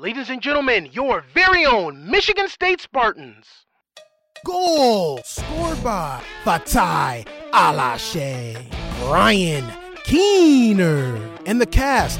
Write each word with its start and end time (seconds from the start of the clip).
ladies 0.00 0.30
and 0.30 0.40
gentlemen, 0.40 0.88
your 0.92 1.22
very 1.34 1.66
own 1.66 2.10
Michigan 2.10 2.48
State 2.48 2.80
Spartans. 2.80 3.66
Goal 4.46 5.20
scored 5.24 5.84
by 5.84 6.22
Fatai 6.42 7.26
Alashe, 7.52 8.72
Ryan 9.10 9.70
Keener, 10.04 11.20
and 11.44 11.60
the 11.60 11.66
cast. 11.66 12.18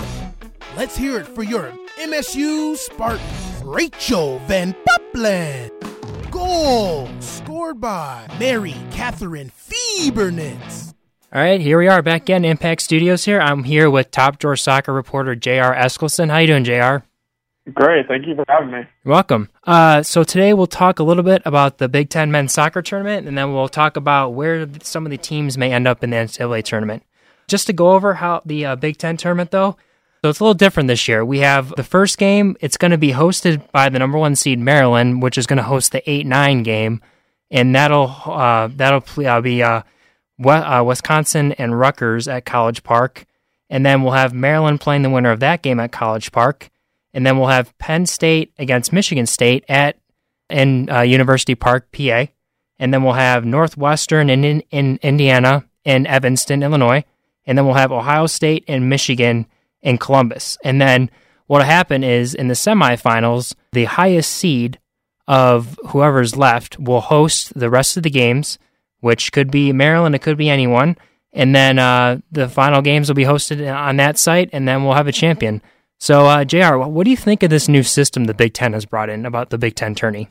Let's 0.77 0.95
hear 0.95 1.21
it 1.21 1.27
for 1.27 1.43
your 1.43 1.73
MSU 1.99 2.77
Spartans, 2.77 3.63
Rachel 3.65 4.41
Van 4.41 4.75
Puppland. 4.87 5.71
Goal 6.31 7.09
scored 7.21 7.81
by 7.81 8.29
Mary 8.39 8.77
Catherine 8.91 9.51
Fiebernitz. 9.51 10.93
All 11.33 11.41
right, 11.41 11.61
here 11.61 11.79
we 11.79 11.89
are 11.89 12.03
back 12.03 12.23
again, 12.23 12.45
Impact 12.45 12.83
Studios. 12.83 13.25
Here, 13.25 13.41
I'm 13.41 13.65
here 13.65 13.89
with 13.89 14.11
top 14.11 14.39
drawer 14.39 14.57
soccer 14.57 14.93
reporter 14.93 15.35
J.R. 15.35 15.75
Eskelson. 15.75 16.29
How 16.29 16.39
you 16.39 16.49
doing, 16.49 16.65
J.R.? 16.65 17.05
Great, 17.75 18.09
thank 18.09 18.27
you 18.27 18.35
for 18.35 18.45
having 18.49 18.71
me. 18.71 18.79
You're 19.05 19.13
welcome. 19.13 19.49
Uh, 19.65 20.03
so 20.03 20.25
today 20.25 20.55
we'll 20.55 20.67
talk 20.67 20.99
a 20.99 21.03
little 21.03 21.23
bit 21.23 21.43
about 21.45 21.79
the 21.79 21.89
Big 21.89 22.09
Ten 22.09 22.31
men's 22.31 22.53
soccer 22.53 22.81
tournament, 22.83 23.29
and 23.29 23.37
then 23.37 23.53
we'll 23.53 23.69
talk 23.69 23.97
about 23.97 24.31
where 24.31 24.67
some 24.83 25.05
of 25.05 25.11
the 25.11 25.19
teams 25.19 25.59
may 25.59 25.73
end 25.73 25.87
up 25.87 26.03
in 26.03 26.11
the 26.11 26.17
NCAA 26.17 26.65
tournament. 26.65 27.03
Just 27.49 27.67
to 27.67 27.73
go 27.73 27.93
over 27.93 28.15
how 28.15 28.43
the 28.45 28.65
uh, 28.65 28.77
Big 28.77 28.97
Ten 28.97 29.17
tournament, 29.17 29.51
though, 29.51 29.77
so 30.23 30.31
it's 30.31 30.41
a 30.41 30.45
little 30.45 30.55
different 30.55 30.89
this 30.89 31.09
year. 31.09 31.25
We 31.25 31.39
have 31.41 31.75
the 31.77 31.85
first 31.85 32.19
game; 32.19 32.57
it's 32.61 32.77
going 32.77 32.91
to 32.91 32.99
be 32.99 33.13
hosted 33.13 33.71
by 33.73 33.89
the 33.89 33.99
number 33.99 34.19
one 34.19 34.37
seed 34.37 34.59
Maryland, 34.59 35.23
which 35.23 35.39
is 35.39 35.47
going 35.47 35.57
to 35.59 35.63
host 35.63 35.93
the 35.93 36.09
eight 36.11 36.27
nine 36.27 36.63
game, 36.63 37.01
and 37.51 37.75
that'll 37.75 38.15
uh, 38.27 38.69
that'll 38.75 39.05
uh, 39.27 39.41
be 39.41 39.63
uh, 39.63 39.83
uh, 40.45 40.85
Wisconsin 40.87 41.53
and 41.53 41.79
Rutgers 41.79 42.29
at 42.29 42.45
College 42.45 42.83
Park, 42.83 43.25
and 43.69 43.85
then 43.85 44.03
we'll 44.03 44.13
have 44.13 44.33
Maryland 44.35 44.81
playing 44.81 45.03
the 45.03 45.11
winner 45.11 45.31
of 45.31 45.41
that 45.41 45.63
game 45.63 45.81
at 45.81 45.93
College 45.93 46.33
Park, 46.33 46.71
and 47.13 47.27
then 47.27 47.39
we'll 47.39 47.49
have 47.49 47.77
Penn 47.79 48.07
State 48.07 48.53
against 48.59 48.93
Michigan 48.93 49.27
State 49.27 49.65
at 49.69 49.97
in 50.49 50.91
uh, 50.91 51.01
University 51.03 51.55
Park, 51.55 51.93
PA, 51.93 52.27
and 52.79 52.93
then 52.93 53.05
we'll 53.05 53.13
have 53.13 53.45
Northwestern 53.45 54.31
in, 54.31 54.45
in, 54.45 54.61
in 54.71 54.99
Indiana 55.03 55.65
in 55.85 56.07
Evanston, 56.07 56.63
Illinois, 56.63 57.05
and 57.47 57.57
then 57.57 57.65
we'll 57.65 57.75
have 57.75 57.93
Ohio 57.93 58.27
State 58.27 58.65
and 58.69 58.89
Michigan 58.89 59.47
in 59.83 59.97
Columbus, 59.97 60.59
and 60.65 60.81
then 60.81 61.11
what'll 61.47 61.67
happen 61.67 62.05
is 62.05 62.35
in 62.35 62.49
the 62.49 62.55
semifinals, 62.55 63.55
the 63.73 63.85
highest 63.85 64.31
seed 64.31 64.79
of 65.27 65.79
whoever's 65.89 66.37
left 66.37 66.79
will 66.79 67.01
host 67.01 67.59
the 67.59 67.71
rest 67.71 67.97
of 67.97 68.03
the 68.03 68.11
games 68.11 68.59
which 69.01 69.33
could 69.33 69.51
be 69.51 69.73
Maryland, 69.73 70.15
it 70.15 70.23
could 70.23 70.37
be 70.37 70.49
anyone. 70.49 70.97
And 71.33 71.55
then 71.55 71.79
uh, 71.79 72.21
the 72.31 72.49
final 72.49 72.83
games 72.83 73.09
will 73.09 73.15
be 73.15 73.25
hosted 73.25 73.75
on 73.75 73.97
that 73.97 74.19
site, 74.19 74.51
and 74.53 74.67
then 74.67 74.85
we'll 74.85 74.95
have 74.95 75.07
a 75.07 75.13
champion. 75.13 75.63
So, 76.01 76.25
uh, 76.27 76.45
JR, 76.45 76.79
what 76.79 77.05
do 77.05 77.11
you 77.11 77.17
think 77.17 77.43
of 77.43 77.51
this 77.51 77.69
new 77.69 77.83
system 77.83 78.25
the 78.25 78.33
Big 78.33 78.55
Ten 78.55 78.73
has 78.73 78.87
brought 78.87 79.11
in 79.11 79.27
about 79.27 79.51
the 79.51 79.59
Big 79.59 79.75
Ten 79.75 79.95
tourney? 79.95 80.31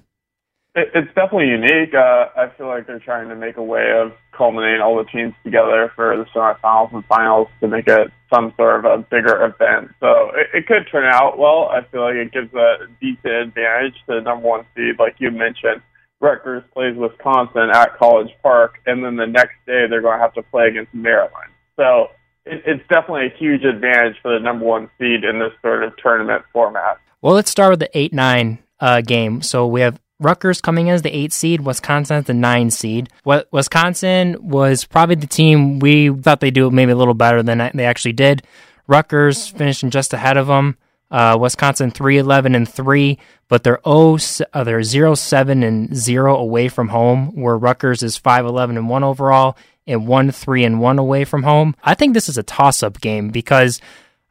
It's 0.75 1.07
definitely 1.13 1.49
unique. 1.49 1.93
Uh, 1.93 2.29
I 2.35 2.49
feel 2.57 2.67
like 2.67 2.87
they're 2.87 2.99
trying 2.99 3.29
to 3.29 3.35
make 3.35 3.57
a 3.57 3.63
way 3.63 3.91
of 3.91 4.13
culminating 4.35 4.81
all 4.81 4.97
the 4.97 5.03
teams 5.11 5.33
together 5.43 5.91
for 5.95 6.17
the 6.17 6.25
semifinals 6.35 6.91
and 6.93 7.05
finals 7.05 7.49
to 7.59 7.67
make 7.67 7.87
it 7.87 8.11
some 8.33 8.51
sort 8.57 8.83
of 8.83 8.85
a 8.85 8.97
bigger 9.11 9.45
event. 9.45 9.91
So 9.99 10.31
it, 10.33 10.47
it 10.53 10.67
could 10.67 10.87
turn 10.91 11.05
out 11.05 11.37
well. 11.37 11.69
I 11.69 11.81
feel 11.91 12.01
like 12.01 12.15
it 12.15 12.31
gives 12.31 12.51
a 12.53 12.87
decent 12.99 13.33
advantage 13.33 13.95
to 14.07 14.15
the 14.15 14.21
number 14.21 14.47
one 14.47 14.65
seed, 14.75 14.97
like 14.97 15.15
you 15.19 15.29
mentioned. 15.29 15.81
Rutgers 16.19 16.63
plays 16.73 16.95
Wisconsin 16.97 17.69
at 17.73 17.97
College 17.97 18.31
Park, 18.41 18.79
and 18.87 19.03
then 19.03 19.17
the 19.17 19.27
next 19.27 19.55
day 19.67 19.85
they're 19.87 20.01
going 20.01 20.17
to 20.17 20.21
have 20.21 20.33
to 20.33 20.43
play 20.43 20.67
against 20.67 20.93
Maryland. 20.93 21.51
So 21.75 22.07
it, 22.49 22.63
it's 22.65 22.87
definitely 22.89 23.27
a 23.27 23.37
huge 23.37 23.63
advantage 23.63 24.15
for 24.21 24.33
the 24.33 24.39
number 24.39 24.65
one 24.65 24.89
seed 24.97 25.23
in 25.23 25.39
this 25.39 25.53
sort 25.61 25.83
of 25.83 25.95
tournament 25.97 26.43
format. 26.51 26.97
Well, 27.21 27.35
let's 27.35 27.51
start 27.51 27.71
with 27.71 27.79
the 27.79 27.97
8 27.97 28.13
9 28.13 28.59
uh, 28.79 29.01
game. 29.01 29.41
So 29.41 29.67
we 29.67 29.81
have 29.81 29.99
Rutgers 30.19 30.61
coming 30.61 30.89
as 30.89 31.01
the 31.01 31.15
8 31.15 31.31
seed, 31.31 31.61
Wisconsin 31.61 32.17
as 32.17 32.25
the 32.25 32.33
9 32.33 32.71
seed. 32.71 33.09
Wisconsin 33.23 34.37
was 34.39 34.85
probably 34.85 35.15
the 35.15 35.27
team 35.27 35.79
we 35.79 36.09
thought 36.09 36.41
they'd 36.41 36.53
do 36.53 36.69
maybe 36.69 36.91
a 36.91 36.95
little 36.95 37.13
better 37.13 37.41
than 37.41 37.71
they 37.73 37.85
actually 37.85 38.13
did. 38.13 38.43
Rutgers 38.87 39.47
finishing 39.47 39.91
just 39.91 40.13
ahead 40.13 40.37
of 40.37 40.47
them. 40.47 40.77
Uh, 41.11 41.37
Wisconsin 41.39 41.89
3 41.89 42.19
11 42.19 42.53
and 42.53 42.69
3, 42.69 43.17
but 43.47 43.63
they're 43.63 43.79
0, 43.83 44.17
uh, 44.53 44.63
they're 44.63 44.83
0 44.83 45.15
7 45.15 45.63
and 45.63 45.95
0 45.95 46.37
away 46.37 46.67
from 46.67 46.89
home, 46.89 47.31
where 47.35 47.57
Rutgers 47.57 48.03
is 48.03 48.15
5 48.15 48.45
11 48.45 48.77
and 48.77 48.89
1 48.89 49.03
overall 49.03 49.57
and 49.89 50.07
1 50.07 50.31
3 50.31 50.63
and 50.63 50.79
1 50.79 50.99
away 50.99 51.25
from 51.25 51.43
home. 51.43 51.75
I 51.83 51.95
think 51.95 52.13
this 52.13 52.29
is 52.29 52.37
a 52.37 52.43
toss 52.43 52.83
up 52.83 53.01
game 53.01 53.29
because 53.29 53.81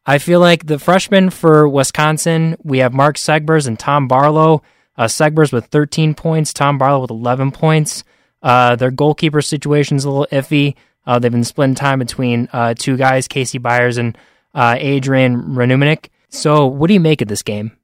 I 0.06 0.19
feel 0.19 0.41
like 0.41 0.66
the 0.66 0.78
freshmen 0.78 1.30
for 1.30 1.69
Wisconsin, 1.69 2.56
we 2.62 2.78
have 2.78 2.94
Mark 2.94 3.16
Segbers 3.16 3.66
and 3.66 3.78
Tom 3.78 4.08
Barlow. 4.08 4.62
Uh, 4.97 5.04
Segbers 5.04 5.52
with 5.52 5.66
13 5.66 6.14
points, 6.14 6.52
Tom 6.52 6.78
Barlow 6.78 7.02
with 7.02 7.10
11 7.10 7.52
points. 7.52 8.04
Uh, 8.42 8.74
their 8.76 8.91
goalkeeper 8.91 9.42
situation 9.42 9.97
is 9.97 10.04
a 10.04 10.10
little 10.10 10.26
iffy. 10.32 10.74
Uh, 11.06 11.18
they've 11.18 11.32
been 11.32 11.44
splitting 11.44 11.74
time 11.74 11.98
between 11.98 12.48
uh, 12.52 12.74
two 12.76 12.97
guys, 12.97 13.28
Casey 13.28 13.58
Byers 13.58 13.97
and 13.97 14.16
uh, 14.54 14.76
Adrian 14.78 15.42
Renuminik. 15.54 16.08
So, 16.30 16.66
what 16.66 16.88
do 16.88 16.94
you 16.94 17.00
make 17.00 17.22
of 17.22 17.28
this 17.28 17.42
game? 17.42 17.78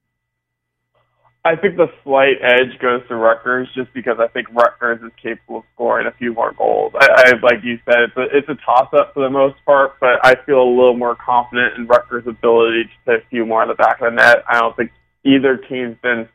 I 1.46 1.56
think 1.56 1.76
the 1.76 1.92
slight 2.02 2.40
edge 2.40 2.80
goes 2.80 3.06
to 3.08 3.16
Rutgers 3.16 3.68
just 3.74 3.92
because 3.92 4.16
I 4.18 4.28
think 4.28 4.48
Rutgers 4.50 5.02
is 5.02 5.12
capable 5.22 5.58
of 5.58 5.64
scoring 5.74 6.06
a 6.06 6.12
few 6.12 6.32
more 6.32 6.52
goals. 6.52 6.94
I, 6.98 7.06
I 7.06 7.32
like 7.42 7.62
you 7.62 7.78
said, 7.84 8.08
it's 8.08 8.16
a 8.16 8.22
it's 8.32 8.48
a 8.48 8.56
toss 8.64 8.88
up 8.96 9.12
for 9.12 9.22
the 9.22 9.30
most 9.30 9.56
part, 9.66 10.00
but 10.00 10.24
I 10.24 10.36
feel 10.46 10.62
a 10.62 10.64
little 10.64 10.96
more 10.96 11.14
confident 11.14 11.76
in 11.76 11.86
Rutgers' 11.86 12.26
ability 12.26 12.84
to 12.84 12.90
put 13.04 13.14
a 13.16 13.28
few 13.28 13.44
more 13.44 13.60
on 13.60 13.68
the 13.68 13.74
back 13.74 14.00
of 14.00 14.10
the 14.10 14.16
net. 14.16 14.42
I 14.48 14.58
don't 14.58 14.74
think 14.74 14.90
either 15.24 15.58
team's 15.58 15.98
been 16.02 16.26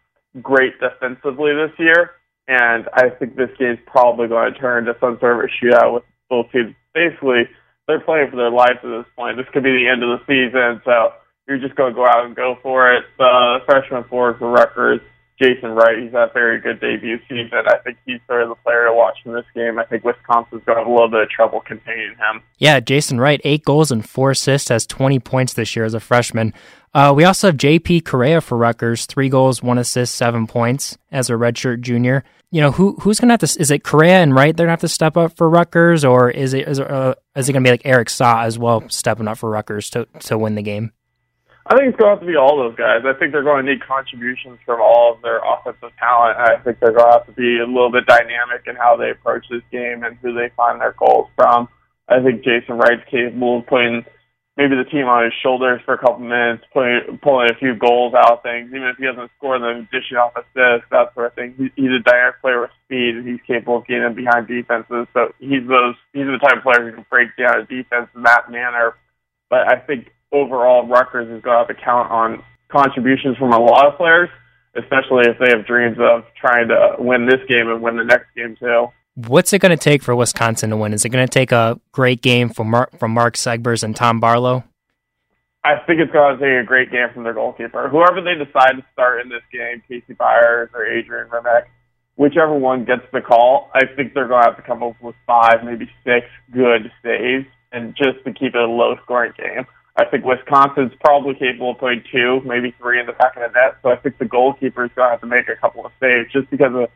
great 0.44 0.74
defensively 0.80 1.54
this 1.56 1.74
year, 1.80 2.12
and 2.48 2.88
I 2.94 3.10
think 3.10 3.36
this 3.36 3.50
game's 3.58 3.80
probably 3.88 4.28
going 4.28 4.54
to 4.54 4.60
turn 4.60 4.88
into 4.88 5.00
some 5.00 5.18
sort 5.20 5.44
of 5.44 5.50
a 5.50 5.66
shootout 5.66 5.94
with 5.96 6.04
both 6.30 6.52
teams. 6.52 6.76
Basically, 6.94 7.50
they're 7.88 8.00
playing 8.00 8.30
for 8.30 8.38
their 8.38 8.52
lives 8.52 8.78
at 8.84 8.90
this 8.90 9.10
point. 9.16 9.38
This 9.38 9.50
could 9.54 9.64
be 9.64 9.74
the 9.74 9.90
end 9.90 10.04
of 10.04 10.20
the 10.20 10.26
season, 10.30 10.82
so 10.86 11.18
you're 11.50 11.58
just 11.58 11.76
going 11.76 11.92
to 11.92 11.96
go 11.96 12.06
out 12.06 12.26
and 12.26 12.36
go 12.36 12.58
for 12.62 12.94
it. 12.94 13.04
The 13.18 13.58
freshman 13.66 14.04
forward 14.04 14.38
for 14.38 14.52
Rutgers, 14.52 15.02
Jason 15.42 15.72
Wright, 15.72 15.98
he's 15.98 16.12
had 16.12 16.30
a 16.30 16.34
very 16.34 16.62
good 16.62 16.80
debut 16.80 17.18
season. 17.28 17.50
I 17.68 17.78
think 17.78 17.98
he's 18.06 18.20
sort 18.28 18.44
of 18.44 18.50
the 18.50 18.56
player 18.56 18.86
to 18.86 18.94
watch 18.94 19.18
in 19.26 19.34
this 19.34 19.46
game. 19.56 19.80
I 19.80 19.86
think 19.86 20.04
Wisconsin's 20.04 20.64
to 20.66 20.76
have 20.76 20.86
a 20.86 20.90
little 20.90 21.10
bit 21.10 21.22
of 21.22 21.30
trouble 21.30 21.62
containing 21.62 22.10
him. 22.10 22.44
Yeah, 22.60 22.80
Jason 22.80 23.20
Wright, 23.20 23.42
eight 23.44 23.66
goals 23.66 23.92
and 23.92 24.08
four 24.08 24.32
assists, 24.32 24.70
has 24.70 24.86
20 24.86 25.20
points 25.20 25.54
this 25.54 25.76
year 25.76 25.86
as 25.86 25.96
a 25.96 26.00
freshman. 26.00 26.54
Uh, 26.94 27.14
we 27.16 27.24
also 27.24 27.48
have 27.48 27.58
J.P. 27.58 28.02
Correa 28.02 28.42
for 28.42 28.58
Rutgers, 28.58 29.06
three 29.06 29.30
goals, 29.30 29.64
one 29.64 29.78
assist, 29.78 30.16
seven 30.16 30.46
points 30.46 30.98
as 31.12 31.30
a 31.30 31.34
redshirt 31.34 31.82
junior. 31.82 32.24
You 32.52 32.62
know 32.62 32.72
who 32.72 32.96
who's 33.02 33.20
going 33.20 33.30
to 33.30 33.34
have 33.34 33.40
to? 33.42 33.62
Is 33.62 33.70
it 33.70 33.84
Correa 33.84 34.24
and 34.24 34.34
Wright? 34.34 34.58
They're 34.58 34.66
going 34.66 34.70
to 34.70 34.82
have 34.82 34.82
to 34.82 34.88
step 34.88 35.16
up 35.16 35.38
for 35.38 35.48
Rutgers, 35.48 36.04
or 36.04 36.32
is 36.32 36.56
it 36.56 36.68
is, 36.68 36.80
uh, 36.80 37.14
is 37.36 37.48
it 37.48 37.54
going 37.54 37.64
to 37.64 37.68
be 37.68 37.72
like 37.72 37.84
Eric 37.86 38.10
Saw 38.10 38.42
as 38.42 38.58
well 38.58 38.90
stepping 38.90 39.28
up 39.28 39.38
for 39.38 39.52
Rutgers 39.52 39.92
to 39.92 40.08
to 40.22 40.36
win 40.36 40.56
the 40.56 40.64
game? 40.64 40.92
I 41.66 41.76
think 41.76 41.94
it's 41.94 41.98
going 42.00 42.10
to 42.10 42.16
have 42.18 42.26
to 42.26 42.26
be 42.26 42.36
all 42.36 42.58
those 42.58 42.76
guys. 42.76 43.06
I 43.06 43.14
think 43.20 43.32
they're 43.32 43.44
going 43.44 43.66
to 43.66 43.72
need 43.72 43.86
contributions 43.86 44.58
from 44.66 44.82
all 44.82 45.14
of 45.14 45.22
their 45.22 45.38
offensive 45.38 45.94
talent. 46.00 46.38
I 46.40 46.58
think 46.64 46.80
they're 46.80 46.96
going 46.96 47.12
to 47.12 47.18
have 47.20 47.28
to 47.28 47.34
be 47.34 47.60
a 47.60 47.68
little 47.68 47.92
bit 47.92 48.08
dynamic 48.08 48.66
in 48.66 48.76
how 48.76 48.98
they 48.98 49.12
approach 49.12 49.46
this 49.52 49.62
game 49.72 50.04
and 50.04 50.18
who 50.22 50.34
they 50.34 50.50
find 50.58 50.82
their 50.82 50.96
goals 50.98 51.30
from. 51.36 51.70
I 52.08 52.24
think 52.24 52.44
Jason 52.44 52.78
Wright's 52.78 53.06
capable 53.12 53.60
of 53.60 53.68
putting 53.68 54.04
maybe 54.58 54.76
the 54.76 54.90
team 54.90 55.08
on 55.08 55.24
his 55.24 55.34
shoulders 55.42 55.80
for 55.86 55.94
a 55.94 55.98
couple 55.98 56.20
minutes, 56.20 56.66
putting, 56.74 57.20
pulling 57.24 57.48
a 57.50 57.56
few 57.56 57.76
goals 57.76 58.14
out 58.18 58.40
of 58.40 58.44
things. 58.44 58.68
Even 58.74 58.90
if 58.90 58.98
he 58.98 59.06
doesn't 59.06 59.32
score 59.38 59.56
them, 59.60 59.88
dishing 59.88 60.18
off 60.18 60.36
assists, 60.36 60.90
that 60.92 61.14
sort 61.14 61.32
of 61.32 61.34
thing. 61.34 61.56
He, 61.56 61.70
he's 61.80 61.96
a 61.96 62.04
dynamic 62.04 62.42
player 62.42 62.60
with 62.66 62.76
speed, 62.84 63.16
and 63.16 63.24
he's 63.24 63.40
capable 63.48 63.78
of 63.78 63.88
getting 63.88 64.16
behind 64.16 64.52
defenses. 64.52 65.08
So 65.14 65.32
he's 65.40 65.64
those. 65.64 65.96
He's 66.12 66.28
the 66.28 66.42
type 66.44 66.60
of 66.60 66.68
player 66.68 66.84
who 66.84 66.98
can 66.98 67.06
break 67.14 67.30
down 67.40 67.62
a 67.62 67.66
defense 67.70 68.10
in 68.12 68.24
that 68.24 68.52
manner. 68.52 69.00
But 69.50 69.72
I 69.72 69.80
think 69.80 70.12
overall 70.32 70.88
Rutgers 70.88 71.28
is 71.28 71.42
going 71.42 71.56
to 71.56 71.60
have 71.60 71.68
to 71.68 71.74
count 71.74 72.12
on 72.12 72.44
contributions 72.70 73.38
from 73.38 73.52
a 73.52 73.60
lot 73.60 73.88
of 73.88 73.98
players, 73.98 74.30
especially 74.76 75.26
if 75.28 75.38
they 75.40 75.50
have 75.50 75.66
dreams 75.66 75.98
of 76.00 76.24
trying 76.40 76.68
to 76.68 76.96
win 77.00 77.26
this 77.26 77.40
game 77.48 77.70
and 77.70 77.82
win 77.82 77.98
the 77.98 78.04
next 78.04 78.28
game 78.36 78.56
too. 78.60 78.88
What's 79.16 79.52
it 79.52 79.60
going 79.60 79.76
to 79.76 79.84
take 79.84 80.02
for 80.02 80.16
Wisconsin 80.16 80.70
to 80.70 80.78
win? 80.78 80.94
Is 80.94 81.04
it 81.04 81.10
going 81.10 81.28
to 81.28 81.32
take 81.32 81.52
a 81.52 81.80
great 81.92 82.22
game 82.22 82.50
from 82.50 82.70
Mark, 82.70 82.98
from 82.98 83.12
Mark 83.12 83.36
Segbers 83.36 83.84
and 83.84 83.96
Tom 83.96 84.20
Barlow? 84.20 84.64
I 85.64 85.76
think 85.86 86.00
it's 86.00 86.12
going 86.14 86.38
to 86.38 86.42
take 86.42 86.64
a 86.64 86.66
great 86.66 86.90
game 86.90 87.08
from 87.14 87.24
their 87.24 87.34
goalkeeper. 87.34 87.90
Whoever 87.90 88.22
they 88.22 88.36
decide 88.36 88.78
to 88.78 88.86
start 88.94 89.22
in 89.22 89.28
this 89.28 89.42
game, 89.52 89.84
Casey 89.90 90.14
Byers 90.14 90.70
or 90.74 90.86
Adrian 90.86 91.28
Remek, 91.28 91.64
whichever 92.16 92.54
one 92.54 92.86
gets 92.86 93.02
the 93.12 93.20
call, 93.20 93.70
I 93.74 93.82
think 93.94 94.14
they're 94.14 94.28
going 94.28 94.42
to 94.44 94.50
have 94.50 94.58
to 94.58 94.64
come 94.64 94.84
up 94.84 94.96
with 95.02 95.16
five, 95.28 95.66
maybe 95.66 95.90
six 96.06 96.28
good 96.54 96.90
saves, 97.04 97.46
and 97.74 97.96
just 97.98 98.24
to 98.24 98.32
keep 98.32 98.56
it 98.56 98.62
a 98.62 98.66
low-scoring 98.68 99.34
game. 99.38 99.66
I 100.00 100.06
think 100.06 100.24
Wisconsin's 100.24 100.94
probably 101.04 101.36
capable 101.36 101.72
of 101.72 101.78
putting 101.78 102.04
two, 102.12 102.42
maybe 102.46 102.74
three 102.80 103.00
in 103.00 103.06
the 103.06 103.14
back 103.14 103.36
of 103.36 103.44
the 103.44 103.60
net. 103.60 103.78
So 103.84 103.90
I 103.90 103.98
think 103.98 104.18
the 104.18 104.26
goalkeeper 104.26 104.86
is 104.86 104.92
going 104.96 105.08
to 105.08 105.12
have 105.12 105.22
to 105.22 105.28
make 105.28 105.50
a 105.50 105.60
couple 105.60 105.86
of 105.86 105.92
saves 106.00 106.32
just 106.32 106.50
because 106.50 106.72
of 106.74 106.90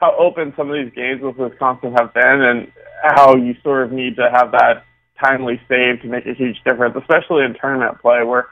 how 0.00 0.16
open 0.18 0.54
some 0.56 0.70
of 0.70 0.76
these 0.76 0.92
games 0.94 1.20
with 1.22 1.36
Wisconsin 1.36 1.92
have 1.98 2.14
been 2.14 2.40
and 2.42 2.72
how 3.02 3.36
you 3.36 3.54
sort 3.62 3.84
of 3.84 3.92
need 3.92 4.16
to 4.16 4.30
have 4.32 4.52
that 4.52 4.84
timely 5.22 5.60
save 5.68 6.00
to 6.02 6.08
make 6.08 6.26
a 6.26 6.34
huge 6.34 6.56
difference, 6.64 6.96
especially 6.96 7.44
in 7.44 7.54
tournament 7.60 8.00
play 8.00 8.22
where 8.24 8.48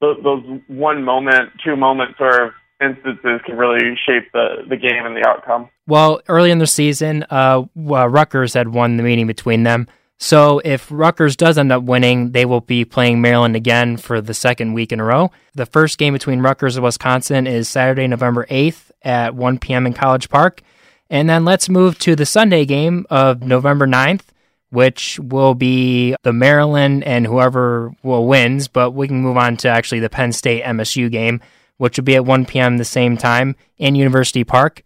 those, 0.00 0.18
those 0.22 0.44
one 0.66 1.02
moment, 1.04 1.50
two 1.64 1.76
moment 1.76 2.16
sort 2.18 2.42
of 2.42 2.52
instances 2.80 3.40
can 3.44 3.56
really 3.56 3.96
shape 4.06 4.30
the, 4.32 4.64
the 4.68 4.76
game 4.76 5.06
and 5.06 5.16
the 5.16 5.26
outcome. 5.26 5.68
Well, 5.86 6.20
early 6.28 6.50
in 6.50 6.58
the 6.58 6.66
season, 6.66 7.24
uh, 7.30 7.62
uh, 7.76 8.08
Rutgers 8.08 8.54
had 8.54 8.68
won 8.68 8.96
the 8.96 9.02
meeting 9.02 9.26
between 9.26 9.62
them. 9.62 9.88
So 10.18 10.60
if 10.64 10.88
Rutgers 10.90 11.36
does 11.36 11.58
end 11.58 11.72
up 11.72 11.82
winning, 11.82 12.32
they 12.32 12.46
will 12.46 12.62
be 12.62 12.84
playing 12.84 13.20
Maryland 13.20 13.54
again 13.54 13.96
for 13.96 14.20
the 14.20 14.34
second 14.34 14.72
week 14.72 14.92
in 14.92 15.00
a 15.00 15.04
row. 15.04 15.30
The 15.54 15.66
first 15.66 15.98
game 15.98 16.14
between 16.14 16.40
Rutgers 16.40 16.76
and 16.76 16.84
Wisconsin 16.84 17.46
is 17.46 17.68
Saturday, 17.68 18.06
November 18.06 18.46
8th 18.50 18.90
at 19.02 19.34
1 19.34 19.58
p.m. 19.58 19.86
in 19.86 19.92
College 19.92 20.28
Park. 20.28 20.62
And 21.10 21.28
then 21.28 21.44
let's 21.44 21.68
move 21.68 21.98
to 22.00 22.16
the 22.16 22.26
Sunday 22.26 22.64
game 22.64 23.06
of 23.10 23.42
November 23.42 23.86
9th, 23.86 24.22
which 24.70 25.20
will 25.20 25.54
be 25.54 26.16
the 26.22 26.32
Maryland 26.32 27.04
and 27.04 27.26
whoever 27.26 27.92
will 28.02 28.26
wins, 28.26 28.68
but 28.68 28.92
we 28.92 29.06
can 29.06 29.20
move 29.20 29.36
on 29.36 29.56
to 29.58 29.68
actually 29.68 30.00
the 30.00 30.10
Penn 30.10 30.32
State 30.32 30.64
MSU 30.64 31.10
game, 31.10 31.40
which 31.76 31.98
will 31.98 32.04
be 32.04 32.16
at 32.16 32.24
1 32.24 32.46
p.m. 32.46 32.78
the 32.78 32.84
same 32.84 33.16
time 33.16 33.54
in 33.76 33.94
University 33.94 34.44
Park 34.44 34.82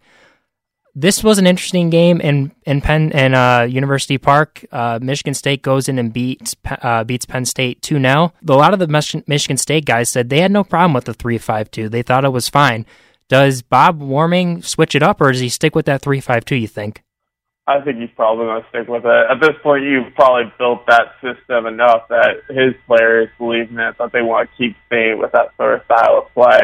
this 0.93 1.23
was 1.23 1.37
an 1.37 1.47
interesting 1.47 1.89
game 1.89 2.19
in 2.21 2.51
in 2.65 2.81
Penn 2.81 3.11
and 3.13 3.35
uh, 3.35 3.65
University 3.69 4.17
Park. 4.17 4.65
Uh, 4.71 4.99
Michigan 5.01 5.33
State 5.33 5.61
goes 5.61 5.87
in 5.87 5.97
and 5.97 6.11
beats 6.11 6.55
uh, 6.65 7.03
beats 7.03 7.25
Penn 7.25 7.45
State 7.45 7.81
two 7.81 7.99
0 7.99 8.33
A 8.47 8.53
lot 8.53 8.73
of 8.73 8.79
the 8.79 8.87
Michigan 9.27 9.57
State 9.57 9.85
guys 9.85 10.09
said 10.09 10.29
they 10.29 10.41
had 10.41 10.51
no 10.51 10.63
problem 10.63 10.93
with 10.93 11.05
the 11.05 11.13
three 11.13 11.37
five 11.37 11.71
two. 11.71 11.89
They 11.89 12.01
thought 12.01 12.25
it 12.25 12.29
was 12.29 12.49
fine. 12.49 12.85
Does 13.29 13.61
Bob 13.61 14.01
Warming 14.01 14.61
switch 14.61 14.93
it 14.93 15.01
up, 15.01 15.21
or 15.21 15.31
does 15.31 15.39
he 15.39 15.49
stick 15.49 15.75
with 15.75 15.85
that 15.85 16.01
three 16.01 16.19
five 16.19 16.43
two? 16.43 16.55
You 16.55 16.67
think? 16.67 17.03
I 17.67 17.79
think 17.79 17.99
he's 17.99 18.09
probably 18.15 18.45
going 18.45 18.63
to 18.63 18.69
stick 18.69 18.87
with 18.87 19.05
it. 19.05 19.25
At 19.29 19.39
this 19.39 19.55
point, 19.63 19.83
you've 19.83 20.13
probably 20.15 20.51
built 20.57 20.85
that 20.87 21.13
system 21.21 21.67
enough 21.67 22.07
that 22.09 22.41
his 22.49 22.73
players 22.87 23.29
believe 23.37 23.69
in 23.69 23.79
it, 23.79 23.95
that 23.99 24.11
they 24.11 24.21
want 24.21 24.49
to 24.49 24.57
keep 24.57 24.75
staying 24.87 25.19
with 25.19 25.31
that 25.31 25.55
sort 25.57 25.75
of 25.75 25.85
style 25.85 26.25
of 26.25 26.33
play. 26.33 26.59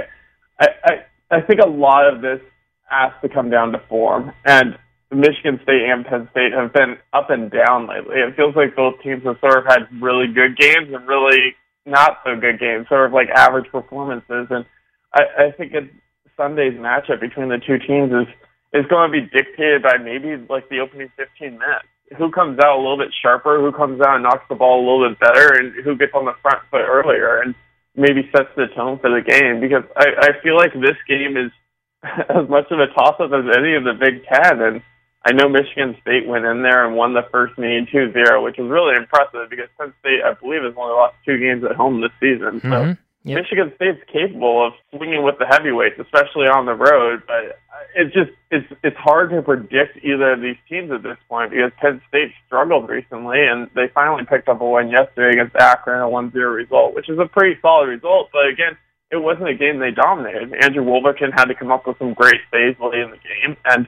I, 0.60 0.68
I, 0.84 1.38
I 1.38 1.42
think 1.42 1.62
a 1.62 1.70
lot 1.70 2.12
of 2.12 2.22
this 2.22 2.42
asked 2.90 3.22
to 3.22 3.30
come 3.30 3.50
down 3.50 3.72
to 3.72 3.82
form. 3.90 4.32
And 4.46 4.78
Michigan 5.12 5.60
State 5.64 5.88
and 5.88 6.06
Penn 6.06 6.28
State 6.32 6.52
have 6.54 6.74
been 6.74 6.98
up 7.14 7.30
and 7.30 7.50
down 7.50 7.88
lately. 7.88 8.18
It 8.18 8.36
feels 8.36 8.56
like 8.56 8.76
both 8.76 9.02
teams 9.02 9.24
have 9.24 9.40
sort 9.40 9.60
of 9.60 9.66
had 9.66 9.88
really 10.02 10.28
good 10.28 10.58
games 10.58 10.92
and 10.94 11.08
really 11.08 11.56
not 11.86 12.20
so 12.26 12.36
good 12.36 12.60
games, 12.60 12.88
sort 12.90 13.06
of 13.06 13.14
like 13.14 13.30
average 13.30 13.72
performances. 13.72 14.48
And 14.50 14.66
I, 15.14 15.48
I 15.48 15.52
think 15.52 15.74
it, 15.74 15.90
Sunday's 16.36 16.74
matchup 16.74 17.22
between 17.22 17.48
the 17.50 17.58
two 17.58 17.80
teams 17.80 18.12
is 18.12 18.28
is 18.74 18.86
going 18.92 19.10
to 19.10 19.16
be 19.16 19.26
dictated 19.32 19.82
by 19.82 19.98
maybe 19.98 20.36
like 20.50 20.68
the 20.70 20.80
opening 20.80 21.10
15 21.16 21.58
minutes. 21.58 21.88
Who 22.18 22.32
comes 22.32 22.60
out 22.60 22.76
a 22.76 22.82
little 22.84 22.98
bit 22.98 23.16
sharper? 23.22 23.60
Who 23.60 23.72
comes 23.72 24.00
out 24.02 24.16
and 24.16 24.24
knocks 24.24 24.46
the 24.50 24.56
ball 24.56 24.80
a 24.80 24.84
little 24.84 25.10
bit 25.10 25.20
better? 25.20 25.56
And 25.56 25.74
who 25.84 25.96
gets 25.96 26.14
on 26.14 26.26
the 26.26 26.36
front 26.42 26.60
foot 26.70 26.84
earlier 26.84 27.42
and 27.42 27.56
maybe 27.96 28.30
sets 28.36 28.52
the 28.56 28.68
tone 28.76 29.00
for 29.00 29.10
the 29.10 29.24
game? 29.24 29.60
Because 29.60 29.84
I, 29.96 30.32
I 30.32 30.42
feel 30.44 30.56
like 30.56 30.74
this 30.74 31.00
game 31.08 31.36
is 31.36 31.52
as 32.04 32.48
much 32.50 32.72
of 32.72 32.80
a 32.80 32.88
toss-up 32.88 33.32
as 33.32 33.58
any 33.58 33.76
of 33.76 33.84
the 33.84 33.94
Big 33.94 34.24
Ten. 34.26 34.62
And 34.62 34.82
I 35.26 35.34
know 35.34 35.50
Michigan 35.50 35.98
State 36.02 36.28
went 36.28 36.46
in 36.46 36.62
there 36.62 36.86
and 36.86 36.96
won 36.96 37.14
the 37.14 37.28
first 37.32 37.58
meeting 37.58 37.88
2-0, 37.88 38.44
which 38.44 38.58
was 38.58 38.70
really 38.70 38.96
impressive 38.96 39.50
because 39.50 39.68
Penn 39.80 39.94
State, 40.00 40.22
I 40.24 40.34
believe, 40.34 40.64
has 40.64 40.74
only 40.78 40.94
lost 40.94 41.16
two 41.26 41.38
games 41.38 41.64
at 41.64 41.76
home 41.76 42.02
this 42.02 42.12
season. 42.20 42.62
So 42.62 42.68
mm-hmm. 42.68 43.30
yep. 43.30 43.42
Michigan 43.42 43.74
State's 43.76 44.02
capable 44.12 44.66
of 44.66 44.74
swinging 44.96 45.24
with 45.24 45.36
the 45.40 45.46
heavyweights, 45.46 46.00
especially 46.00 46.48
on 46.48 46.66
the 46.66 46.76
road. 46.76 47.24
But 47.28 47.60
it's 47.96 48.14
just 48.14 48.32
it's 48.52 48.68
it's 48.84 48.98
hard 48.98 49.32
to 49.32 49.42
predict 49.42 49.98
either 50.04 50.34
of 50.34 50.42
these 50.42 50.58
teams 50.70 50.92
at 50.92 51.04
this 51.04 51.18
point 51.28 51.52
because 51.52 51.72
Penn 51.82 52.02
State 52.08 52.32
struggled 52.46 52.88
recently 52.88 53.46
and 53.46 53.70
they 53.76 53.88
finally 53.94 54.24
picked 54.24 54.48
up 54.48 54.62
a 54.62 54.70
win 54.70 54.90
yesterday 54.90 55.40
against 55.40 55.56
Akron, 55.56 56.02
a 56.02 56.06
1-0 56.06 56.34
result, 56.56 56.94
which 56.96 57.10
is 57.10 57.20
a 57.20 57.26
pretty 57.26 57.60
solid 57.62 57.88
result. 57.90 58.30
But 58.32 58.48
again 58.48 58.78
it 59.12 59.18
wasn't 59.18 59.50
a 59.50 59.56
game 59.56 59.80
they 59.80 59.92
dominated. 59.92 60.54
Andrew 60.62 60.84
Wolverton 60.84 61.32
had 61.32 61.46
to 61.46 61.56
come 61.56 61.72
up 61.72 61.88
with 61.88 61.98
some 61.98 62.14
great 62.14 62.42
saves 62.52 62.78
late 62.80 63.00
in 63.00 63.12
the 63.12 63.18
game, 63.18 63.58
and 63.66 63.88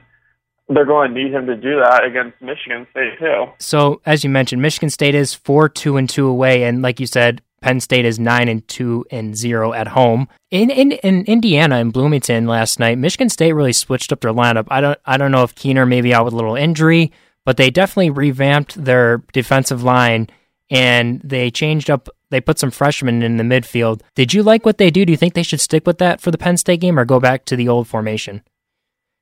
they're 0.68 0.86
going 0.86 1.12
to 1.12 1.22
need 1.22 1.32
him 1.32 1.46
to 1.46 1.56
do 1.56 1.80
that 1.80 2.04
against 2.04 2.40
Michigan 2.40 2.86
State 2.90 3.18
too. 3.18 3.46
So, 3.58 4.00
as 4.06 4.24
you 4.24 4.30
mentioned, 4.30 4.62
Michigan 4.62 4.90
State 4.90 5.14
is 5.14 5.34
four 5.34 5.68
two 5.68 5.96
and 5.96 6.08
two 6.08 6.26
away, 6.26 6.64
and 6.64 6.80
like 6.82 7.00
you 7.00 7.06
said, 7.06 7.42
Penn 7.60 7.80
State 7.80 8.06
is 8.06 8.18
nine 8.18 8.48
and 8.48 8.66
two 8.68 9.04
and 9.10 9.36
zero 9.36 9.72
at 9.72 9.88
home. 9.88 10.28
In 10.50 10.70
in, 10.70 10.92
in 10.92 11.24
Indiana 11.24 11.76
and 11.76 11.92
Bloomington 11.92 12.46
last 12.46 12.78
night, 12.78 12.96
Michigan 12.98 13.28
State 13.28 13.52
really 13.52 13.72
switched 13.72 14.12
up 14.12 14.20
their 14.20 14.32
lineup. 14.32 14.66
I 14.70 14.80
don't 14.80 14.98
I 15.04 15.16
don't 15.16 15.32
know 15.32 15.42
if 15.42 15.54
Keener 15.54 15.84
maybe 15.84 16.14
out 16.14 16.24
with 16.24 16.34
a 16.34 16.36
little 16.36 16.56
injury, 16.56 17.12
but 17.44 17.56
they 17.56 17.70
definitely 17.70 18.10
revamped 18.10 18.82
their 18.82 19.18
defensive 19.32 19.82
line 19.82 20.28
and 20.70 21.20
they 21.22 21.50
changed 21.50 21.90
up 21.90 22.08
they 22.30 22.40
put 22.40 22.58
some 22.58 22.70
freshmen 22.70 23.22
in 23.22 23.36
the 23.36 23.44
midfield. 23.44 24.02
Did 24.14 24.32
you 24.32 24.42
like 24.42 24.64
what 24.64 24.78
they 24.78 24.90
do? 24.90 25.04
Do 25.04 25.12
you 25.12 25.16
think 25.16 25.34
they 25.34 25.42
should 25.42 25.60
stick 25.60 25.86
with 25.86 25.98
that 25.98 26.20
for 26.20 26.30
the 26.30 26.38
Penn 26.38 26.56
State 26.56 26.80
game 26.80 26.98
or 26.98 27.04
go 27.04 27.20
back 27.20 27.44
to 27.46 27.56
the 27.56 27.68
old 27.68 27.88
formation? 27.88 28.42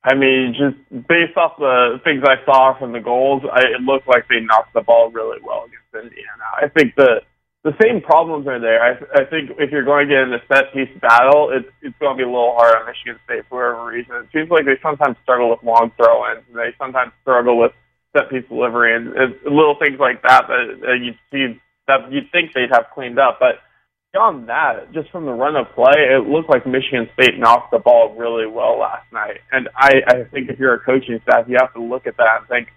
I 0.05 0.15
mean, 0.15 0.55
just 0.57 1.09
based 1.09 1.37
off 1.37 1.59
the 1.59 2.01
things 2.05 2.23
I 2.25 2.37
saw 2.45 2.79
from 2.79 2.93
the 2.93 3.01
goals, 3.01 3.43
I, 3.53 3.61
it 3.61 3.83
looked 3.83 4.07
like 4.07 4.29
they 4.29 4.41
knocked 4.41 4.73
the 4.73 4.81
ball 4.81 5.11
really 5.11 5.39
well 5.43 5.67
against 5.67 6.07
Indiana. 6.07 6.47
I 6.57 6.69
think 6.69 6.95
the 6.95 7.21
the 7.65 7.75
same 7.83 8.01
problems 8.01 8.47
are 8.47 8.61
there. 8.61 8.81
I, 8.81 9.21
I 9.21 9.25
think 9.25 9.51
if 9.59 9.71
you're 9.73 9.85
going 9.85 10.09
to 10.09 10.15
get 10.15 10.23
in 10.23 10.33
a 10.33 10.41
set 10.47 10.73
piece 10.73 10.89
battle, 11.01 11.51
it's 11.53 11.69
it's 11.83 11.99
going 11.99 12.17
to 12.17 12.17
be 12.17 12.23
a 12.23 12.31
little 12.31 12.55
hard 12.55 12.77
on 12.77 12.87
Michigan 12.87 13.19
State 13.25 13.45
for 13.49 13.59
whatever 13.59 13.91
reason. 13.91 14.15
It 14.17 14.29
seems 14.33 14.49
like 14.51 14.65
they 14.65 14.79
sometimes 14.81 15.17
struggle 15.23 15.51
with 15.51 15.63
long 15.65 15.91
throw 15.97 16.31
ins. 16.31 16.47
They 16.55 16.73
sometimes 16.79 17.13
struggle 17.23 17.59
with 17.59 17.73
set 18.17 18.31
piece 18.31 18.47
delivery 18.49 18.95
and, 18.95 19.09
and 19.17 19.35
little 19.45 19.77
things 19.83 19.99
like 19.99 20.23
that 20.23 20.47
that, 20.47 20.81
that 20.81 20.99
you 21.03 21.13
see 21.31 21.61
that 21.89 22.13
you'd 22.13 22.31
think 22.31 22.53
they'd 22.55 22.71
have 22.71 22.87
cleaned 22.95 23.19
up. 23.19 23.39
But 23.41 23.59
beyond 24.13 24.49
that, 24.49 24.93
just 24.93 25.11
from 25.11 25.27
the 25.27 25.33
run 25.33 25.57
of 25.57 25.67
play, 25.75 25.99
it 25.99 26.29
looked 26.29 26.49
like 26.49 26.67
Michigan 26.67 27.09
State 27.15 27.39
knocked 27.39 27.73
the 27.73 27.79
ball 27.79 28.15
really 28.17 28.47
well 28.47 28.79
last 28.79 29.11
night. 29.13 29.41
And 29.51 29.69
I, 29.77 30.01
I 30.07 30.15
think 30.31 30.49
if 30.49 30.59
you're 30.59 30.75
a 30.75 30.81
coaching 30.81 31.19
staff, 31.23 31.47
you 31.49 31.57
have 31.61 31.75
to 31.75 31.83
look 31.83 32.07
at 32.07 32.17
that 32.17 32.41
and 32.41 32.49
think 32.49 32.69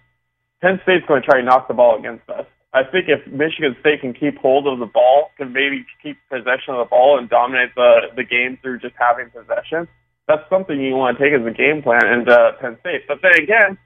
Penn 0.62 0.80
State's 0.84 1.06
going 1.08 1.22
to 1.22 1.28
try 1.28 1.40
to 1.40 1.46
knock 1.46 1.68
the 1.68 1.74
ball 1.74 1.98
against 1.98 2.30
us. 2.30 2.46
I 2.74 2.84
think 2.84 3.10
if 3.10 3.20
Michigan 3.28 3.76
State 3.82 4.00
can 4.00 4.14
keep 4.14 4.38
hold 4.38 4.66
of 4.66 4.80
the 4.80 4.86
ball, 4.86 5.32
can 5.38 5.52
maybe 5.52 5.86
keep 6.02 6.18
possession 6.30 6.74
of 6.74 6.88
the 6.88 6.90
ball 6.90 7.20
and 7.20 7.30
dominate 7.30 7.76
the 7.76 8.16
the 8.16 8.24
game 8.24 8.58
through 8.62 8.80
just 8.80 8.96
having 8.98 9.30
possession, 9.30 9.90
that's 10.28 10.48
something 10.50 10.80
you 10.80 10.96
want 10.96 11.18
to 11.18 11.24
take 11.24 11.34
as 11.34 11.46
a 11.46 11.52
game 11.52 11.84
plan 11.84 12.08
into 12.08 12.32
uh, 12.32 12.54
Penn 12.62 12.78
State. 12.80 13.08
But 13.08 13.20
then 13.22 13.44
again, 13.44 13.78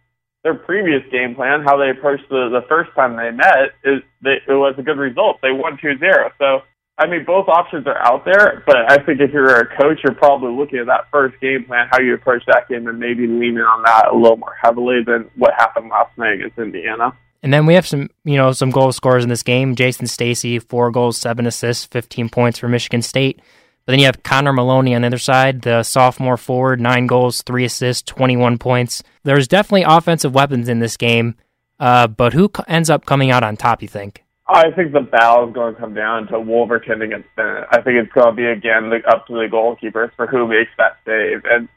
their 0.45 0.53
previous 0.53 1.01
game 1.11 1.33
plan, 1.33 1.63
how 1.65 1.75
they 1.75 1.89
approached 1.89 2.29
the, 2.29 2.49
the 2.53 2.61
first 2.69 2.91
time 2.93 3.17
they 3.17 3.31
met, 3.31 3.73
is 3.83 4.03
they, 4.21 4.37
it 4.47 4.53
was 4.53 4.75
a 4.77 4.83
good 4.83 4.99
result. 4.99 5.39
They 5.41 5.51
won 5.51 5.75
2-0. 5.83 5.97
So, 6.37 6.61
I 6.99 7.07
mean, 7.07 7.25
both 7.25 7.49
options 7.49 7.87
are 7.87 7.97
out 7.97 8.25
there, 8.25 8.63
but 8.67 8.77
I 8.87 9.03
think 9.03 9.19
if 9.19 9.33
you're 9.33 9.59
a 9.59 9.65
coach, 9.75 10.01
you're 10.03 10.13
probably 10.13 10.55
looking 10.55 10.77
at 10.77 10.85
that 10.85 11.09
first 11.11 11.41
game 11.41 11.65
plan, 11.65 11.87
how 11.89 11.99
you 11.99 12.13
approach 12.13 12.43
that 12.45 12.69
game, 12.69 12.85
and 12.87 12.99
maybe 12.99 13.25
leaning 13.25 13.57
on 13.57 13.81
that 13.83 14.09
a 14.13 14.15
little 14.15 14.37
more 14.37 14.55
heavily 14.61 14.99
than 15.03 15.31
what 15.35 15.51
happened 15.57 15.89
last 15.89 16.15
night 16.15 16.35
against 16.35 16.59
Indiana. 16.59 17.11
And 17.41 17.51
then 17.51 17.65
we 17.65 17.73
have 17.73 17.87
some, 17.87 18.11
you 18.23 18.37
know, 18.37 18.51
some 18.51 18.69
goal 18.69 18.91
scorers 18.91 19.23
in 19.23 19.29
this 19.29 19.43
game. 19.43 19.73
Jason 19.73 20.05
Stacy, 20.05 20.59
four 20.59 20.91
goals, 20.91 21.17
seven 21.17 21.47
assists, 21.47 21.85
15 21.85 22.29
points 22.29 22.59
for 22.59 22.67
Michigan 22.67 23.01
State. 23.01 23.41
But 23.85 23.91
then 23.91 23.99
you 23.99 24.05
have 24.05 24.23
Connor 24.23 24.51
Maloney 24.51 24.95
on 24.95 25.01
the 25.01 25.07
other 25.07 25.19
side, 25.19 25.61
the 25.61 25.83
sophomore 25.83 26.37
forward, 26.37 26.81
nine 26.81 27.05
goals, 27.05 27.43
three 27.43 27.65
assists, 27.65 28.01
21 28.03 28.57
points. 28.57 29.03
There's 29.23 29.47
definitely 29.47 29.83
offensive 29.83 30.33
weapons 30.33 30.69
in 30.69 30.79
this 30.79 30.97
game, 30.97 31.35
uh, 31.79 32.07
but 32.07 32.33
who 32.33 32.51
ends 32.67 32.89
up 32.89 33.05
coming 33.05 33.29
out 33.29 33.43
on 33.43 33.57
top, 33.57 33.83
you 33.83 33.87
think? 33.87 34.23
I 34.47 34.71
think 34.71 34.91
the 34.91 35.01
battle 35.01 35.47
is 35.47 35.53
going 35.53 35.73
to 35.73 35.79
come 35.79 35.93
down 35.93 36.27
to 36.27 36.39
Wolverton 36.39 37.01
against 37.01 37.27
Bennett. 37.35 37.65
I 37.71 37.81
think 37.81 37.97
it's 37.97 38.11
going 38.13 38.27
to 38.27 38.33
be, 38.33 38.45
again, 38.45 38.91
up 39.07 39.27
to 39.27 39.33
the 39.33 39.47
goalkeepers 39.51 40.11
for 40.15 40.27
who 40.27 40.47
makes 40.47 40.71
that 40.77 40.97
save. 41.05 41.43
And 41.45 41.67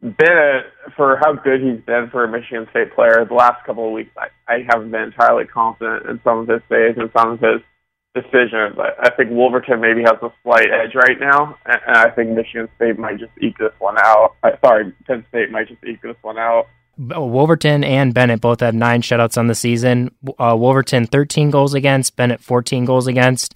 Bennett, 0.00 0.66
for 0.96 1.16
how 1.16 1.34
good 1.34 1.60
he's 1.60 1.80
been 1.84 2.08
for 2.10 2.24
a 2.24 2.28
Michigan 2.28 2.66
State 2.70 2.94
player 2.94 3.24
the 3.24 3.34
last 3.34 3.64
couple 3.64 3.86
of 3.86 3.92
weeks, 3.92 4.10
I, 4.16 4.28
I 4.52 4.66
haven't 4.68 4.90
been 4.90 5.02
entirely 5.02 5.44
confident 5.44 6.06
in 6.06 6.20
some 6.24 6.38
of 6.38 6.48
his 6.48 6.62
saves 6.68 6.98
and 6.98 7.10
some 7.16 7.32
of 7.32 7.40
his 7.40 7.62
decision, 8.20 8.72
but 8.74 8.96
I 8.98 9.10
think 9.10 9.30
Wolverton 9.30 9.80
maybe 9.80 10.02
has 10.02 10.16
a 10.22 10.32
slight 10.42 10.68
edge 10.70 10.94
right 10.94 11.18
now, 11.20 11.56
and 11.66 11.80
I 11.86 12.10
think 12.10 12.30
Michigan 12.30 12.68
State 12.76 12.98
might 12.98 13.18
just 13.18 13.32
eke 13.40 13.58
this 13.58 13.72
one 13.78 13.96
out. 13.98 14.34
Sorry, 14.64 14.92
Penn 15.06 15.24
State 15.28 15.50
might 15.50 15.68
just 15.68 15.84
eke 15.84 16.02
this 16.02 16.16
one 16.22 16.38
out. 16.38 16.66
Wolverton 16.98 17.84
and 17.84 18.14
Bennett 18.14 18.40
both 18.40 18.60
have 18.60 18.74
nine 18.74 19.02
shutouts 19.02 19.36
on 19.36 19.48
the 19.48 19.54
season. 19.54 20.10
Uh, 20.38 20.56
Wolverton 20.58 21.06
13 21.06 21.50
goals 21.50 21.74
against, 21.74 22.16
Bennett 22.16 22.40
14 22.40 22.86
goals 22.86 23.06
against. 23.06 23.54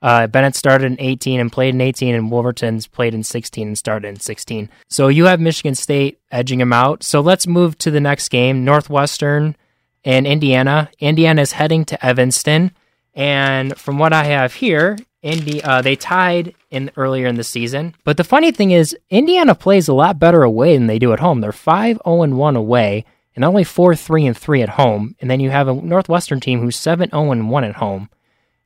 Uh, 0.00 0.26
Bennett 0.26 0.54
started 0.54 0.92
in 0.92 1.00
18 1.00 1.40
and 1.40 1.52
played 1.52 1.74
in 1.74 1.80
18, 1.80 2.14
and 2.14 2.30
Wolverton's 2.30 2.86
played 2.86 3.14
in 3.14 3.24
16 3.24 3.68
and 3.68 3.78
started 3.78 4.08
in 4.08 4.20
16. 4.20 4.70
So 4.88 5.08
you 5.08 5.26
have 5.26 5.40
Michigan 5.40 5.74
State 5.74 6.20
edging 6.30 6.60
him 6.60 6.72
out. 6.72 7.02
So 7.02 7.20
let's 7.20 7.46
move 7.46 7.76
to 7.78 7.90
the 7.90 8.00
next 8.00 8.28
game 8.28 8.64
Northwestern 8.64 9.56
and 10.04 10.26
Indiana. 10.26 10.90
Indiana 11.00 11.42
is 11.42 11.52
heading 11.52 11.84
to 11.86 12.04
Evanston. 12.04 12.70
And 13.18 13.76
from 13.76 13.98
what 13.98 14.12
I 14.12 14.22
have 14.22 14.54
here, 14.54 14.96
Indy 15.22 15.60
uh, 15.60 15.82
they 15.82 15.96
tied 15.96 16.54
in 16.70 16.92
earlier 16.96 17.26
in 17.26 17.34
the 17.34 17.42
season. 17.42 17.96
But 18.04 18.16
the 18.16 18.22
funny 18.22 18.52
thing 18.52 18.70
is, 18.70 18.96
Indiana 19.10 19.56
plays 19.56 19.88
a 19.88 19.92
lot 19.92 20.20
better 20.20 20.44
away 20.44 20.76
than 20.76 20.86
they 20.86 21.00
do 21.00 21.12
at 21.12 21.18
home. 21.18 21.40
They're 21.40 21.50
five 21.50 21.96
zero 21.96 22.02
oh 22.04 22.22
and 22.22 22.38
one 22.38 22.54
away, 22.54 23.04
and 23.34 23.44
only 23.44 23.64
four 23.64 23.96
three 23.96 24.24
and 24.24 24.38
three 24.38 24.62
at 24.62 24.68
home. 24.68 25.16
And 25.20 25.28
then 25.28 25.40
you 25.40 25.50
have 25.50 25.66
a 25.66 25.74
Northwestern 25.74 26.38
team 26.38 26.60
who's 26.60 26.76
seven 26.76 27.10
zero 27.10 27.24
oh 27.24 27.32
and 27.32 27.50
one 27.50 27.64
at 27.64 27.74
home. 27.74 28.08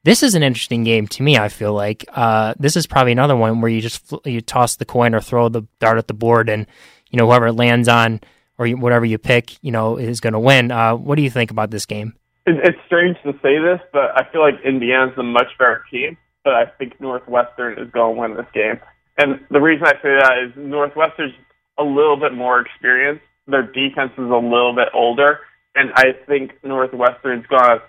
This 0.04 0.22
is 0.22 0.34
an 0.34 0.42
interesting 0.42 0.84
game 0.84 1.06
to 1.08 1.22
me. 1.22 1.38
I 1.38 1.48
feel 1.48 1.72
like 1.72 2.04
uh, 2.12 2.52
this 2.58 2.76
is 2.76 2.86
probably 2.86 3.12
another 3.12 3.36
one 3.36 3.62
where 3.62 3.70
you 3.70 3.80
just 3.80 4.12
you 4.26 4.42
toss 4.42 4.76
the 4.76 4.84
coin 4.84 5.14
or 5.14 5.22
throw 5.22 5.48
the 5.48 5.62
dart 5.80 5.96
at 5.96 6.08
the 6.08 6.14
board, 6.14 6.50
and 6.50 6.66
you 7.08 7.16
know 7.16 7.24
whoever 7.24 7.46
it 7.46 7.54
lands 7.54 7.88
on 7.88 8.20
or 8.58 8.68
whatever 8.68 9.06
you 9.06 9.16
pick, 9.16 9.56
you 9.62 9.72
know, 9.72 9.96
is 9.96 10.20
going 10.20 10.34
to 10.34 10.38
win. 10.38 10.70
Uh, 10.70 10.94
what 10.94 11.16
do 11.16 11.22
you 11.22 11.30
think 11.30 11.50
about 11.50 11.70
this 11.70 11.86
game? 11.86 12.14
It's 12.44 12.78
strange 12.86 13.16
to 13.24 13.32
say 13.42 13.58
this, 13.58 13.80
but 13.92 14.10
I 14.16 14.30
feel 14.32 14.40
like 14.40 14.54
Indiana's 14.64 15.16
a 15.16 15.22
much 15.22 15.48
better 15.58 15.84
team. 15.90 16.16
But 16.44 16.54
I 16.54 16.66
think 16.66 17.00
Northwestern 17.00 17.78
is 17.78 17.88
going 17.92 18.16
to 18.16 18.20
win 18.20 18.36
this 18.36 18.50
game, 18.52 18.80
and 19.16 19.38
the 19.50 19.60
reason 19.60 19.86
I 19.86 19.92
say 20.02 20.18
that 20.18 20.38
is 20.44 20.52
Northwestern's 20.56 21.34
a 21.78 21.84
little 21.84 22.16
bit 22.16 22.34
more 22.34 22.60
experienced. 22.60 23.22
Their 23.46 23.62
defense 23.62 24.10
is 24.18 24.28
a 24.30 24.42
little 24.42 24.74
bit 24.74 24.88
older, 24.92 25.38
and 25.76 25.92
I 25.94 26.14
think 26.26 26.52
Northwestern's 26.64 27.46
going 27.46 27.78
to 27.78 27.82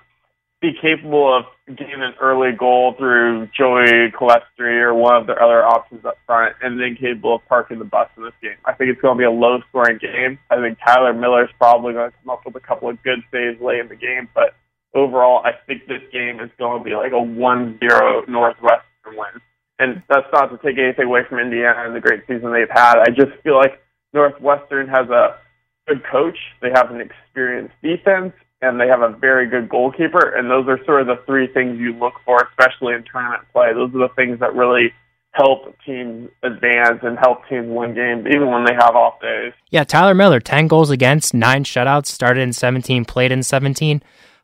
be 0.61 0.73
capable 0.79 1.35
of 1.35 1.45
getting 1.67 2.01
an 2.01 2.13
early 2.21 2.51
goal 2.51 2.93
through 2.97 3.47
Joey 3.57 4.11
Calistri 4.11 4.81
or 4.81 4.93
one 4.93 5.15
of 5.15 5.27
their 5.27 5.41
other 5.41 5.63
options 5.63 6.03
up 6.03 6.17
front, 6.25 6.55
and 6.61 6.79
then 6.79 6.97
capable 6.99 7.35
of 7.35 7.45
parking 7.47 7.79
the 7.79 7.85
bus 7.85 8.09
in 8.17 8.23
this 8.23 8.33
game. 8.41 8.57
I 8.65 8.73
think 8.73 8.89
it's 8.89 9.01
going 9.01 9.17
to 9.17 9.21
be 9.21 9.25
a 9.25 9.31
low 9.31 9.59
scoring 9.69 9.97
game. 9.97 10.39
I 10.49 10.57
think 10.57 10.77
Tyler 10.85 11.13
Miller's 11.13 11.49
probably 11.57 11.93
going 11.93 12.11
to 12.11 12.17
come 12.17 12.29
up 12.29 12.41
with 12.45 12.55
a 12.55 12.59
couple 12.59 12.89
of 12.89 13.01
good 13.03 13.19
saves 13.31 13.61
late 13.61 13.79
in 13.79 13.87
the 13.87 13.95
game, 13.95 14.27
but 14.33 14.55
overall, 14.93 15.41
I 15.45 15.51
think 15.65 15.87
this 15.87 16.01
game 16.11 16.39
is 16.39 16.49
going 16.57 16.79
to 16.79 16.83
be 16.83 16.95
like 16.95 17.13
a 17.13 17.21
1 17.21 17.79
0 17.79 18.25
Northwestern 18.27 19.15
win. 19.15 19.41
And 19.79 20.03
that's 20.07 20.27
not 20.31 20.47
to 20.47 20.57
take 20.57 20.77
anything 20.77 21.05
away 21.05 21.21
from 21.27 21.39
Indiana 21.39 21.85
and 21.85 21.95
the 21.95 21.99
great 21.99 22.21
season 22.27 22.51
they've 22.51 22.69
had. 22.69 22.99
I 22.99 23.09
just 23.09 23.31
feel 23.43 23.55
like 23.55 23.81
Northwestern 24.13 24.87
has 24.87 25.09
a 25.09 25.39
good 25.87 26.03
coach. 26.11 26.37
They 26.61 26.69
have 26.75 26.91
an 26.91 27.01
experienced 27.01 27.73
defense 27.81 28.33
and 28.63 28.79
they 28.79 28.87
have 28.87 29.01
a 29.01 29.09
very 29.09 29.47
good 29.47 29.69
goalkeeper. 29.69 30.35
And 30.35 30.49
those 30.49 30.67
are 30.67 30.83
sort 30.85 31.01
of 31.01 31.07
the 31.07 31.23
three 31.25 31.47
things 31.47 31.79
you 31.79 31.93
look 31.93 32.13
for, 32.25 32.37
especially 32.49 32.93
in 32.93 33.03
tournament 33.03 33.43
play. 33.51 33.73
Those 33.73 33.93
are 33.93 34.07
the 34.07 34.13
things 34.15 34.39
that 34.39 34.55
really 34.55 34.93
help 35.31 35.75
teams 35.85 36.29
advance 36.43 36.99
and 37.01 37.17
help 37.17 37.47
teams 37.49 37.67
win 37.67 37.93
games, 37.93 38.25
even 38.27 38.49
when 38.49 38.65
they 38.65 38.73
have 38.73 38.95
off 38.95 39.19
days. 39.19 39.51
Yeah, 39.69 39.83
Tyler 39.83 40.13
Miller, 40.13 40.39
10 40.39 40.67
goals 40.67 40.89
against, 40.89 41.33
nine 41.33 41.63
shutouts, 41.63 42.07
started 42.07 42.41
in 42.41 42.53
17, 42.53 43.05
played 43.05 43.31
in 43.31 43.43
17. 43.43 44.01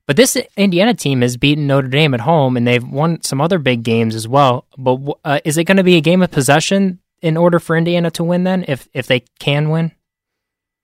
But 0.08 0.16
this 0.16 0.36
Indiana 0.58 0.96
team 0.96 1.22
has 1.22 1.38
beaten 1.38 1.68
Notre 1.68 1.88
Dame 1.88 2.16
at 2.16 2.22
home, 2.22 2.58
and 2.58 2.66
they've 2.66 2.84
won 2.84 3.22
some 3.22 3.40
other 3.40 3.60
big 3.60 3.84
games 3.84 4.16
as 4.16 4.28
well. 4.28 4.66
But 4.76 5.00
uh, 5.24 5.40
is 5.46 5.58
it 5.58 5.66
going 5.66 5.78
to 5.78 5.84
be 5.84 5.98
a 5.98 6.02
game 6.02 6.24
of 6.24 6.32
possession 6.32 7.00
in 7.22 7.38
order 7.38 7.60
for 7.60 7.78
Indiana 7.78 8.10
to 8.12 8.24
win 8.24 8.44
then, 8.44 8.66
if 8.68 8.90
if 8.94 9.06
they 9.06 9.20
can 9.38 9.70
win? 9.70 9.92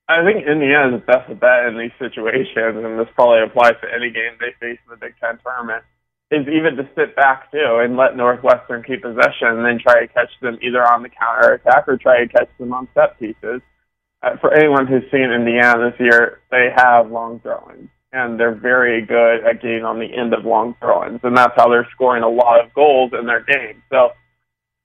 I 0.07 0.24
think 0.24 0.45
is 0.45 0.45
the 0.45 1.01
best 1.05 1.27
bet 1.39 1.65
in 1.65 1.77
these 1.77 1.95
situations, 1.97 2.77
and 2.77 3.00
this 3.00 3.09
probably 3.15 3.41
applies 3.41 3.74
to 3.81 3.89
any 3.89 4.12
game 4.12 4.38
they 4.39 4.53
face 4.59 4.77
in 4.85 4.91
the 4.91 4.97
Big 4.97 5.15
Ten 5.19 5.39
tournament, 5.41 5.83
is 6.29 6.45
even 6.47 6.77
to 6.77 6.89
sit 6.95 7.15
back 7.15 7.51
too 7.51 7.81
and 7.81 7.97
let 7.97 8.15
Northwestern 8.15 8.83
keep 8.83 9.01
possession 9.01 9.50
and 9.50 9.65
then 9.65 9.79
try 9.81 10.01
to 10.01 10.07
catch 10.07 10.29
them 10.41 10.57
either 10.62 10.85
on 10.85 11.01
the 11.01 11.09
counter 11.09 11.53
attack 11.53 11.88
or 11.88 11.97
try 11.97 12.24
to 12.24 12.27
catch 12.27 12.50
them 12.59 12.74
on 12.74 12.88
set 12.93 13.17
pieces. 13.19 13.62
Uh, 14.21 14.38
for 14.41 14.53
anyone 14.53 14.85
who's 14.85 15.09
seen 15.12 15.29
Indiana 15.31 15.89
this 15.89 16.00
year, 16.00 16.41
they 16.51 16.69
have 16.75 17.09
long 17.12 17.39
throw-ins, 17.41 17.89
and 18.12 18.39
they're 18.39 18.55
very 18.55 19.05
good 19.05 19.45
at 19.45 19.62
getting 19.62 19.83
on 19.83 20.00
the 20.00 20.13
end 20.13 20.33
of 20.33 20.45
long 20.45 20.75
throw-ins, 20.79 21.19
and 21.24 21.38
that's 21.38 21.53
how 21.55 21.67
they're 21.67 21.88
scoring 21.91 22.24
a 22.24 22.29
lot 22.29 22.63
of 22.63 22.74
goals 22.74 23.12
in 23.17 23.25
their 23.25 23.43
game. 23.43 23.81
So 23.91 24.09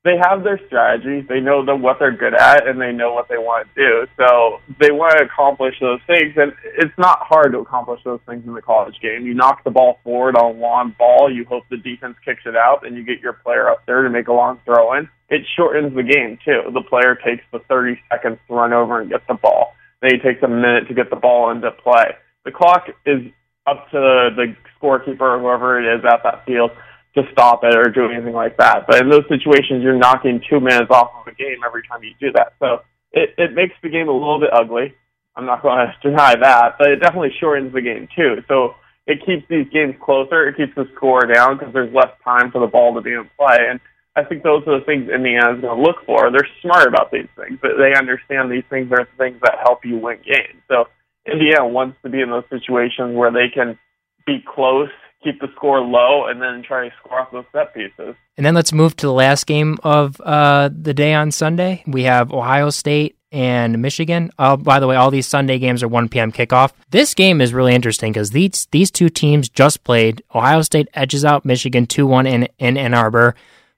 they 0.02 0.16
have 0.16 0.42
their 0.44 0.58
strategies. 0.66 1.28
They 1.28 1.40
know 1.40 1.64
the, 1.64 1.76
what 1.76 1.98
they're 1.98 2.16
good 2.16 2.32
at, 2.34 2.66
and 2.66 2.80
they 2.80 2.90
know 2.90 3.12
what 3.12 3.28
they 3.28 3.36
want 3.36 3.68
to 3.68 3.74
do. 3.74 4.06
So 4.16 4.60
they 4.80 4.90
want 4.90 5.18
to 5.18 5.24
accomplish 5.24 5.74
those 5.78 6.00
things, 6.06 6.32
and 6.36 6.52
it's 6.78 6.96
not 6.96 7.18
hard 7.20 7.52
to 7.52 7.58
accomplish 7.58 8.00
those 8.04 8.20
things 8.26 8.44
in 8.46 8.54
the 8.54 8.62
college 8.62 8.96
game. 9.02 9.26
You 9.26 9.34
knock 9.34 9.62
the 9.62 9.70
ball 9.70 9.98
forward 10.02 10.36
on 10.36 10.58
long 10.58 10.94
ball. 10.98 11.30
You 11.30 11.44
hope 11.44 11.64
the 11.70 11.76
defense 11.76 12.16
kicks 12.24 12.42
it 12.46 12.56
out, 12.56 12.86
and 12.86 12.96
you 12.96 13.04
get 13.04 13.20
your 13.20 13.34
player 13.34 13.68
up 13.68 13.84
there 13.86 14.02
to 14.02 14.08
make 14.08 14.28
a 14.28 14.32
long 14.32 14.58
throw 14.64 14.94
in. 14.94 15.08
It 15.28 15.42
shortens 15.54 15.94
the 15.94 16.02
game 16.02 16.38
too. 16.44 16.62
The 16.72 16.82
player 16.88 17.14
takes 17.14 17.44
the 17.52 17.60
30 17.68 18.00
seconds 18.10 18.38
to 18.48 18.54
run 18.54 18.72
over 18.72 19.00
and 19.00 19.10
get 19.10 19.26
the 19.28 19.34
ball. 19.34 19.74
Then 20.00 20.12
he 20.14 20.18
takes 20.18 20.42
a 20.42 20.48
minute 20.48 20.88
to 20.88 20.94
get 20.94 21.10
the 21.10 21.16
ball 21.16 21.50
into 21.50 21.70
play. 21.70 22.16
The 22.46 22.52
clock 22.52 22.88
is 23.04 23.20
up 23.66 23.90
to 23.90 24.32
the 24.34 24.56
scorekeeper 24.80 25.20
or 25.20 25.38
whoever 25.38 25.78
it 25.78 25.98
is 25.98 26.04
at 26.04 26.22
that 26.24 26.46
field 26.46 26.70
to 27.14 27.22
stop 27.32 27.64
it 27.64 27.74
or 27.74 27.90
do 27.90 28.10
anything 28.10 28.34
like 28.34 28.56
that. 28.58 28.86
But 28.86 29.02
in 29.02 29.10
those 29.10 29.26
situations, 29.28 29.82
you're 29.82 29.98
knocking 29.98 30.40
two 30.48 30.60
minutes 30.60 30.90
off 30.90 31.10
of 31.20 31.26
a 31.26 31.34
game 31.34 31.58
every 31.64 31.82
time 31.88 32.02
you 32.02 32.14
do 32.20 32.32
that. 32.32 32.54
So 32.58 32.82
it, 33.12 33.34
it 33.36 33.54
makes 33.54 33.74
the 33.82 33.88
game 33.88 34.08
a 34.08 34.12
little 34.12 34.38
bit 34.38 34.50
ugly. 34.52 34.94
I'm 35.36 35.46
not 35.46 35.62
going 35.62 35.78
to 36.02 36.08
deny 36.08 36.34
that, 36.36 36.76
but 36.78 36.90
it 36.90 37.00
definitely 37.00 37.34
shortens 37.40 37.72
the 37.72 37.82
game 37.82 38.08
too. 38.14 38.42
So 38.48 38.74
it 39.06 39.24
keeps 39.26 39.42
these 39.48 39.66
games 39.72 39.94
closer. 40.00 40.48
It 40.48 40.56
keeps 40.56 40.74
the 40.76 40.86
score 40.94 41.26
down 41.26 41.58
because 41.58 41.72
there's 41.72 41.92
less 41.92 42.12
time 42.22 42.50
for 42.52 42.60
the 42.60 42.66
ball 42.66 42.94
to 42.94 43.00
be 43.00 43.12
in 43.12 43.28
play. 43.36 43.58
And 43.68 43.80
I 44.14 44.24
think 44.24 44.42
those 44.42 44.62
are 44.66 44.78
the 44.78 44.84
things 44.84 45.08
Indiana 45.08 45.54
is 45.54 45.60
going 45.60 45.76
to 45.76 45.82
look 45.82 46.04
for. 46.06 46.30
They're 46.30 46.48
smart 46.62 46.86
about 46.86 47.10
these 47.10 47.28
things, 47.36 47.58
but 47.60 47.72
they 47.78 47.94
understand 47.96 48.50
these 48.50 48.68
things 48.70 48.90
are 48.92 49.06
the 49.06 49.16
things 49.18 49.40
that 49.42 49.58
help 49.62 49.84
you 49.84 49.98
win 49.98 50.18
games. 50.22 50.62
So 50.68 50.86
Indiana 51.26 51.66
wants 51.66 51.98
to 52.02 52.10
be 52.10 52.20
in 52.20 52.30
those 52.30 52.46
situations 52.50 53.16
where 53.16 53.32
they 53.32 53.48
can 53.52 53.78
be 54.26 54.44
close 54.46 54.90
keep 55.22 55.40
the 55.40 55.48
score 55.54 55.80
low 55.80 56.26
and 56.26 56.40
then 56.40 56.62
try 56.62 56.88
to 56.88 56.94
score 56.98 57.20
off 57.20 57.30
those 57.30 57.44
set 57.52 57.74
pieces. 57.74 58.14
And 58.36 58.46
then 58.46 58.54
let's 58.54 58.72
move 58.72 58.96
to 58.96 59.06
the 59.06 59.12
last 59.12 59.46
game 59.46 59.76
of 59.82 60.20
uh, 60.20 60.70
the 60.72 60.94
day 60.94 61.14
on 61.14 61.30
Sunday. 61.30 61.82
We 61.86 62.04
have 62.04 62.32
Ohio 62.32 62.70
State 62.70 63.16
and 63.32 63.80
Michigan. 63.80 64.30
Uh, 64.38 64.56
by 64.56 64.80
the 64.80 64.86
way, 64.86 64.96
all 64.96 65.10
these 65.10 65.26
Sunday 65.26 65.58
games 65.58 65.82
are 65.82 65.88
1 65.88 66.08
p.m. 66.08 66.32
kickoff. 66.32 66.72
This 66.90 67.14
game 67.14 67.40
is 67.40 67.54
really 67.54 67.74
interesting 67.74 68.12
because 68.12 68.30
these 68.30 68.66
these 68.70 68.90
two 68.90 69.08
teams 69.08 69.48
just 69.48 69.84
played. 69.84 70.22
Ohio 70.34 70.62
State 70.62 70.88
edges 70.94 71.24
out 71.24 71.44
Michigan 71.44 71.86
2 71.86 72.06
1 72.06 72.26
in, 72.26 72.48
in 72.58 72.76
Ann 72.76 72.94
Arbor. 72.94 73.34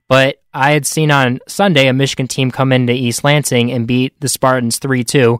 But 0.07 0.41
I 0.53 0.71
had 0.71 0.85
seen 0.85 1.11
on 1.11 1.39
Sunday 1.47 1.87
a 1.87 1.93
Michigan 1.93 2.27
team 2.27 2.51
come 2.51 2.71
into 2.71 2.93
East 2.93 3.23
Lansing 3.23 3.71
and 3.71 3.87
beat 3.87 4.19
the 4.19 4.29
Spartans 4.29 4.77
3 4.79 5.03
2 5.03 5.39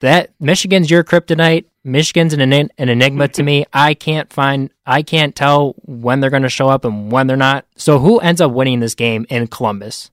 that 0.00 0.30
Michigan's 0.40 0.90
your 0.90 1.04
kryptonite. 1.04 1.64
Michigan's 1.88 2.32
an, 2.32 2.52
an 2.52 2.70
enigma 2.78 3.28
to 3.28 3.42
me. 3.42 3.64
I 3.72 3.94
can't 3.94 4.32
find, 4.32 4.70
I 4.86 5.02
can't 5.02 5.34
tell 5.34 5.74
when 5.84 6.20
they're 6.20 6.30
going 6.30 6.42
to 6.42 6.48
show 6.48 6.68
up 6.68 6.84
and 6.84 7.10
when 7.10 7.26
they're 7.26 7.36
not. 7.36 7.66
So 7.76 7.98
who 7.98 8.18
ends 8.20 8.40
up 8.40 8.52
winning 8.52 8.80
this 8.80 8.94
game 8.94 9.26
in 9.28 9.46
Columbus? 9.48 10.10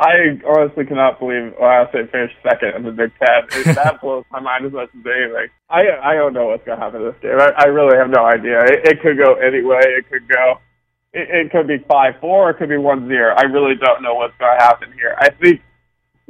I 0.00 0.40
honestly 0.48 0.86
cannot 0.86 1.20
believe 1.20 1.52
Ohio 1.60 1.86
State 1.90 2.10
finished 2.10 2.34
second 2.42 2.74
in 2.74 2.84
the 2.84 2.90
Big 2.90 3.12
Ten. 3.20 3.74
that 3.74 4.00
blows 4.02 4.24
my 4.32 4.40
mind 4.40 4.64
as 4.64 4.72
much 4.72 4.88
as 4.88 5.04
anything. 5.04 5.48
I 5.68 5.82
I 6.02 6.14
don't 6.14 6.32
know 6.32 6.46
what's 6.46 6.64
going 6.64 6.78
to 6.78 6.84
happen 6.84 7.02
in 7.02 7.08
this 7.08 7.20
game. 7.20 7.38
I, 7.38 7.52
I 7.56 7.64
really 7.66 7.98
have 7.98 8.08
no 8.08 8.24
idea. 8.24 8.64
It, 8.64 8.80
it 8.86 9.02
could 9.02 9.18
go 9.18 9.34
any 9.34 9.62
way. 9.62 9.80
It 9.84 10.08
could 10.08 10.26
go. 10.26 10.58
It, 11.12 11.28
it 11.28 11.52
could 11.52 11.68
be 11.68 11.84
five 11.86 12.14
four. 12.18 12.48
It 12.48 12.54
could 12.54 12.70
be 12.70 12.78
one 12.78 13.08
zero. 13.08 13.34
I 13.36 13.42
really 13.42 13.74
don't 13.76 14.02
know 14.02 14.14
what's 14.14 14.32
going 14.38 14.56
to 14.56 14.64
happen 14.64 14.90
here. 14.94 15.16
I 15.18 15.28
think 15.36 15.60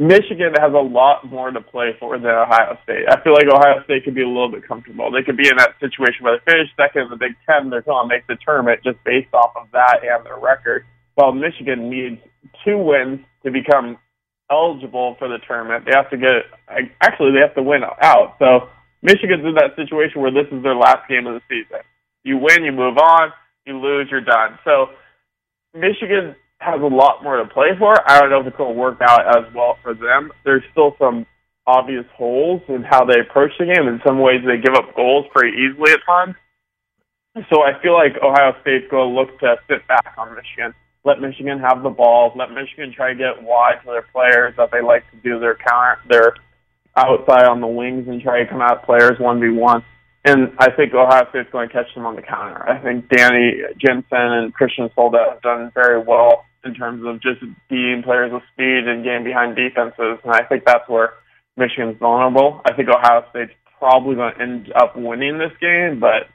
Michigan 0.01 0.57
has 0.59 0.73
a 0.73 0.81
lot 0.81 1.29
more 1.29 1.51
to 1.51 1.61
play 1.61 1.93
for 2.01 2.17
than 2.17 2.31
Ohio 2.31 2.79
State. 2.85 3.05
I 3.07 3.21
feel 3.21 3.35
like 3.35 3.45
Ohio 3.53 3.85
State 3.85 4.05
could 4.05 4.15
be 4.15 4.23
a 4.23 4.29
little 4.29 4.51
bit 4.51 4.67
comfortable. 4.67 5.13
They 5.13 5.23
could 5.23 5.37
be 5.37 5.47
in 5.47 5.59
that 5.59 5.77
situation 5.79 6.25
where 6.25 6.41
they 6.41 6.53
finish 6.53 6.73
second 6.75 7.03
in 7.03 7.11
the 7.11 7.21
Big 7.21 7.37
Ten. 7.45 7.69
They're 7.69 7.83
going 7.83 8.09
to 8.09 8.15
make 8.15 8.27
the 8.27 8.39
tournament 8.43 8.81
just 8.83 8.97
based 9.05 9.35
off 9.35 9.53
of 9.57 9.69
that 9.73 10.01
and 10.03 10.25
their 10.25 10.39
record. 10.39 10.87
While 11.17 11.33
Michigan 11.33 11.91
needs 11.91 12.17
two 12.65 12.79
wins 12.79 13.21
to 13.45 13.51
become 13.51 13.99
eligible 14.51 15.17
for 15.19 15.29
the 15.29 15.39
tournament. 15.47 15.85
They 15.87 15.93
have 15.95 16.11
to 16.11 16.17
get 16.17 16.51
actually 17.01 17.33
they 17.33 17.41
have 17.41 17.55
to 17.55 17.63
win 17.63 17.83
out. 18.03 18.37
So 18.39 18.69
Michigan's 19.03 19.45
in 19.45 19.55
that 19.55 19.77
situation 19.77 20.21
where 20.21 20.33
this 20.33 20.47
is 20.51 20.63
their 20.63 20.75
last 20.75 21.09
game 21.09 21.27
of 21.27 21.35
the 21.35 21.43
season. 21.49 21.81
You 22.25 22.37
win, 22.37 22.65
you 22.65 22.73
move 22.73 22.99
on. 22.99 23.33
You 23.67 23.79
lose, 23.79 24.09
you're 24.11 24.21
done. 24.21 24.59
So 24.65 24.91
Michigan 25.75 26.35
has 26.61 26.81
a 26.81 26.87
lot 26.87 27.23
more 27.23 27.39
to 27.39 27.47
play 27.49 27.73
for. 27.79 27.97
I 28.09 28.21
don't 28.21 28.31
know 28.31 28.41
if 28.41 28.47
it's 28.47 28.57
going 28.57 28.75
to 28.75 28.81
work 28.81 29.01
out 29.01 29.27
as 29.27 29.53
well 29.55 29.79
for 29.83 29.95
them. 29.95 30.31
There's 30.45 30.63
still 30.73 30.95
some 30.99 31.27
obvious 31.67 32.05
holes 32.15 32.63
in 32.69 32.83
how 32.83 33.05
they 33.05 33.21
approach 33.21 33.53
the 33.59 33.67
game. 33.67 33.89
In 33.89 34.01
some 34.07 34.21
ways, 34.21 34.41
they 34.45 34.61
give 34.61 34.75
up 34.75 34.95
goals 34.95 35.27
pretty 35.33 35.57
easily 35.57 35.93
at 35.93 36.01
times. 36.05 36.35
So 37.49 37.63
I 37.63 37.81
feel 37.81 37.95
like 37.95 38.13
Ohio 38.23 38.53
State's 38.61 38.91
going 38.91 39.09
to 39.09 39.15
look 39.15 39.39
to 39.41 39.57
sit 39.69 39.87
back 39.89 40.15
on 40.19 40.35
Michigan. 40.35 40.75
Let 41.05 41.21
Michigan 41.21 41.61
have 41.61 41.83
the 41.83 41.91
ball. 41.91 42.33
Let 42.37 42.51
Michigan 42.51 42.93
try 42.95 43.15
to 43.15 43.19
get 43.19 43.43
wide 43.43 43.81
to 43.85 43.87
their 43.87 44.07
players 44.13 44.55
that 44.59 44.71
they 44.71 44.83
like 44.83 45.09
to 45.13 45.17
do 45.25 45.41
their 45.41 45.57
counter, 45.57 45.99
their 46.09 46.35
outside 46.97 47.47
on 47.47 47.61
the 47.61 47.67
wings 47.67 48.09
and 48.09 48.21
try 48.21 48.43
to 48.43 48.51
come 48.51 48.61
out 48.61 48.85
players 48.85 49.19
one 49.19 49.41
v 49.41 49.49
one. 49.49 49.83
And 50.27 50.53
I 50.59 50.71
think 50.73 50.93
Ohio 50.93 51.25
State's 51.31 51.49
going 51.51 51.69
to 51.69 51.73
catch 51.73 51.87
them 51.95 52.05
on 52.05 52.17
the 52.17 52.23
counter. 52.23 52.69
I 52.69 52.83
think 52.83 53.09
Danny 53.09 53.63
Jensen 53.79 54.05
and 54.13 54.53
Christian 54.53 54.91
Soldat 54.95 55.21
have 55.31 55.41
done 55.41 55.73
very 55.73 56.03
well 56.03 56.45
in 56.65 56.75
terms 56.75 57.05
of 57.07 57.23
just 57.23 57.41
being 57.69 58.03
players 58.05 58.33
with 58.33 58.43
speed 58.53 58.87
and 58.87 59.05
getting 59.05 59.25
behind 59.25 59.57
defenses. 59.57 60.19
And 60.25 60.33
I 60.33 60.43
think 60.45 60.65
that's 60.65 60.89
where 60.89 61.15
Michigan's 61.57 61.99
vulnerable. 61.99 62.61
I 62.65 62.75
think 62.75 62.89
Ohio 62.89 63.25
State's 63.31 63.53
probably 63.79 64.17
going 64.17 64.35
to 64.35 64.43
end 64.43 64.73
up 64.75 64.97
winning 64.97 65.39
this 65.39 65.53
game, 65.61 66.01
but 66.01 66.29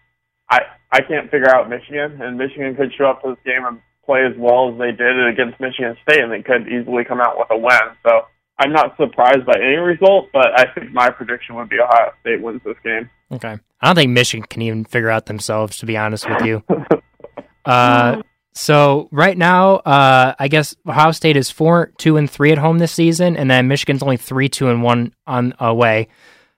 I 0.49 0.59
I 0.91 1.01
can't 1.01 1.29
figure 1.29 1.53
out 1.53 1.69
Michigan. 1.69 2.21
And 2.21 2.37
Michigan 2.37 2.75
could 2.75 2.93
show 2.97 3.05
up 3.05 3.21
to 3.23 3.29
this 3.29 3.43
game 3.45 3.65
and 3.65 3.79
play 4.05 4.25
as 4.25 4.37
well 4.37 4.71
as 4.71 4.79
they 4.79 4.91
did 4.91 5.27
against 5.27 5.59
Michigan 5.59 5.97
State, 6.03 6.21
and 6.21 6.31
they 6.31 6.41
could 6.41 6.67
easily 6.67 7.03
come 7.03 7.19
out 7.19 7.37
with 7.37 7.47
a 7.51 7.57
win. 7.57 7.95
So 8.07 8.25
I'm 8.59 8.71
not 8.71 8.95
surprised 8.97 9.45
by 9.45 9.57
any 9.57 9.77
result, 9.77 10.29
but 10.31 10.57
I 10.57 10.65
think 10.73 10.93
my 10.93 11.09
prediction 11.09 11.55
would 11.55 11.69
be 11.69 11.79
Ohio 11.79 12.13
State 12.21 12.41
wins 12.41 12.61
this 12.63 12.77
game. 12.83 13.09
Okay. 13.31 13.57
I 13.81 13.87
don't 13.87 13.95
think 13.95 14.11
Michigan 14.11 14.45
can 14.47 14.61
even 14.61 14.85
figure 14.85 15.09
out 15.09 15.25
themselves, 15.25 15.77
to 15.79 15.85
be 15.85 15.97
honest 15.97 16.29
with 16.29 16.45
you. 16.45 16.63
Uh, 17.65 18.21
so 18.55 19.09
right 19.11 19.37
now, 19.37 19.75
uh, 19.75 20.33
I 20.39 20.47
guess 20.47 20.75
Ohio 20.87 21.11
State 21.11 21.35
is 21.35 21.51
four, 21.51 21.91
two, 21.97 22.17
and 22.17 22.29
three 22.29 22.51
at 22.51 22.57
home 22.57 22.79
this 22.79 22.93
season, 22.93 23.35
and 23.35 23.51
then 23.51 23.67
Michigan's 23.67 24.01
only 24.01 24.17
three, 24.17 24.47
two, 24.47 24.69
and 24.69 24.81
one 24.81 25.13
on 25.27 25.53
away. 25.59 26.07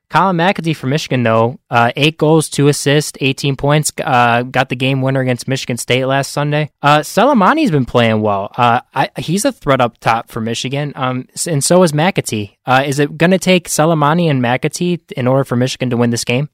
Colin 0.10 0.38
McAtee 0.38 0.75
for 0.75 0.88
Michigan, 0.88 1.24
though, 1.24 1.60
uh, 1.70 1.92
eight 1.98 2.18
goals, 2.18 2.50
two 2.50 2.70
assists, 2.70 3.18
18 3.20 3.58
points, 3.58 3.92
uh, 4.01 4.44
got 4.44 4.70
the 4.70 4.75
game 4.75 5.01
winner 5.01 5.20
against 5.20 5.50
Michigan 5.50 5.75
State 5.75 6.06
last 6.06 6.32
Sunday. 6.32 6.70
Uh, 6.82 7.00
Selemany's 7.00 7.72
been 7.72 7.86
playing 7.86 8.22
well. 8.22 8.50
Uh, 8.56 8.82
I, 8.94 9.10
he's 9.18 9.44
a 9.44 9.51
threat 9.51 9.82
up 9.82 9.98
top 9.98 10.30
for 10.30 10.39
Michigan, 10.39 10.94
um, 10.96 11.27
and 11.46 11.62
so 11.63 11.84
is 11.84 11.92
McAtee. 11.92 12.56
Uh, 12.66 12.84
is 12.86 13.00
it 13.00 13.18
going 13.18 13.32
to 13.32 13.39
take 13.39 13.68
Selemany 13.68 14.30
and 14.30 14.42
McAtee 14.42 15.12
in 15.12 15.27
order 15.27 15.44
for 15.44 15.58
Michigan 15.58 15.89
to 15.89 15.98
win 15.98 16.12
this 16.12 16.24
game? 16.24 16.50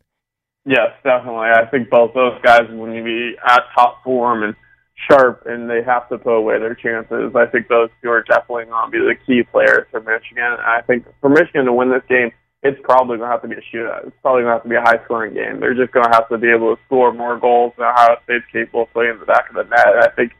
Yes, 0.65 0.89
definitely. 1.03 1.50
I 1.50 1.65
think 1.69 1.89
both 1.89 2.13
those 2.15 2.41
guys 2.41 2.63
will 2.69 2.88
be 3.03 3.35
at 3.45 3.63
top 3.75 4.03
form 4.03 4.43
and 4.43 4.55
sharp, 5.10 5.43
and 5.45 5.69
they 5.69 5.83
have 5.83 6.07
to 6.10 6.17
put 6.17 6.36
away 6.36 6.60
their 6.60 6.75
chances. 6.75 7.36
I 7.36 7.45
think 7.45 7.67
those 7.67 7.89
two 8.01 8.10
are 8.10 8.24
definitely 8.24 8.65
going 8.65 8.91
to 8.91 8.91
be 8.91 9.00
the 9.00 9.15
key 9.25 9.43
players 9.43 9.88
for 9.91 10.01
Michigan. 10.01 10.57
I 10.60 10.81
think 10.81 11.05
for 11.22 11.29
Michigan 11.29 11.65
to 11.65 11.74
win 11.74 11.89
this 11.89 12.03
game, 12.10 12.31
it's 12.63 12.79
probably 12.83 13.17
going 13.17 13.27
to 13.27 13.33
have 13.33 13.41
to 13.41 13.48
be 13.48 13.55
a 13.55 13.75
shootout. 13.75 14.07
It's 14.07 14.15
probably 14.22 14.43
going 14.43 14.51
to 14.51 14.57
have 14.57 14.63
to 14.63 14.69
be 14.69 14.75
a 14.75 14.81
high 14.81 15.03
scoring 15.03 15.33
game. 15.33 15.60
They're 15.60 15.75
just 15.75 15.91
going 15.91 16.05
to 16.05 16.12
have 16.12 16.29
to 16.29 16.38
be 16.38 16.50
able 16.50 16.75
to 16.75 16.81
score 16.86 17.13
more 17.13 17.38
goals 17.38 17.74
than 17.77 17.88
Ohio 17.88 18.17
State's 18.24 18.45
capable 18.51 18.83
of 18.83 18.93
playing 18.93 19.13
in 19.13 19.19
the 19.19 19.25
back 19.25 19.50
of 19.50 19.55
the 19.55 19.63
net. 19.63 20.00
I 20.00 20.07
think 20.15 20.31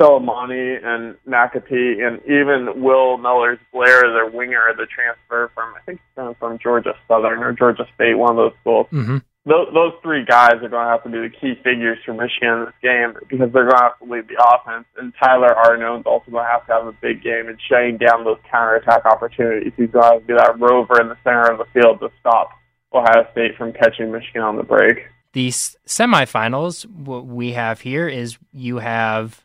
Selemany 0.00 0.78
and 0.82 1.16
McAtee 1.26 2.06
and 2.06 2.22
even 2.24 2.80
Will 2.80 3.18
Millers 3.18 3.58
Blair, 3.72 4.00
their 4.00 4.30
winger, 4.30 4.72
the 4.76 4.86
transfer 4.86 5.50
from 5.54 5.74
I 5.74 5.80
think 5.84 6.00
from 6.14 6.58
Georgia 6.62 6.94
Southern 7.08 7.42
or 7.42 7.52
Georgia 7.52 7.86
State, 7.94 8.14
one 8.14 8.30
of 8.30 8.36
those 8.36 8.52
schools. 8.60 8.86
Mm-hmm 8.92 9.18
those, 9.46 9.68
those 9.72 9.92
three 10.02 10.24
guys 10.24 10.56
are 10.62 10.68
going 10.68 10.84
to 10.84 10.90
have 10.90 11.02
to 11.04 11.08
be 11.08 11.18
the 11.18 11.30
key 11.30 11.54
figures 11.64 11.98
for 12.04 12.12
Michigan 12.12 12.58
in 12.58 12.64
this 12.66 12.74
game 12.82 13.14
because 13.28 13.52
they're 13.52 13.64
going 13.64 13.76
to 13.76 13.82
have 13.82 13.98
to 13.98 14.04
lead 14.04 14.28
the 14.28 14.36
offense. 14.36 14.84
And 14.98 15.12
Tyler 15.18 15.54
Arnone's 15.54 16.04
also 16.04 16.30
going 16.30 16.44
to 16.44 16.50
have 16.50 16.66
to 16.66 16.72
have 16.72 16.86
a 16.86 16.92
big 17.00 17.22
game 17.22 17.48
and 17.48 17.58
shutting 17.68 17.96
down 17.96 18.24
those 18.24 18.38
counterattack 18.50 19.06
opportunities. 19.06 19.72
He's 19.76 19.90
going 19.90 20.04
to 20.04 20.12
have 20.12 20.20
to 20.20 20.26
be 20.26 20.34
that 20.34 20.60
rover 20.60 21.00
in 21.00 21.08
the 21.08 21.16
center 21.24 21.50
of 21.50 21.58
the 21.58 21.64
field 21.72 22.00
to 22.00 22.10
stop 22.20 22.50
Ohio 22.92 23.26
State 23.32 23.56
from 23.56 23.72
catching 23.72 24.12
Michigan 24.12 24.42
on 24.42 24.56
the 24.56 24.62
break. 24.62 24.98
The 25.32 25.48
semifinals, 25.48 26.84
what 26.86 27.24
we 27.24 27.52
have 27.52 27.80
here 27.80 28.08
is 28.08 28.36
you 28.52 28.78
have 28.78 29.42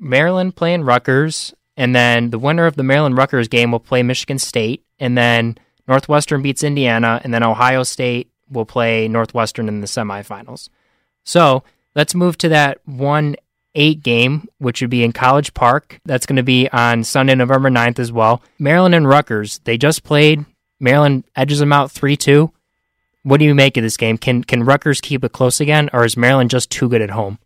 Maryland 0.00 0.56
playing 0.56 0.82
Rutgers, 0.82 1.54
and 1.76 1.94
then 1.94 2.30
the 2.30 2.38
winner 2.38 2.66
of 2.66 2.74
the 2.74 2.82
Maryland 2.82 3.16
Rutgers 3.16 3.46
game 3.46 3.70
will 3.70 3.78
play 3.78 4.02
Michigan 4.02 4.38
State, 4.38 4.84
and 4.98 5.16
then 5.16 5.58
Northwestern 5.86 6.42
beats 6.42 6.64
Indiana, 6.64 7.20
and 7.22 7.32
then 7.32 7.44
Ohio 7.44 7.82
State 7.82 8.30
will 8.50 8.66
play 8.66 9.08
Northwestern 9.08 9.68
in 9.68 9.80
the 9.80 9.86
semifinals. 9.86 10.68
So 11.24 11.62
let's 11.94 12.14
move 12.14 12.38
to 12.38 12.48
that 12.50 12.80
1 12.86 13.36
8 13.74 14.02
game, 14.02 14.48
which 14.58 14.80
would 14.80 14.90
be 14.90 15.04
in 15.04 15.12
College 15.12 15.54
Park. 15.54 16.00
That's 16.04 16.26
going 16.26 16.36
to 16.36 16.42
be 16.42 16.68
on 16.70 17.04
Sunday, 17.04 17.34
November 17.34 17.70
9th 17.70 17.98
as 17.98 18.10
well. 18.10 18.42
Maryland 18.58 18.94
and 18.94 19.08
Rutgers, 19.08 19.60
they 19.64 19.76
just 19.78 20.02
played. 20.02 20.44
Maryland 20.80 21.24
edges 21.36 21.58
them 21.58 21.72
out 21.72 21.90
3 21.90 22.16
2. 22.16 22.52
What 23.24 23.38
do 23.38 23.44
you 23.44 23.54
make 23.54 23.76
of 23.76 23.82
this 23.82 23.96
game? 23.96 24.16
Can 24.16 24.42
can 24.42 24.64
Rutgers 24.64 25.00
keep 25.00 25.22
it 25.22 25.32
close 25.32 25.60
again, 25.60 25.90
or 25.92 26.04
is 26.04 26.16
Maryland 26.16 26.50
just 26.50 26.70
too 26.70 26.88
good 26.88 27.02
at 27.02 27.10
home? 27.10 27.38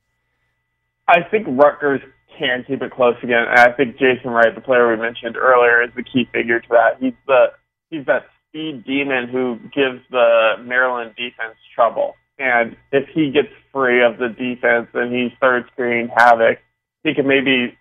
I 1.08 1.22
think 1.22 1.46
Rutgers 1.48 2.00
can 2.38 2.64
keep 2.66 2.82
it 2.82 2.92
close 2.92 3.16
again. 3.22 3.46
I 3.48 3.72
think 3.72 3.98
Jason 3.98 4.30
Wright, 4.30 4.54
the 4.54 4.60
player 4.60 4.88
we 4.88 4.96
mentioned 4.96 5.36
earlier, 5.36 5.82
is 5.82 5.90
the 5.96 6.02
key 6.02 6.28
figure 6.32 6.60
to 6.60 6.68
that. 6.70 6.98
He's 7.00 7.14
the 7.26 7.46
he's 7.90 8.06
that 8.06 8.26
speed 8.52 8.84
demon 8.84 9.28
who 9.28 9.56
gives 9.74 10.04
the 10.10 10.56
Maryland 10.62 11.14
defense 11.16 11.56
trouble. 11.74 12.14
And 12.38 12.76
if 12.92 13.08
he 13.14 13.30
gets 13.30 13.48
free 13.72 14.04
of 14.04 14.18
the 14.18 14.28
defense 14.28 14.88
and 14.92 15.12
he 15.12 15.28
starts 15.36 15.68
creating 15.74 16.10
havoc, 16.14 16.58
he 17.02 17.14
can 17.14 17.26
maybe 17.26 17.76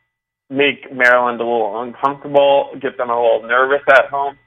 make 0.49 0.91
Maryland 0.93 1.41
a 1.41 1.43
little 1.43 1.81
uncomfortable, 1.81 2.71
get 2.81 2.97
them 2.97 3.09
a 3.09 3.15
little 3.15 3.47
nervous 3.47 3.83
at 3.89 4.07
home. 4.09 4.37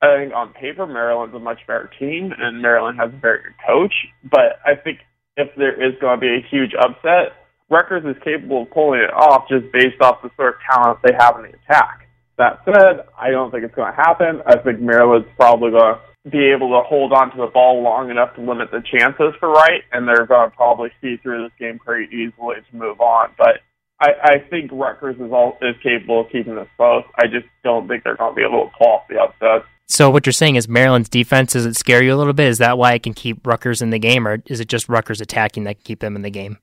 I 0.00 0.16
think 0.16 0.34
on 0.34 0.52
paper, 0.52 0.86
Maryland's 0.86 1.34
a 1.34 1.38
much 1.38 1.60
better 1.66 1.90
team, 1.98 2.32
and 2.36 2.60
Maryland 2.60 2.98
has 2.98 3.10
a 3.12 3.16
very 3.16 3.42
good 3.42 3.54
coach. 3.66 3.94
But 4.24 4.58
I 4.66 4.74
think 4.74 4.98
if 5.36 5.48
there 5.56 5.74
is 5.74 5.94
going 6.00 6.18
to 6.18 6.20
be 6.20 6.34
a 6.34 6.48
huge 6.50 6.72
upset, 6.78 7.34
Rutgers 7.70 8.04
is 8.04 8.20
capable 8.22 8.62
of 8.62 8.70
pulling 8.70 9.00
it 9.00 9.12
off 9.14 9.48
just 9.48 9.72
based 9.72 10.00
off 10.00 10.22
the 10.22 10.30
sort 10.36 10.56
of 10.56 10.60
talent 10.70 10.98
they 11.02 11.14
have 11.18 11.36
in 11.36 11.42
the 11.42 11.56
attack. 11.64 12.01
That 12.38 12.60
said, 12.64 13.06
I 13.18 13.30
don't 13.30 13.50
think 13.50 13.64
it's 13.64 13.74
going 13.74 13.92
to 13.92 13.96
happen. 13.96 14.42
I 14.46 14.56
think 14.58 14.80
Maryland's 14.80 15.28
probably 15.36 15.70
going 15.70 15.94
to 15.94 16.30
be 16.30 16.50
able 16.54 16.70
to 16.70 16.86
hold 16.86 17.12
on 17.12 17.30
to 17.32 17.36
the 17.36 17.50
ball 17.52 17.82
long 17.82 18.10
enough 18.10 18.34
to 18.36 18.40
limit 18.40 18.70
the 18.70 18.82
chances 18.82 19.34
for 19.38 19.50
Wright, 19.50 19.82
and 19.92 20.06
they're 20.06 20.26
going 20.26 20.50
to 20.50 20.56
probably 20.56 20.90
see 21.00 21.16
through 21.16 21.44
this 21.44 21.52
game 21.58 21.78
pretty 21.78 22.14
easily 22.14 22.56
to 22.70 22.76
move 22.76 23.00
on. 23.00 23.30
But 23.36 23.60
I, 24.00 24.10
I 24.22 24.38
think 24.50 24.70
Rutgers 24.72 25.16
is 25.16 25.32
all 25.32 25.58
is 25.62 25.76
capable 25.82 26.22
of 26.22 26.30
keeping 26.30 26.54
this 26.54 26.68
close. 26.76 27.04
I 27.16 27.26
just 27.26 27.46
don't 27.62 27.86
think 27.86 28.04
they're 28.04 28.16
going 28.16 28.32
to 28.32 28.36
be 28.36 28.42
able 28.42 28.64
to 28.64 28.76
pull 28.76 28.88
off 28.88 29.08
the 29.08 29.20
upset. 29.20 29.66
So 29.88 30.10
what 30.10 30.24
you're 30.24 30.32
saying 30.32 30.56
is 30.56 30.68
Maryland's 30.68 31.08
defense 31.08 31.52
does 31.52 31.66
it 31.66 31.76
scare 31.76 32.02
you 32.02 32.14
a 32.14 32.16
little 32.16 32.32
bit? 32.32 32.48
Is 32.48 32.58
that 32.58 32.78
why 32.78 32.94
it 32.94 33.02
can 33.02 33.14
keep 33.14 33.46
Rutgers 33.46 33.82
in 33.82 33.90
the 33.90 33.98
game, 33.98 34.26
or 34.26 34.38
is 34.46 34.58
it 34.58 34.68
just 34.68 34.88
Rutgers 34.88 35.20
attacking 35.20 35.64
that 35.64 35.74
can 35.74 35.84
keep 35.84 36.00
them 36.00 36.16
in 36.16 36.22
the 36.22 36.30
game? 36.30 36.58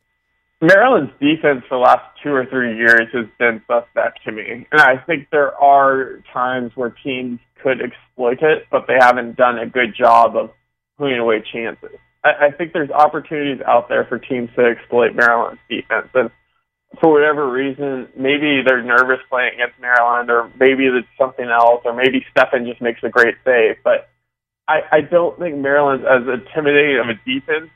Maryland's 0.62 1.14
defense 1.22 1.64
for 1.70 1.78
the 1.78 1.84
last 1.84 2.04
two 2.22 2.34
or 2.34 2.46
three 2.46 2.76
years 2.76 3.08
has 3.14 3.26
been 3.38 3.62
suspect 3.66 4.20
to 4.26 4.32
me. 4.32 4.68
And 4.72 4.82
I 4.82 4.98
think 4.98 5.30
there 5.32 5.56
are 5.56 6.22
times 6.34 6.72
where 6.76 6.94
teams 7.04 7.40
could 7.64 7.82
exploit 7.82 8.42
it, 8.42 8.68
but 8.70 8.86
they 8.88 8.98
haven't 9.00 9.38
done 9.38 9.58
a 9.58 9.66
good 9.66 9.96
job 9.98 10.36
of 10.36 10.52
putting 10.98 11.18
away 11.18 11.42
chances. 11.54 11.98
I, 12.26 12.48
I 12.48 12.52
think 12.52 12.74
there's 12.74 12.92
opportunities 12.92 13.64
out 13.66 13.88
there 13.88 14.06
for 14.06 14.20
teams 14.20 14.50
to 14.58 14.66
exploit 14.66 15.16
Maryland's 15.16 15.62
defense. 15.70 16.10
And 16.14 16.30
for 17.00 17.14
whatever 17.14 17.50
reason, 17.50 18.10
maybe 18.18 18.62
they're 18.66 18.84
nervous 18.84 19.20
playing 19.30 19.54
against 19.54 19.80
Maryland, 19.80 20.30
or 20.30 20.52
maybe 20.60 20.88
it's 20.88 21.08
something 21.18 21.48
else, 21.48 21.84
or 21.86 21.94
maybe 21.94 22.26
Steffen 22.36 22.68
just 22.68 22.82
makes 22.82 23.02
a 23.04 23.10
great 23.10 23.36
save. 23.46 23.78
But 23.84 24.10
I, 24.68 24.82
I 24.92 25.02
don't 25.02 25.40
think 25.40 25.56
Maryland's 25.58 26.06
as 26.06 26.28
intimidating 26.28 27.00
of 27.00 27.08
a 27.08 27.20
defense 27.24 27.72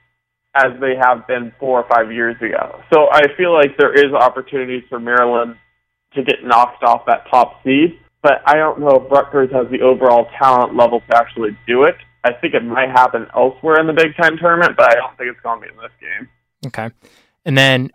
as 0.55 0.71
they 0.79 0.95
have 0.99 1.25
been 1.27 1.51
four 1.59 1.81
or 1.81 1.87
five 1.89 2.11
years 2.11 2.35
ago. 2.41 2.81
So 2.93 3.07
I 3.11 3.23
feel 3.35 3.53
like 3.53 3.77
there 3.77 3.93
is 3.93 4.13
opportunities 4.13 4.83
for 4.89 4.99
Maryland 4.99 5.57
to 6.13 6.23
get 6.23 6.43
knocked 6.43 6.83
off 6.83 7.05
that 7.07 7.25
top 7.29 7.63
seed, 7.63 7.99
but 8.21 8.41
I 8.45 8.55
don't 8.55 8.79
know 8.79 9.03
if 9.03 9.11
Rutgers 9.11 9.51
has 9.51 9.67
the 9.71 9.81
overall 9.81 10.27
talent 10.37 10.75
level 10.75 11.01
to 11.01 11.17
actually 11.17 11.57
do 11.65 11.83
it. 11.83 11.95
I 12.23 12.33
think 12.33 12.53
it 12.53 12.63
might 12.63 12.89
happen 12.89 13.27
elsewhere 13.35 13.79
in 13.79 13.87
the 13.87 13.93
Big 13.93 14.15
Ten 14.15 14.37
tournament, 14.37 14.77
but 14.77 14.91
I 14.91 14.95
don't 14.95 15.17
think 15.17 15.31
it's 15.31 15.39
going 15.41 15.59
to 15.59 15.67
be 15.67 15.73
in 15.73 15.77
this 15.77 15.91
game. 15.99 16.29
Okay. 16.67 16.89
And 17.45 17.57
then 17.57 17.91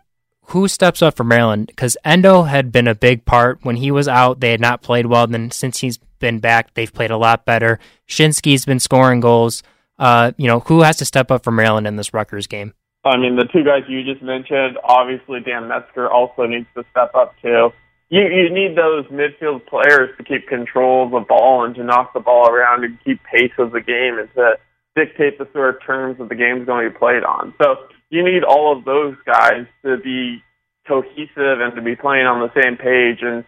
who 0.49 0.67
steps 0.67 1.01
up 1.01 1.15
for 1.15 1.23
Maryland? 1.23 1.67
Because 1.67 1.97
Endo 2.03 2.43
had 2.43 2.71
been 2.71 2.87
a 2.87 2.95
big 2.95 3.25
part. 3.25 3.59
When 3.63 3.77
he 3.77 3.89
was 3.89 4.07
out, 4.07 4.39
they 4.39 4.51
had 4.51 4.61
not 4.61 4.81
played 4.81 5.05
well. 5.05 5.25
Then 5.27 5.51
since 5.51 5.79
he's 5.79 5.97
been 6.19 6.39
back, 6.39 6.73
they've 6.73 6.93
played 6.93 7.11
a 7.11 7.17
lot 7.17 7.45
better. 7.45 7.79
Shinsky's 8.07 8.65
been 8.65 8.79
scoring 8.79 9.19
goals. 9.19 9.63
Uh, 9.99 10.31
you 10.37 10.47
know, 10.47 10.61
who 10.61 10.81
has 10.81 10.95
to 10.97 11.05
step 11.05 11.29
up 11.29 11.43
for 11.43 11.51
Maryland 11.51 11.85
in 11.85 11.97
this 11.97 12.13
Rutgers 12.13 12.47
game? 12.47 12.73
I 13.03 13.17
mean, 13.17 13.35
the 13.35 13.45
two 13.51 13.63
guys 13.63 13.83
you 13.87 14.03
just 14.03 14.23
mentioned, 14.23 14.77
obviously 14.83 15.39
Dan 15.41 15.67
Metzger 15.67 16.09
also 16.09 16.45
needs 16.45 16.67
to 16.75 16.83
step 16.91 17.11
up 17.15 17.35
too. 17.41 17.69
You 18.09 18.21
you 18.21 18.49
need 18.49 18.75
those 18.75 19.05
midfield 19.05 19.67
players 19.67 20.09
to 20.17 20.23
keep 20.23 20.47
control 20.47 21.05
of 21.05 21.11
the 21.11 21.25
ball 21.27 21.65
and 21.65 21.75
to 21.75 21.83
knock 21.83 22.13
the 22.13 22.19
ball 22.19 22.49
around 22.49 22.83
and 22.83 22.97
keep 23.03 23.21
pace 23.23 23.51
of 23.59 23.71
the 23.71 23.81
game 23.81 24.17
and 24.17 24.29
to 24.35 24.57
dictate 24.95 25.37
the 25.37 25.47
sort 25.53 25.75
of 25.75 25.85
terms 25.85 26.17
that 26.17 26.29
the 26.29 26.35
game's 26.35 26.65
going 26.65 26.85
to 26.85 26.91
be 26.91 26.97
played 26.97 27.23
on. 27.23 27.53
So 27.61 27.75
you 28.09 28.23
need 28.23 28.43
all 28.43 28.75
of 28.75 28.85
those 28.85 29.15
guys 29.25 29.65
to 29.85 29.97
be 29.97 30.41
cohesive 30.87 31.61
and 31.61 31.75
to 31.75 31.81
be 31.81 31.95
playing 31.95 32.25
on 32.25 32.41
the 32.41 32.61
same 32.61 32.75
page 32.75 33.19
and 33.21 33.45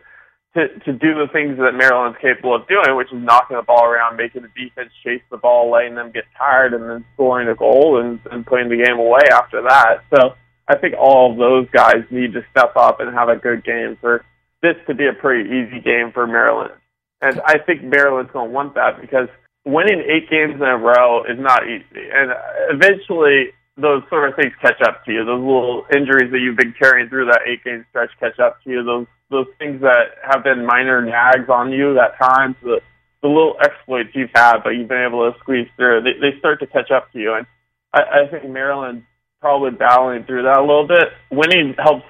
to 0.54 0.68
to 0.86 0.92
do 0.92 1.14
the 1.16 1.28
things 1.32 1.58
that 1.58 1.74
Maryland's 1.74 2.18
capable 2.22 2.56
of 2.56 2.68
doing, 2.68 2.96
which 2.96 3.12
is 3.12 3.24
knocking 3.24 3.58
the 3.58 3.64
ball 3.64 3.86
around, 3.86 4.18
making 4.18 4.42
the 4.42 4.50
defense 4.50 4.92
chase 5.04 5.22
the 5.32 5.38
ball, 5.38 5.72
letting 5.72 5.96
them 5.96 6.12
get 6.12 6.26
tired, 6.38 6.74
and 6.74 6.84
then 6.84 7.06
scoring 7.14 7.48
a 7.48 7.56
goal 7.56 8.00
and, 8.02 8.20
and 8.32 8.46
putting 8.46 8.70
the 8.70 8.84
game 8.84 9.00
away 9.00 9.22
after 9.32 9.62
that. 9.62 10.04
So 10.14 10.36
I 10.68 10.78
think 10.78 10.96
all 10.98 11.32
of 11.32 11.38
those 11.38 11.70
guys 11.72 12.04
need 12.10 12.34
to 12.34 12.46
step 12.52 12.74
up 12.76 13.00
and 13.00 13.14
have 13.14 13.30
a 13.30 13.36
good 13.36 13.64
game 13.64 13.98
for 14.02 14.26
this 14.62 14.76
to 14.88 14.94
be 14.94 15.08
a 15.08 15.14
pretty 15.14 15.50
easy 15.50 15.80
game 15.80 16.12
for 16.14 16.28
Maryland. 16.28 16.74
And 17.22 17.40
I 17.46 17.58
think 17.60 17.84
Maryland's 17.84 18.32
going 18.32 18.50
to 18.50 18.54
want 18.54 18.76
that 18.76 19.00
because 19.00 19.28
winning 19.66 20.02
eight 20.02 20.30
games 20.30 20.56
in 20.56 20.62
a 20.62 20.78
row 20.78 21.24
is 21.24 21.40
not 21.40 21.68
easy. 21.68 22.10
And 22.14 22.32
eventually, 22.70 23.54
those 23.78 24.04
sort 24.10 24.30
of 24.30 24.36
things 24.36 24.54
catch 24.62 24.82
up 24.82 25.06
to 25.06 25.12
you. 25.12 25.26
Those 25.26 25.40
little 25.40 25.86
injuries 25.96 26.32
that 26.32 26.40
you've 26.40 26.58
been 26.58 26.74
carrying 26.78 27.10
through 27.10 27.26
that 27.26 27.42
eight 27.48 27.64
game 27.64 27.86
stretch 27.90 28.12
catch 28.20 28.40
up 28.40 28.62
to 28.64 28.70
you. 28.70 28.84
Those 28.84 29.08
those 29.30 29.48
things 29.60 29.82
that 29.82 30.20
have 30.30 30.44
been 30.44 30.66
minor 30.66 31.02
nags 31.02 31.50
on 31.50 31.72
you 31.72 31.98
at 32.00 32.20
times, 32.20 32.56
the 32.62 32.82
the 33.22 33.28
little 33.28 33.56
exploits 33.62 34.10
you've 34.14 34.32
had, 34.34 34.60
but 34.64 34.72
you've 34.72 34.90
been 34.90 35.06
able 35.08 35.32
to 35.32 35.38
squeeze 35.40 35.68
through, 35.76 36.02
they, 36.02 36.14
they 36.20 36.38
start 36.40 36.60
to 36.60 36.68
catch 36.68 36.90
up 36.90 37.12
to 37.14 37.20
you. 37.20 37.36
And 37.36 37.46
I, 37.94 38.24
I 38.24 38.28
think 38.28 38.50
Maryland's 38.50 39.06
probably 39.40 39.72
battling 39.72 40.24
through 40.26 40.44
that 40.44 40.58
a 40.58 40.62
little 40.62 40.88
bit. 40.88 41.10
Winning 41.30 41.76
helps 41.78 42.06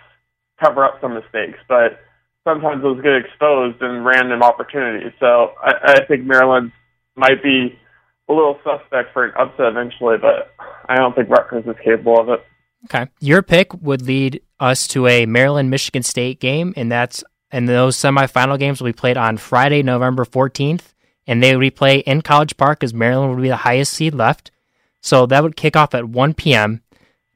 cover 0.63 0.85
up 0.85 0.99
some 1.01 1.13
mistakes, 1.13 1.59
but 1.67 1.99
sometimes 2.47 2.81
those 2.81 3.01
get 3.01 3.15
exposed 3.15 3.81
in 3.81 4.03
random 4.03 4.41
opportunities. 4.41 5.11
So 5.19 5.51
I, 5.61 5.99
I 5.99 6.05
think 6.05 6.25
Maryland 6.25 6.71
might 7.15 7.43
be 7.43 7.77
a 8.31 8.35
little 8.35 8.59
suspect 8.63 9.13
for 9.13 9.25
an 9.25 9.33
upset 9.37 9.67
eventually, 9.67 10.17
but 10.17 10.53
I 10.87 10.95
don't 10.95 11.15
think 11.15 11.29
Rutgers 11.29 11.65
is 11.65 11.75
capable 11.83 12.19
of 12.19 12.29
it. 12.29 12.45
Okay. 12.85 13.07
Your 13.19 13.41
pick 13.41 13.73
would 13.81 14.01
lead 14.01 14.41
us 14.59 14.87
to 14.89 15.07
a 15.07 15.25
Maryland 15.25 15.69
Michigan 15.69 16.03
State 16.03 16.39
game, 16.39 16.73
and 16.75 16.91
that's 16.91 17.23
and 17.51 17.67
those 17.67 17.97
semifinal 17.97 18.57
games 18.57 18.79
will 18.79 18.87
be 18.87 18.93
played 18.93 19.17
on 19.17 19.37
Friday, 19.37 19.83
November 19.83 20.23
14th, 20.23 20.93
and 21.27 21.43
they 21.43 21.53
would 21.55 21.61
be 21.61 21.69
played 21.69 22.03
in 22.05 22.21
College 22.21 22.55
Park 22.57 22.83
as 22.83 22.93
Maryland 22.93 23.35
would 23.35 23.41
be 23.41 23.49
the 23.49 23.57
highest 23.57 23.93
seed 23.93 24.15
left. 24.15 24.51
So 25.01 25.25
that 25.25 25.43
would 25.43 25.55
kick 25.55 25.75
off 25.75 25.93
at 25.93 26.07
1 26.07 26.33
p.m. 26.35 26.81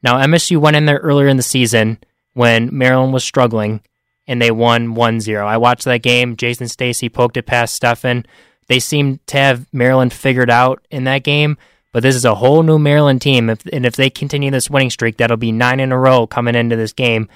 Now, 0.02 0.16
MSU 0.18 0.58
went 0.58 0.78
in 0.78 0.86
there 0.86 1.00
earlier 1.00 1.28
in 1.28 1.38
the 1.38 1.44
season 1.44 1.98
when 2.34 2.70
Maryland 2.72 3.12
was 3.12 3.24
struggling, 3.24 3.82
and 4.28 4.42
they 4.42 4.52
won 4.52 4.96
1 4.96 5.20
0. 5.20 5.46
I 5.46 5.58
watched 5.58 5.86
that 5.86 6.04
game. 6.04 6.38
Jason 6.38 6.68
Stacy 6.68 7.10
poked 7.10 7.38
it 7.38 7.46
past 7.46 7.82
Steffen. 7.82 8.26
They 8.68 8.80
seem 8.80 9.20
to 9.28 9.38
have 9.38 9.68
Maryland 9.74 10.14
figured 10.14 10.50
out 10.50 10.86
in 10.90 11.04
that 11.04 11.24
game, 11.24 11.58
but 11.92 12.04
this 12.04 12.16
is 12.16 12.26
a 12.26 12.36
whole 12.36 12.64
new 12.64 12.80
Maryland 12.80 13.22
team. 13.22 13.50
If, 13.50 13.66
and 13.72 13.86
if 13.86 13.96
they 13.96 14.10
continue 14.10 14.52
this 14.52 14.70
winning 14.70 14.90
streak, 14.90 15.18
that'll 15.18 15.38
be 15.38 15.52
nine 15.52 15.80
in 15.80 15.92
a 15.92 15.98
row 15.98 16.28
coming 16.28 16.56
into 16.56 16.76
this 16.76 16.94
game. 16.94 17.30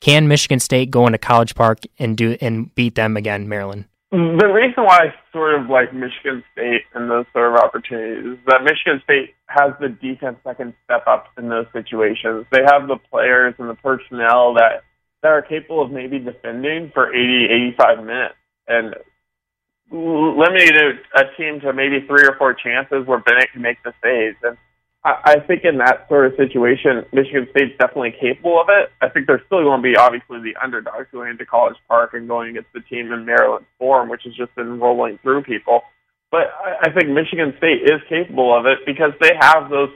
Can 0.00 0.28
Michigan 0.28 0.60
State 0.60 0.90
go 0.90 1.06
into 1.06 1.18
College 1.18 1.54
Park 1.54 1.80
and 1.98 2.16
do 2.16 2.36
and 2.40 2.74
beat 2.74 2.94
them 2.94 3.16
again, 3.16 3.48
Maryland? 3.48 3.84
The 4.10 4.50
reason 4.52 4.84
why 4.84 4.98
I 4.98 5.14
sort 5.32 5.54
of 5.54 5.70
like 5.70 5.94
Michigan 5.94 6.44
State 6.52 6.82
and 6.92 7.10
those 7.10 7.24
sort 7.32 7.54
of 7.54 7.60
opportunities 7.60 8.34
is 8.34 8.38
that 8.46 8.62
Michigan 8.62 9.00
State 9.04 9.34
has 9.46 9.72
the 9.80 9.88
defense 9.88 10.36
that 10.44 10.58
can 10.58 10.74
step 10.84 11.06
up 11.06 11.28
in 11.38 11.48
those 11.48 11.66
situations. 11.72 12.44
They 12.52 12.60
have 12.60 12.88
the 12.88 12.98
players 13.10 13.54
and 13.58 13.70
the 13.70 13.74
personnel 13.74 14.54
that 14.54 14.82
that 15.22 15.28
are 15.28 15.40
capable 15.40 15.82
of 15.82 15.90
maybe 15.90 16.18
defending 16.18 16.90
for 16.92 17.14
80, 17.14 17.46
85 17.78 17.98
minutes 18.04 18.34
and 18.66 18.94
limiting 19.92 20.98
a 21.14 21.24
team 21.36 21.60
to 21.60 21.72
maybe 21.72 22.00
three 22.06 22.24
or 22.24 22.34
four 22.38 22.54
chances 22.54 23.06
where 23.06 23.18
Bennett 23.18 23.52
can 23.52 23.62
make 23.62 23.82
the 23.82 23.92
saves. 24.02 24.36
And 24.42 24.56
I, 25.04 25.36
I 25.36 25.40
think 25.40 25.64
in 25.64 25.78
that 25.78 26.08
sort 26.08 26.26
of 26.26 26.36
situation, 26.36 27.04
Michigan 27.12 27.46
State's 27.50 27.76
definitely 27.78 28.14
capable 28.18 28.60
of 28.60 28.68
it. 28.70 28.90
I 29.02 29.08
think 29.08 29.26
they're 29.26 29.42
still 29.46 29.62
going 29.62 29.82
to 29.82 29.88
be 29.88 29.96
obviously 29.96 30.40
the 30.40 30.56
underdogs 30.62 31.08
going 31.12 31.30
into 31.30 31.44
College 31.44 31.76
Park 31.88 32.14
and 32.14 32.26
going 32.26 32.50
against 32.50 32.72
the 32.72 32.80
team 32.80 33.12
in 33.12 33.26
Maryland 33.26 33.66
form, 33.78 34.08
which 34.08 34.22
has 34.24 34.34
just 34.34 34.54
been 34.54 34.80
rolling 34.80 35.18
through 35.22 35.42
people. 35.42 35.82
But 36.30 36.48
I, 36.64 36.88
I 36.88 36.92
think 36.92 37.10
Michigan 37.10 37.52
State 37.58 37.82
is 37.82 38.00
capable 38.08 38.56
of 38.56 38.64
it 38.66 38.78
because 38.86 39.12
they 39.20 39.32
have 39.38 39.68
those 39.68 39.90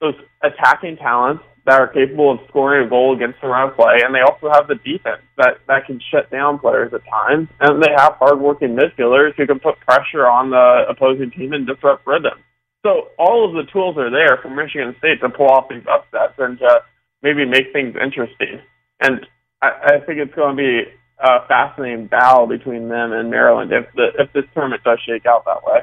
those 0.00 0.14
attacking 0.42 0.96
talents 0.96 1.44
that 1.66 1.80
are 1.80 1.88
capable 1.88 2.32
of 2.32 2.40
scoring 2.48 2.86
a 2.86 2.88
goal 2.88 3.16
against 3.16 3.40
the 3.40 3.48
run 3.48 3.72
play, 3.74 4.02
and 4.04 4.14
they 4.14 4.20
also 4.20 4.50
have 4.52 4.68
the 4.68 4.76
defense 4.76 5.22
that 5.38 5.58
that 5.66 5.86
can 5.86 6.00
shut 6.10 6.30
down 6.30 6.58
players 6.58 6.92
at 6.92 7.00
times, 7.08 7.48
and 7.60 7.82
they 7.82 7.90
have 7.96 8.14
hardworking 8.18 8.76
midfielders 8.76 9.34
who 9.36 9.46
can 9.46 9.58
put 9.58 9.80
pressure 9.80 10.26
on 10.26 10.50
the 10.50 10.84
opposing 10.88 11.30
team 11.30 11.52
and 11.52 11.66
disrupt 11.66 12.06
rhythm. 12.06 12.38
So 12.84 13.08
all 13.18 13.48
of 13.48 13.54
the 13.54 13.70
tools 13.72 13.96
are 13.96 14.10
there 14.10 14.38
for 14.42 14.50
Michigan 14.50 14.94
State 14.98 15.20
to 15.22 15.30
pull 15.30 15.48
off 15.48 15.70
these 15.70 15.84
upsets 15.90 16.34
and 16.38 16.58
to 16.58 16.82
maybe 17.22 17.46
make 17.46 17.72
things 17.72 17.96
interesting. 17.96 18.60
And 19.00 19.26
I, 19.62 19.96
I 19.96 20.00
think 20.04 20.18
it's 20.18 20.34
going 20.34 20.54
to 20.54 20.60
be 20.60 20.82
a 21.18 21.46
fascinating 21.48 22.06
battle 22.08 22.46
between 22.46 22.88
them 22.88 23.12
and 23.12 23.30
Maryland 23.30 23.72
if 23.72 23.86
the 23.94 24.08
if 24.18 24.32
this 24.34 24.44
tournament 24.52 24.82
does 24.84 24.98
shake 25.06 25.24
out 25.24 25.46
that 25.46 25.64
way. 25.64 25.80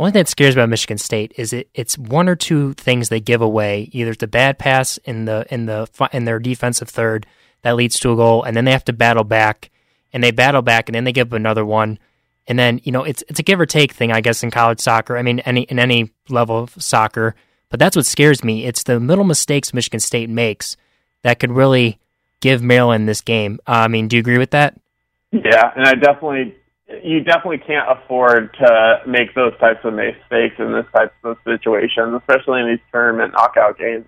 Only 0.00 0.12
thing 0.12 0.20
that 0.20 0.28
scares 0.28 0.54
about 0.54 0.70
Michigan 0.70 0.96
State 0.96 1.34
is 1.36 1.52
it, 1.52 1.68
it's 1.74 1.98
one 1.98 2.26
or 2.26 2.34
two 2.34 2.72
things 2.72 3.10
they 3.10 3.20
give 3.20 3.42
away. 3.42 3.90
Either 3.92 4.12
it's 4.12 4.22
a 4.22 4.26
bad 4.26 4.58
pass 4.58 4.96
in 5.04 5.26
the 5.26 5.44
in 5.50 5.66
the 5.66 5.86
in 6.10 6.24
their 6.24 6.38
defensive 6.38 6.88
third 6.88 7.26
that 7.60 7.76
leads 7.76 8.00
to 8.00 8.12
a 8.12 8.16
goal, 8.16 8.42
and 8.42 8.56
then 8.56 8.64
they 8.64 8.72
have 8.72 8.86
to 8.86 8.94
battle 8.94 9.24
back, 9.24 9.68
and 10.10 10.24
they 10.24 10.30
battle 10.30 10.62
back, 10.62 10.88
and 10.88 10.94
then 10.94 11.04
they 11.04 11.12
give 11.12 11.28
up 11.28 11.32
another 11.34 11.66
one, 11.66 11.98
and 12.48 12.58
then 12.58 12.80
you 12.82 12.92
know 12.92 13.04
it's 13.04 13.22
it's 13.28 13.40
a 13.40 13.42
give 13.42 13.60
or 13.60 13.66
take 13.66 13.92
thing, 13.92 14.10
I 14.10 14.22
guess, 14.22 14.42
in 14.42 14.50
college 14.50 14.80
soccer. 14.80 15.18
I 15.18 15.22
mean, 15.22 15.40
any 15.40 15.64
in 15.64 15.78
any 15.78 16.10
level 16.30 16.60
of 16.60 16.82
soccer, 16.82 17.34
but 17.68 17.78
that's 17.78 17.94
what 17.94 18.06
scares 18.06 18.42
me. 18.42 18.64
It's 18.64 18.84
the 18.84 18.98
little 18.98 19.24
mistakes 19.24 19.74
Michigan 19.74 20.00
State 20.00 20.30
makes 20.30 20.78
that 21.24 21.40
could 21.40 21.52
really 21.52 21.98
give 22.40 22.62
Maryland 22.62 23.06
this 23.06 23.20
game. 23.20 23.60
Uh, 23.66 23.72
I 23.72 23.88
mean, 23.88 24.08
do 24.08 24.16
you 24.16 24.20
agree 24.20 24.38
with 24.38 24.52
that? 24.52 24.80
Yeah, 25.30 25.72
and 25.76 25.86
I 25.86 25.92
definitely 25.92 26.54
you 27.02 27.22
definitely 27.22 27.58
can't 27.58 27.86
afford 27.88 28.52
to 28.54 29.02
make 29.06 29.34
those 29.34 29.56
types 29.58 29.80
of 29.84 29.94
mistakes 29.94 30.56
in 30.58 30.72
this 30.72 30.86
type 30.94 31.12
of 31.24 31.36
situations, 31.44 32.14
especially 32.18 32.60
in 32.60 32.68
these 32.68 32.84
tournament 32.92 33.32
knockout 33.32 33.78
games. 33.78 34.04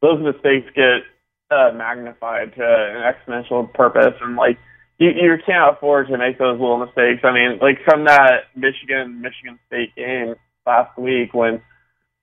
Those 0.00 0.22
mistakes 0.22 0.66
get 0.74 1.04
uh, 1.50 1.72
magnified 1.74 2.54
to 2.56 2.64
an 2.64 3.02
exponential 3.04 3.72
purpose, 3.72 4.14
and 4.20 4.36
like 4.36 4.58
you, 4.98 5.10
you 5.10 5.36
can't 5.44 5.76
afford 5.76 6.08
to 6.08 6.18
make 6.18 6.38
those 6.38 6.58
little 6.58 6.78
mistakes. 6.78 7.20
I 7.24 7.32
mean, 7.32 7.58
like 7.60 7.78
from 7.84 8.04
that 8.04 8.48
Michigan 8.56 9.20
Michigan 9.20 9.58
State 9.66 9.94
game 9.94 10.34
last 10.66 10.96
week 10.98 11.34
when 11.34 11.60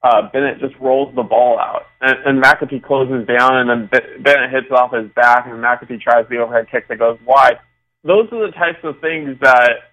uh, 0.01 0.29
Bennett 0.31 0.59
just 0.59 0.75
rolls 0.79 1.13
the 1.15 1.23
ball 1.23 1.59
out, 1.59 1.83
and, 2.01 2.17
and 2.25 2.43
McAtee 2.43 2.83
closes 2.83 3.27
down, 3.27 3.57
and 3.57 3.69
then 3.69 3.89
Bennett 4.23 4.51
hits 4.51 4.71
off 4.71 4.93
his 4.93 5.11
back, 5.11 5.45
and 5.45 5.55
McAtee 5.55 6.01
tries 6.01 6.25
the 6.29 6.37
overhead 6.37 6.67
kick 6.71 6.87
that 6.87 6.99
goes 6.99 7.19
wide. 7.25 7.59
Those 8.03 8.27
are 8.31 8.47
the 8.47 8.53
types 8.53 8.79
of 8.83 9.01
things 9.01 9.37
that 9.41 9.88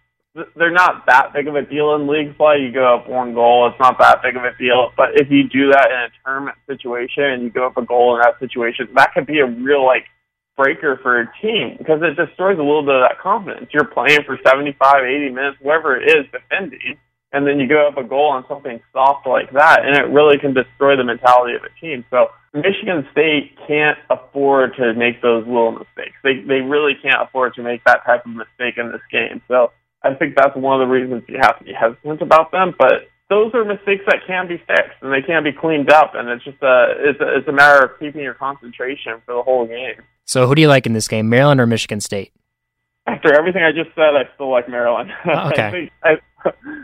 they're 0.56 0.70
not 0.70 1.06
that 1.06 1.32
big 1.32 1.48
of 1.48 1.56
a 1.56 1.62
deal 1.62 1.94
in 1.94 2.06
league 2.06 2.36
play. 2.36 2.58
You 2.60 2.72
go 2.72 2.94
up 2.94 3.08
one 3.08 3.34
goal, 3.34 3.68
it's 3.68 3.80
not 3.80 3.98
that 3.98 4.22
big 4.22 4.36
of 4.36 4.44
a 4.44 4.56
deal. 4.58 4.92
But 4.96 5.18
if 5.20 5.30
you 5.30 5.48
do 5.48 5.70
that 5.72 5.88
in 5.90 5.98
a 5.98 6.08
tournament 6.24 6.58
situation 6.66 7.24
and 7.24 7.42
you 7.42 7.50
go 7.50 7.66
up 7.66 7.76
a 7.76 7.84
goal 7.84 8.16
in 8.16 8.22
that 8.22 8.38
situation, 8.38 8.88
that 8.94 9.14
could 9.14 9.26
be 9.26 9.40
a 9.40 9.46
real 9.46 9.84
like 9.84 10.04
breaker 10.56 10.98
for 11.02 11.20
a 11.20 11.32
team 11.40 11.76
because 11.78 12.00
it 12.02 12.16
destroys 12.16 12.58
a 12.58 12.62
little 12.62 12.84
bit 12.84 12.96
of 12.96 13.08
that 13.08 13.20
confidence. 13.20 13.68
You're 13.72 13.84
playing 13.84 14.24
for 14.24 14.38
75, 14.44 15.04
80 15.04 15.30
minutes, 15.30 15.58
whatever 15.60 15.96
it 15.96 16.08
is, 16.08 16.26
defending, 16.32 16.98
and 17.32 17.46
then 17.46 17.58
you 17.58 17.68
go 17.68 17.88
up 17.88 17.98
a 17.98 18.04
goal 18.04 18.30
on 18.30 18.44
something 18.48 18.80
soft 18.92 19.26
like 19.26 19.52
that, 19.52 19.84
and 19.84 19.96
it 19.96 20.08
really 20.12 20.38
can 20.38 20.54
destroy 20.54 20.96
the 20.96 21.04
mentality 21.04 21.54
of 21.54 21.62
a 21.64 21.72
team. 21.80 22.04
So 22.10 22.28
Michigan 22.54 23.06
State 23.12 23.56
can't 23.66 23.98
afford 24.08 24.76
to 24.76 24.94
make 24.94 25.20
those 25.20 25.46
little 25.46 25.72
mistakes. 25.72 26.16
They 26.24 26.40
they 26.40 26.60
really 26.60 26.94
can't 27.02 27.20
afford 27.20 27.54
to 27.54 27.62
make 27.62 27.84
that 27.84 28.04
type 28.06 28.24
of 28.24 28.32
mistake 28.32 28.78
in 28.78 28.92
this 28.92 29.04
game. 29.10 29.42
So 29.48 29.72
I 30.06 30.14
think 30.14 30.36
that's 30.36 30.56
one 30.56 30.80
of 30.80 30.86
the 30.86 30.92
reasons 30.92 31.24
you 31.28 31.38
have 31.40 31.58
to 31.58 31.64
be 31.64 31.72
hesitant 31.72 32.22
about 32.22 32.52
them. 32.52 32.74
But 32.78 33.08
those 33.28 33.52
are 33.54 33.64
mistakes 33.64 34.04
that 34.06 34.20
can 34.26 34.46
be 34.46 34.58
fixed 34.58 35.02
and 35.02 35.12
they 35.12 35.22
can 35.22 35.42
be 35.42 35.52
cleaned 35.52 35.90
up, 35.90 36.14
and 36.14 36.28
it's 36.28 36.44
just 36.44 36.62
a 36.62 36.94
it's 36.98 37.20
a, 37.20 37.38
it's 37.38 37.48
a 37.48 37.52
matter 37.52 37.84
of 37.84 37.98
keeping 37.98 38.22
your 38.22 38.34
concentration 38.34 39.20
for 39.24 39.34
the 39.34 39.42
whole 39.42 39.66
game. 39.66 40.02
So, 40.24 40.46
who 40.46 40.54
do 40.54 40.62
you 40.62 40.68
like 40.68 40.86
in 40.86 40.92
this 40.92 41.08
game, 41.08 41.28
Maryland 41.28 41.60
or 41.60 41.66
Michigan 41.66 42.00
State? 42.00 42.32
After 43.06 43.32
everything 43.32 43.62
I 43.62 43.70
just 43.70 43.94
said, 43.94 44.16
I 44.16 44.28
still 44.34 44.50
like 44.50 44.68
Maryland. 44.68 45.10
Oh, 45.26 45.50
okay. 45.50 45.62
I 45.62 45.70
think 45.70 45.92
I, 46.02 46.16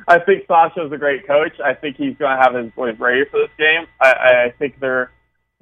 I 0.09 0.19
think 0.21 0.47
Sasha's 0.47 0.93
a 0.93 0.99
great 0.99 1.27
coach. 1.27 1.53
I 1.65 1.75
think 1.75 1.97
he's 1.97 2.17
going 2.17 2.37
to 2.37 2.43
have 2.43 2.55
his 2.55 2.73
boys 2.73 2.99
ready 2.99 3.25
for 3.31 3.41
this 3.41 3.51
game. 3.59 3.87
I, 4.01 4.11
I 4.47 4.55
think 4.59 4.79
they're 4.81 5.11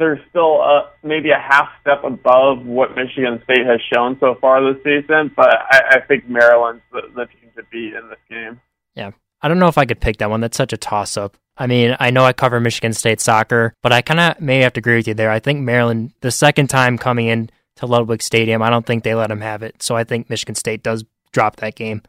they're 0.01 0.21
still 0.31 0.63
uh, 0.63 0.87
maybe 1.05 1.31
a 1.31 1.39
half 1.39 1.69
step 1.83 2.03
above 2.03 2.65
what 2.65 2.97
Michigan 2.97 3.41
State 3.45 3.67
has 3.67 3.81
shown 3.95 4.17
so 4.19 4.35
far 4.41 4.61
this 4.73 4.83
season, 4.83 5.31
but 5.37 5.49
I, 5.49 5.81
I 5.91 6.01
think 6.01 6.29
Maryland's 6.29 6.83
the, 6.91 7.03
the 7.15 7.27
team 7.27 7.51
to 7.57 7.63
beat 7.71 7.95
in 7.95 8.09
this 8.09 8.19
game. 8.29 8.61
Yeah. 8.97 9.11
I 9.43 9.49
don't 9.49 9.59
know 9.59 9.69
if 9.69 9.79
I 9.79 9.85
could 9.85 10.01
pick 10.01 10.17
that 10.19 10.31
one. 10.31 10.41
That's 10.41 10.57
such 10.57 10.73
a 10.73 10.77
toss 10.77 11.17
up. 11.17 11.37
I 11.57 11.67
mean, 11.67 11.97
I 12.01 12.11
know 12.11 12.25
I 12.25 12.33
cover 12.33 12.59
Michigan 12.61 12.95
State 12.95 13.21
soccer, 13.21 13.75
but 13.83 13.93
I 13.93 14.01
kind 14.01 14.21
of 14.21 14.41
may 14.41 14.61
have 14.61 14.73
to 14.73 14.81
agree 14.81 14.97
with 14.97 15.07
you 15.07 15.15
there. 15.15 15.31
I 15.31 15.39
think 15.39 15.61
Maryland, 15.61 16.13
the 16.23 16.31
second 16.31 16.69
time 16.69 16.97
coming 16.97 17.27
in 17.27 17.51
to 17.77 17.87
Ludwig 17.87 18.23
Stadium, 18.23 18.63
I 18.63 18.71
don't 18.71 18.87
think 18.87 19.05
they 19.05 19.15
let 19.15 19.29
them 19.29 19.43
have 19.43 19.63
it. 19.63 19.83
So 19.83 19.97
I 19.97 20.05
think 20.05 20.31
Michigan 20.31 20.55
State 20.55 20.83
does 20.83 21.05
drop 21.33 21.57
that 21.57 21.75
game. 21.75 22.03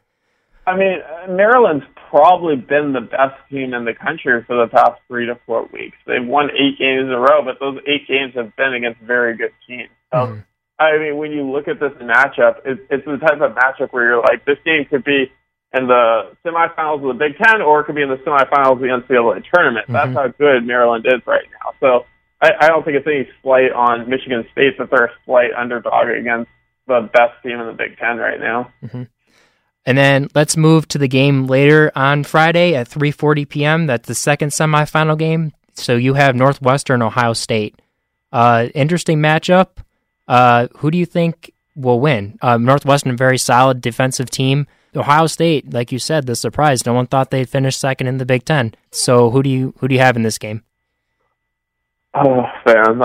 I 0.66 0.76
mean, 0.76 0.98
Maryland's 1.28 1.84
probably 2.12 2.56
been 2.56 2.92
the 2.92 3.00
best 3.00 3.40
team 3.48 3.72
in 3.72 3.86
the 3.86 3.94
country 3.96 4.44
for 4.44 4.54
the 4.54 4.68
past 4.68 5.00
three 5.08 5.24
to 5.24 5.40
four 5.46 5.64
weeks. 5.72 5.96
They've 6.06 6.20
won 6.20 6.52
eight 6.52 6.76
games 6.76 7.08
in 7.08 7.10
a 7.10 7.18
row, 7.18 7.40
but 7.42 7.56
those 7.58 7.80
eight 7.88 8.06
games 8.06 8.36
have 8.36 8.54
been 8.54 8.74
against 8.74 9.00
very 9.00 9.34
good 9.34 9.56
teams. 9.66 9.88
So, 10.12 10.18
mm-hmm. 10.28 10.40
I 10.78 10.98
mean, 10.98 11.16
when 11.16 11.32
you 11.32 11.48
look 11.48 11.68
at 11.68 11.80
this 11.80 11.96
matchup, 12.04 12.60
it, 12.68 12.84
it's 12.92 13.06
the 13.08 13.16
type 13.16 13.40
of 13.40 13.56
matchup 13.56 13.96
where 13.96 14.04
you're 14.04 14.20
like, 14.20 14.44
this 14.44 14.60
game 14.62 14.84
could 14.84 15.04
be 15.04 15.32
in 15.72 15.88
the 15.88 16.36
semifinals 16.44 17.00
of 17.00 17.16
the 17.16 17.18
Big 17.18 17.40
Ten, 17.40 17.62
or 17.62 17.80
it 17.80 17.84
could 17.84 17.96
be 17.96 18.02
in 18.02 18.12
the 18.12 18.20
semifinals 18.20 18.76
of 18.76 18.80
the 18.80 18.92
NCAA 18.92 19.42
tournament. 19.48 19.88
Mm-hmm. 19.88 19.92
That's 19.94 20.12
how 20.12 20.28
good 20.28 20.66
Maryland 20.66 21.06
is 21.08 21.24
right 21.26 21.48
now. 21.48 21.72
So, 21.80 22.04
I, 22.42 22.50
I 22.60 22.68
don't 22.68 22.84
think 22.84 22.98
it's 22.98 23.06
any 23.06 23.26
slight 23.40 23.72
on 23.72 24.10
Michigan 24.10 24.44
State 24.52 24.76
that 24.76 24.90
they're 24.90 25.06
a 25.06 25.16
slight 25.24 25.56
underdog 25.56 26.08
against 26.08 26.50
the 26.86 27.08
best 27.10 27.40
team 27.42 27.58
in 27.58 27.68
the 27.68 27.72
Big 27.72 27.96
Ten 27.96 28.18
right 28.18 28.38
now. 28.38 28.70
Mm-hmm. 28.84 29.02
And 29.84 29.98
then 29.98 30.28
let's 30.34 30.56
move 30.56 30.86
to 30.88 30.98
the 30.98 31.08
game 31.08 31.46
later 31.46 31.90
on 31.96 32.24
Friday 32.24 32.74
at 32.74 32.88
3:40 32.88 33.48
p.m. 33.48 33.86
That's 33.86 34.06
the 34.06 34.14
second 34.14 34.50
semifinal 34.50 35.18
game. 35.18 35.52
So 35.74 35.96
you 35.96 36.14
have 36.14 36.36
Northwestern 36.36 37.02
Ohio 37.02 37.32
State. 37.32 37.80
Uh, 38.32 38.68
interesting 38.74 39.18
matchup. 39.18 39.78
Uh, 40.28 40.68
who 40.76 40.90
do 40.90 40.98
you 40.98 41.06
think 41.06 41.52
will 41.74 42.00
win? 42.00 42.38
Uh, 42.40 42.58
Northwestern, 42.58 43.16
very 43.16 43.38
solid 43.38 43.80
defensive 43.80 44.30
team. 44.30 44.66
Ohio 44.94 45.26
State, 45.26 45.72
like 45.72 45.90
you 45.90 45.98
said, 45.98 46.26
the 46.26 46.36
surprise. 46.36 46.84
No 46.84 46.92
one 46.92 47.06
thought 47.06 47.30
they'd 47.30 47.48
finish 47.48 47.76
second 47.76 48.06
in 48.06 48.18
the 48.18 48.26
Big 48.26 48.44
Ten. 48.44 48.74
So 48.90 49.30
who 49.30 49.42
do 49.42 49.50
you 49.50 49.74
who 49.78 49.88
do 49.88 49.94
you 49.94 50.00
have 50.00 50.16
in 50.16 50.22
this 50.22 50.38
game? 50.38 50.62
Oh 52.14 52.42
man, 52.66 53.00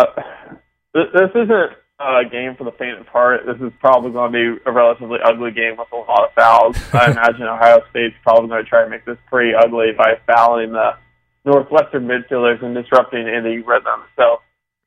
this 0.93 1.31
isn't 1.33 1.71
uh, 1.99 2.23
game 2.29 2.55
for 2.55 2.63
the 2.63 2.71
faint 2.77 2.99
of 2.99 3.07
heart. 3.07 3.41
This 3.45 3.57
is 3.57 3.73
probably 3.79 4.11
going 4.11 4.31
to 4.31 4.37
be 4.37 4.61
a 4.65 4.71
relatively 4.71 5.17
ugly 5.23 5.51
game 5.51 5.77
with 5.77 5.87
a 5.91 5.95
lot 5.95 6.25
of 6.25 6.33
fouls. 6.33 6.77
I 6.93 7.11
imagine 7.11 7.43
Ohio 7.43 7.81
State's 7.89 8.15
probably 8.23 8.49
going 8.49 8.63
to 8.63 8.69
try 8.69 8.83
to 8.83 8.89
make 8.89 9.05
this 9.05 9.17
pretty 9.27 9.53
ugly 9.57 9.91
by 9.97 10.19
fouling 10.27 10.73
the 10.73 10.91
Northwestern 11.45 12.07
midfielders 12.07 12.63
and 12.63 12.75
disrupting 12.75 13.27
any 13.27 13.59
rhythm. 13.59 14.03
So 14.15 14.41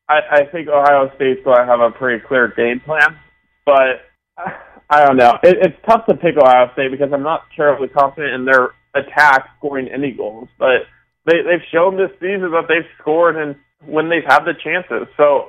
I, 0.09 0.21
I 0.31 0.45
think 0.53 0.69
Ohio 0.69 1.11
State's 1.17 1.43
going 1.45 1.59
to 1.59 1.67
have 1.67 1.81
a 1.81 1.91
pretty 1.91 2.23
clear 2.27 2.53
game 2.57 2.81
plan, 2.81 3.19
but 3.67 4.07
I 4.91 5.05
don't 5.05 5.17
know. 5.17 5.39
It, 5.43 5.57
it's 5.63 5.77
tough 5.89 6.07
to 6.07 6.17
pick 6.17 6.37
Ohio 6.37 6.71
State 6.75 6.91
because 6.91 7.13
I'm 7.13 7.23
not 7.23 7.47
terribly 7.57 7.89
confident 7.89 8.35
in 8.35 8.45
their 8.45 8.71
attack 8.95 9.49
scoring 9.59 9.89
any 9.89 10.13
goals, 10.13 10.49
but 10.59 10.87
they, 11.27 11.43
they've 11.43 11.67
shown 11.73 11.97
this 11.97 12.11
season 12.21 12.51
that 12.51 12.67
they've 12.69 12.91
scored 13.01 13.37
and 13.37 13.57
when 13.87 14.09
they've 14.09 14.27
had 14.27 14.41
the 14.45 14.55
chances. 14.63 15.07
So 15.17 15.49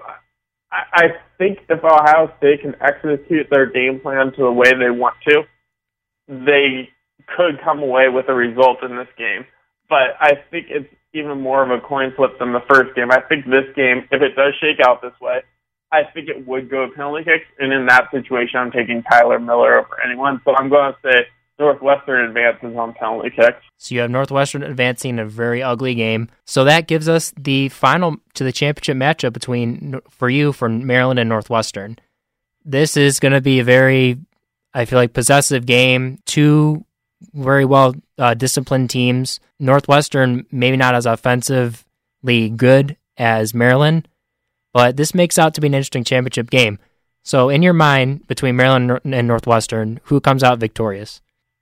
I, 0.72 0.84
I 0.94 1.08
think 1.38 1.60
if 1.70 1.84
Ohio 1.84 2.32
State 2.38 2.62
can 2.62 2.76
execute 2.82 3.48
their 3.50 3.66
game 3.66 4.00
plan 4.00 4.32
to 4.34 4.44
the 4.44 4.52
way 4.52 4.72
they 4.72 4.90
want 4.90 5.16
to, 5.28 5.44
they 6.28 6.90
could 7.36 7.62
come 7.64 7.80
away 7.80 8.10
with 8.10 8.30
a 8.30 8.34
result 8.34 8.84
in 8.84 8.96
this 8.96 9.08
game. 9.18 9.46
But 9.90 10.16
I 10.20 10.36
think 10.50 10.68
it's 10.70 10.88
even 11.14 11.42
more 11.42 11.64
of 11.64 11.72
a 11.72 11.86
coin 11.86 12.14
flip 12.16 12.40
than 12.40 12.54
the 12.54 12.64
first 12.70 12.96
game. 12.96 13.12
I 13.12 13.20
think 13.22 13.46
this 13.46 13.68
game, 13.76 14.08
if 14.12 14.22
it 14.22 14.36
does 14.36 14.54
shake 14.62 14.80
out 14.86 15.02
this 15.02 15.20
way, 15.20 15.42
I 15.92 16.04
think 16.14 16.30
it 16.30 16.48
would 16.48 16.70
go 16.70 16.88
penalty 16.96 17.26
kicks. 17.26 17.46
And 17.60 17.74
in 17.74 17.86
that 17.88 18.10
situation, 18.12 18.60
I'm 18.60 18.72
taking 18.72 19.04
Tyler 19.04 19.40
Miller 19.40 19.80
over 19.80 19.98
anyone. 20.06 20.42
So 20.46 20.56
I'm 20.56 20.70
going 20.70 20.94
to 20.94 20.98
say 21.04 21.28
Northwestern 21.62 22.26
advances 22.26 22.76
on 22.76 22.94
penalty 22.94 23.30
kicks. 23.30 23.64
So 23.78 23.94
you 23.94 24.02
have 24.02 24.10
Northwestern 24.10 24.64
advancing 24.64 25.12
in 25.12 25.20
a 25.20 25.26
very 25.26 25.62
ugly 25.62 25.94
game. 25.94 26.28
So 26.46 26.64
that 26.64 26.88
gives 26.88 27.08
us 27.08 27.32
the 27.38 27.70
final 27.70 28.18
to 28.34 28.44
the 28.44 28.52
championship 28.52 28.98
matchup 28.98 29.32
between 29.32 30.02
for 30.10 30.28
you 30.28 30.52
for 30.52 30.68
Maryland 30.68 31.20
and 31.20 31.30
Northwestern. 31.30 32.00
This 32.66 32.98
is 32.98 33.20
going 33.20 33.34
to 33.34 33.42
be 33.42 33.60
a 33.60 33.64
very, 33.64 34.18
I 34.74 34.86
feel 34.86 34.98
like, 34.98 35.14
possessive 35.14 35.68
game. 35.68 36.20
Two 36.26 36.84
very 37.34 37.66
well 37.66 37.94
uh, 38.18 38.34
disciplined 38.34 38.90
teams. 38.90 39.40
Northwestern 39.60 40.48
maybe 40.52 40.78
not 40.78 40.96
as 40.96 41.06
offensively 41.06 42.50
good 42.50 42.98
as 43.18 43.54
Maryland, 43.54 44.08
but 44.74 44.98
this 44.98 45.14
makes 45.14 45.38
out 45.38 45.54
to 45.54 45.62
be 45.62 45.68
an 45.68 45.76
interesting 45.76 46.04
championship 46.04 46.50
game. 46.50 46.80
So, 47.24 47.50
in 47.50 47.62
your 47.62 47.74
mind, 47.74 48.26
between 48.26 48.56
Maryland 48.56 49.00
and 49.04 49.28
Northwestern, 49.28 50.00
who 50.06 50.20
comes 50.20 50.42
out 50.44 50.58
victorious? 50.58 51.22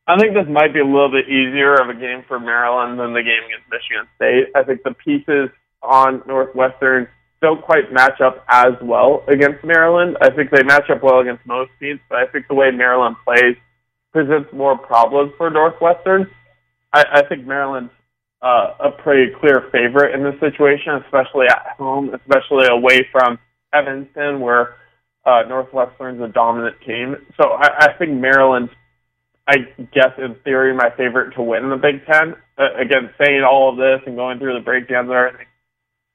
I 0.09 0.17
think 0.17 0.33
this 0.33 0.47
might 0.49 0.73
be 0.73 0.79
a 0.79 0.85
little 0.85 1.11
bit 1.11 1.29
easier 1.29 1.75
of 1.75 1.89
a 1.89 1.93
game 1.93 2.23
for 2.27 2.39
Maryland 2.39 2.99
than 2.99 3.13
the 3.13 3.21
game 3.21 3.45
against 3.45 3.69
Michigan 3.69 4.07
State. 4.15 4.49
I 4.55 4.63
think 4.63 4.81
the 4.81 4.95
pieces 4.95 5.49
on 5.83 6.23
Northwestern 6.25 7.07
don't 7.41 7.61
quite 7.61 7.93
match 7.93 8.19
up 8.19 8.43
as 8.49 8.73
well 8.81 9.23
against 9.27 9.63
Maryland. 9.63 10.17
I 10.19 10.31
think 10.31 10.49
they 10.49 10.63
match 10.63 10.89
up 10.89 11.03
well 11.03 11.19
against 11.19 11.45
most 11.45 11.71
teams, 11.79 11.99
but 12.09 12.17
I 12.17 12.25
think 12.25 12.47
the 12.47 12.55
way 12.55 12.71
Maryland 12.71 13.17
plays 13.23 13.55
presents 14.11 14.49
more 14.51 14.77
problems 14.77 15.31
for 15.37 15.49
Northwestern. 15.49 16.29
I, 16.91 17.05
I 17.13 17.21
think 17.27 17.45
Maryland's 17.45 17.91
uh, 18.41 18.73
a 18.79 18.91
pretty 18.91 19.31
clear 19.39 19.69
favorite 19.71 20.15
in 20.15 20.23
this 20.23 20.39
situation, 20.39 20.95
especially 21.05 21.47
at 21.47 21.75
home, 21.77 22.13
especially 22.13 22.67
away 22.67 23.07
from 23.11 23.37
Evanston, 23.73 24.39
where 24.39 24.75
uh, 25.25 25.43
Northwestern's 25.47 26.21
a 26.21 26.27
dominant 26.29 26.77
team. 26.85 27.15
So 27.39 27.51
I, 27.51 27.85
I 27.85 27.93
think 27.97 28.11
Maryland's, 28.13 28.71
I 29.49 29.57
guess 29.93 30.13
in 30.19 30.35
theory, 30.43 30.75
my 30.75 30.91
favorite 30.95 31.33
to 31.33 31.41
win 31.41 31.69
the 31.69 31.75
Big 31.75 32.05
Ten. 32.05 32.35
Uh, 32.55 32.75
again, 32.79 33.09
saying 33.17 33.41
all 33.41 33.71
of 33.71 33.77
this 33.77 34.05
and 34.05 34.15
going 34.15 34.37
through 34.37 34.53
the 34.53 34.63
breakdowns 34.63 35.09
and 35.09 35.17
everything, 35.17 35.47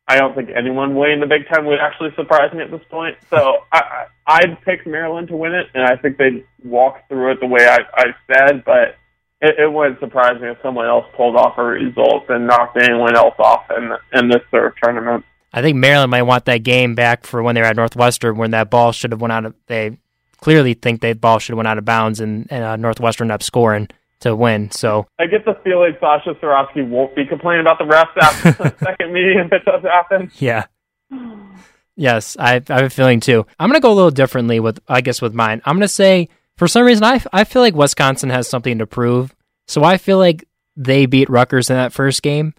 I 0.07 0.19
don't 0.19 0.37
think 0.37 0.51
anyone 0.55 0.95
winning 0.95 1.19
the 1.19 1.27
Big 1.27 1.49
Ten 1.53 1.67
would 1.67 1.81
actually 1.81 2.11
surprise 2.15 2.53
me 2.53 2.63
at 2.63 2.71
this 2.71 2.87
point. 2.89 3.17
So 3.31 3.65
I, 3.73 4.07
I'd 4.25 4.63
pick 4.65 4.87
Maryland 4.87 5.29
to 5.29 5.37
win 5.37 5.53
it, 5.53 5.67
and 5.75 5.83
I 5.83 5.97
think 5.97 6.17
they'd 6.17 6.45
walk 6.63 7.09
through 7.09 7.33
it 7.33 7.41
the 7.41 7.49
way 7.49 7.67
I, 7.67 7.79
I 7.97 8.05
said. 8.29 8.63
But 8.65 8.97
it, 9.41 9.59
it 9.59 9.73
wouldn't 9.73 9.99
surprise 9.99 10.41
me 10.41 10.51
if 10.51 10.59
someone 10.63 10.87
else 10.87 11.07
pulled 11.17 11.35
off 11.35 11.59
a 11.59 11.65
result 11.65 12.29
and 12.29 12.47
knocked 12.47 12.77
anyone 12.77 13.17
else 13.17 13.35
off 13.41 13.65
in 13.77 13.91
in 14.13 14.29
this 14.29 14.43
sort 14.51 14.67
of 14.67 14.75
tournament. 14.81 15.25
I 15.53 15.63
think 15.63 15.77
Maryland 15.77 16.11
might 16.11 16.23
want 16.23 16.45
that 16.45 16.63
game 16.63 16.95
back 16.95 17.25
for 17.25 17.43
when 17.43 17.55
they 17.55 17.63
were 17.63 17.67
at 17.67 17.77
Northwestern, 17.77 18.37
when 18.37 18.53
that 18.53 18.71
ball 18.71 18.93
should 18.93 19.13
have 19.13 19.21
went 19.21 19.33
out 19.33 19.45
of. 19.47 19.55
They 19.67 19.99
clearly 20.45 20.75
think 20.75 21.01
that 21.01 21.23
ball 21.23 21.39
should 21.39 21.53
have 21.53 21.57
went 21.57 21.69
out 21.69 21.79
of 21.79 21.87
bounds, 21.87 22.21
and, 22.21 22.47
and 22.51 22.63
uh, 22.63 22.77
Northwestern 22.77 23.31
up 23.31 23.43
scoring 23.43 23.89
to 24.21 24.37
win. 24.37 24.71
So 24.71 25.07
I 25.19 25.27
get 25.27 25.47
the 25.47 25.59
feeling 25.65 25.95
Sasha 25.99 26.35
Cirovski 26.35 26.87
won't 26.87 27.17
be 27.17 27.25
complaining 27.25 27.63
about 27.63 27.79
the 27.79 27.85
refs 27.85 28.15
after 28.21 28.53
the 28.53 28.75
second 28.85 29.15
meeting 29.15 29.39
if 29.39 29.53
it 29.53 29.65
does 29.65 29.83
happen. 29.83 30.31
Yeah. 30.37 30.67
Yes, 31.97 32.37
I, 32.39 32.57
I 32.69 32.75
have 32.75 32.83
a 32.83 32.91
feeling 32.91 33.21
too. 33.21 33.47
I'm 33.59 33.71
going 33.71 33.81
to 33.81 33.83
go 33.83 33.93
a 33.93 33.95
little 33.95 34.11
differently 34.11 34.61
with, 34.61 34.81
I 34.87 35.01
guess, 35.01 35.23
with 35.23 35.33
mine. 35.33 35.63
I'm 35.65 35.77
going 35.77 35.83
to 35.83 35.89
say, 35.89 36.29
for 36.59 36.69
some 36.69 36.85
reason, 36.85 37.05
I, 37.05 37.23
I 37.33 37.45
feel 37.45 37.63
like 37.63 37.75
Wisconsin 37.75 38.29
has 38.29 38.47
something 38.47 38.79
to 38.79 38.87
prove. 38.87 39.35
So 39.67 39.83
I 39.83 39.97
feel 39.97 40.19
like 40.19 40.45
they 40.77 41.07
beat 41.07 41.31
Rutgers 41.31 41.71
in 41.71 41.77
that 41.77 41.95
first 41.95 42.23
game. 42.23 42.53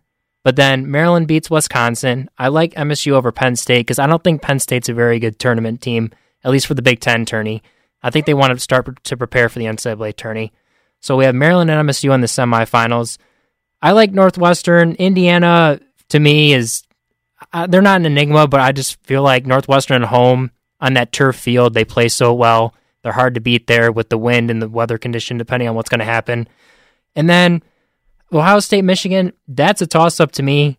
But 0.44 0.56
then 0.56 0.90
Maryland 0.90 1.28
beats 1.28 1.52
Wisconsin. 1.52 2.30
I 2.38 2.48
like 2.48 2.74
MSU 2.74 3.12
over 3.12 3.32
Penn 3.32 3.56
State 3.56 3.82
because 3.82 4.00
I 4.00 4.08
don't 4.08 4.24
think 4.24 4.42
Penn 4.42 4.60
State's 4.60 4.90
a 4.90 4.94
very 4.94 5.20
good 5.20 5.38
tournament 5.38 5.82
team, 5.82 6.12
at 6.44 6.52
least 6.52 6.68
for 6.68 6.74
the 6.74 6.82
Big 6.82 7.00
Ten 7.00 7.26
tourney. 7.26 7.62
I 8.06 8.12
think 8.12 8.28
they 8.28 8.36
want 8.36 8.54
to 8.54 8.60
start 8.60 9.04
to 9.06 9.18
prepare 9.18 9.50
for 9.50 9.58
the 9.58 9.66
NCAA 9.66 10.16
tourney. 10.16 10.54
So 11.00 11.18
we 11.18 11.26
have 11.26 11.34
Maryland 11.34 11.72
and 11.72 11.90
MSU 11.90 12.14
in 12.14 12.22
the 12.22 12.28
semifinals. 12.28 13.18
I 13.82 13.94
like 13.94 14.12
Northwestern. 14.12 14.92
Indiana, 14.94 15.80
to 16.10 16.20
me, 16.20 16.54
is 16.54 16.84
uh, 17.52 17.66
they're 17.66 17.82
not 17.82 18.02
an 18.02 18.06
enigma, 18.06 18.48
but 18.48 18.60
I 18.60 18.74
just 18.74 19.04
feel 19.08 19.24
like 19.24 19.48
Northwestern 19.48 20.04
at 20.04 20.10
home 20.10 20.52
on 20.80 20.94
that 20.94 21.12
turf 21.12 21.36
field, 21.36 21.74
they 21.74 21.84
play 21.84 22.08
so 22.08 22.32
well. 22.32 22.76
They're 23.02 23.12
hard 23.12 23.34
to 23.36 23.42
beat 23.42 23.66
there 23.66 23.92
with 23.92 24.10
the 24.10 24.20
wind 24.20 24.52
and 24.52 24.62
the 24.62 24.70
weather 24.70 25.00
condition, 25.00 25.40
depending 25.40 25.68
on 25.68 25.74
what's 25.74 25.90
going 25.90 26.00
to 26.00 26.06
happen. 26.06 26.48
And 27.16 27.28
then 27.28 27.64
Ohio 28.32 28.60
State, 28.60 28.84
Michigan, 28.84 29.34
that's 29.48 29.82
a 29.82 29.88
toss 29.88 30.20
up 30.20 30.32
to 30.34 30.44
me. 30.44 30.78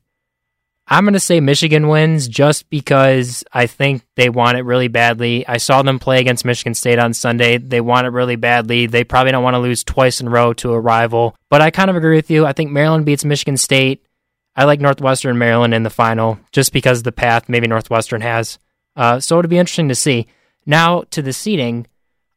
I'm 0.89 1.05
going 1.05 1.15
to 1.15 1.21
say 1.21 1.41
Michigan 1.41 1.89
wins 1.89 2.29
just 2.29 2.71
because 2.71 3.43
I 3.53 3.67
think 3.67 4.03
they 4.15 4.31
want 4.31 4.57
it 4.57 4.63
really 4.63 4.87
badly. 4.87 5.47
I 5.49 5.57
saw 5.57 5.83
them 5.83 5.99
play 5.99 6.21
against 6.21 6.45
Michigan 6.45 6.75
State 6.75 7.01
on 7.01 7.13
Sunday. 7.13 7.59
They 7.59 7.81
want 7.81 8.07
it 8.07 8.11
really 8.11 8.37
badly. 8.37 8.87
They 8.87 9.03
probably 9.03 9.33
don't 9.33 9.43
want 9.43 9.55
to 9.55 9.61
lose 9.61 9.83
twice 9.83 10.21
in 10.21 10.29
a 10.29 10.31
row 10.31 10.53
to 10.55 10.73
a 10.73 10.81
rival. 10.81 11.35
But 11.51 11.61
I 11.61 11.73
kind 11.73 11.91
of 11.91 11.97
agree 11.97 12.15
with 12.15 12.31
you. 12.31 12.47
I 12.47 12.53
think 12.53 12.71
Maryland 12.71 13.05
beats 13.05 13.25
Michigan 13.25 13.57
State. 13.57 14.07
I 14.55 14.65
like 14.65 14.81
Northwestern 14.81 15.39
Maryland 15.39 15.75
in 15.75 15.83
the 15.83 15.91
final 15.91 16.39
just 16.53 16.73
because 16.73 16.99
of 16.99 17.05
the 17.05 17.13
path 17.13 17.49
maybe 17.49 17.67
Northwestern 17.67 18.21
has. 18.21 18.59
Uh, 18.95 19.19
so 19.19 19.39
it'll 19.39 19.49
be 19.49 19.59
interesting 19.59 19.89
to 19.89 19.95
see. 19.97 20.29
Now 20.67 21.03
to 21.11 21.21
the 21.21 21.33
seeding 21.33 21.89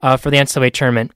uh, 0.02 0.18
for 0.18 0.32
the 0.32 0.38
NCAA 0.38 0.74
tournament. 0.74 1.12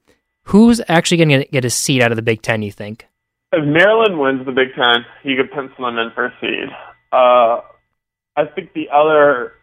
Who's 0.47 0.81
actually 0.87 1.17
going 1.17 1.41
to 1.41 1.45
get 1.45 1.65
a 1.65 1.69
seed 1.69 2.01
out 2.01 2.11
of 2.11 2.15
the 2.15 2.21
Big 2.21 2.41
Ten, 2.41 2.61
you 2.61 2.71
think? 2.71 3.07
If 3.53 3.65
Maryland 3.65 4.19
wins 4.19 4.45
the 4.45 4.51
Big 4.51 4.73
Ten, 4.75 5.05
you 5.23 5.37
could 5.37 5.51
pencil 5.51 5.85
them 5.85 5.97
in 5.97 6.11
for 6.13 6.25
a 6.25 6.33
seed. 6.41 6.69
Uh, 7.13 7.61
I 8.35 8.45
think 8.55 8.73
the 8.73 8.87
other, 8.91 9.53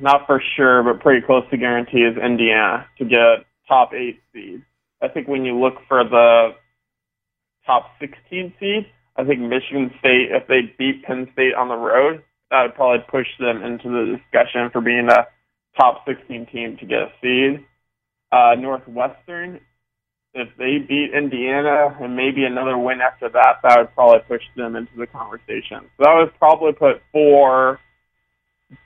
not 0.00 0.26
for 0.26 0.40
sure, 0.56 0.84
but 0.84 1.02
pretty 1.02 1.26
close 1.26 1.42
to 1.50 1.56
guarantee 1.56 2.02
is 2.02 2.16
Indiana 2.16 2.86
to 2.98 3.04
get 3.04 3.44
top 3.66 3.92
eight 3.92 4.20
seed. 4.32 4.62
I 5.02 5.08
think 5.08 5.26
when 5.26 5.44
you 5.44 5.58
look 5.58 5.74
for 5.88 6.04
the 6.04 6.50
top 7.66 7.90
16 7.98 8.54
seed, 8.60 8.86
I 9.16 9.24
think 9.24 9.40
Michigan 9.40 9.90
State, 9.98 10.28
if 10.30 10.46
they 10.46 10.72
beat 10.78 11.02
Penn 11.02 11.28
State 11.32 11.54
on 11.54 11.68
the 11.68 11.76
road, 11.76 12.22
that 12.50 12.62
would 12.62 12.74
probably 12.76 13.04
push 13.10 13.26
them 13.40 13.62
into 13.62 13.88
the 13.88 14.16
discussion 14.16 14.70
for 14.72 14.80
being 14.80 15.08
a 15.10 15.26
top 15.78 16.04
16 16.06 16.46
team 16.52 16.76
to 16.78 16.86
get 16.86 16.98
a 16.98 17.12
seed. 17.20 17.66
Uh, 18.30 18.54
Northwestern, 18.56 19.60
if 20.34 20.48
they 20.56 20.78
beat 20.78 21.12
Indiana 21.12 21.96
and 22.00 22.14
maybe 22.14 22.44
another 22.44 22.78
win 22.78 23.00
after 23.00 23.28
that, 23.28 23.56
that 23.62 23.78
would 23.78 23.94
probably 23.94 24.20
push 24.28 24.42
them 24.56 24.76
into 24.76 24.96
the 24.96 25.06
conversation. 25.06 25.90
So 25.96 26.04
that 26.04 26.14
would 26.14 26.38
probably 26.38 26.72
put 26.72 27.02
four 27.12 27.80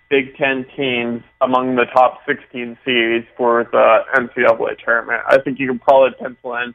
Big 0.08 0.36
Ten 0.36 0.64
teams 0.76 1.22
among 1.40 1.76
the 1.76 1.84
top 1.92 2.20
16 2.26 2.78
seeds 2.84 3.26
for 3.36 3.64
the 3.70 3.98
NCAA 4.14 4.78
tournament. 4.84 5.22
I 5.26 5.38
think 5.40 5.58
you 5.58 5.68
can 5.68 5.78
probably 5.78 6.10
pencil 6.18 6.54
in 6.56 6.74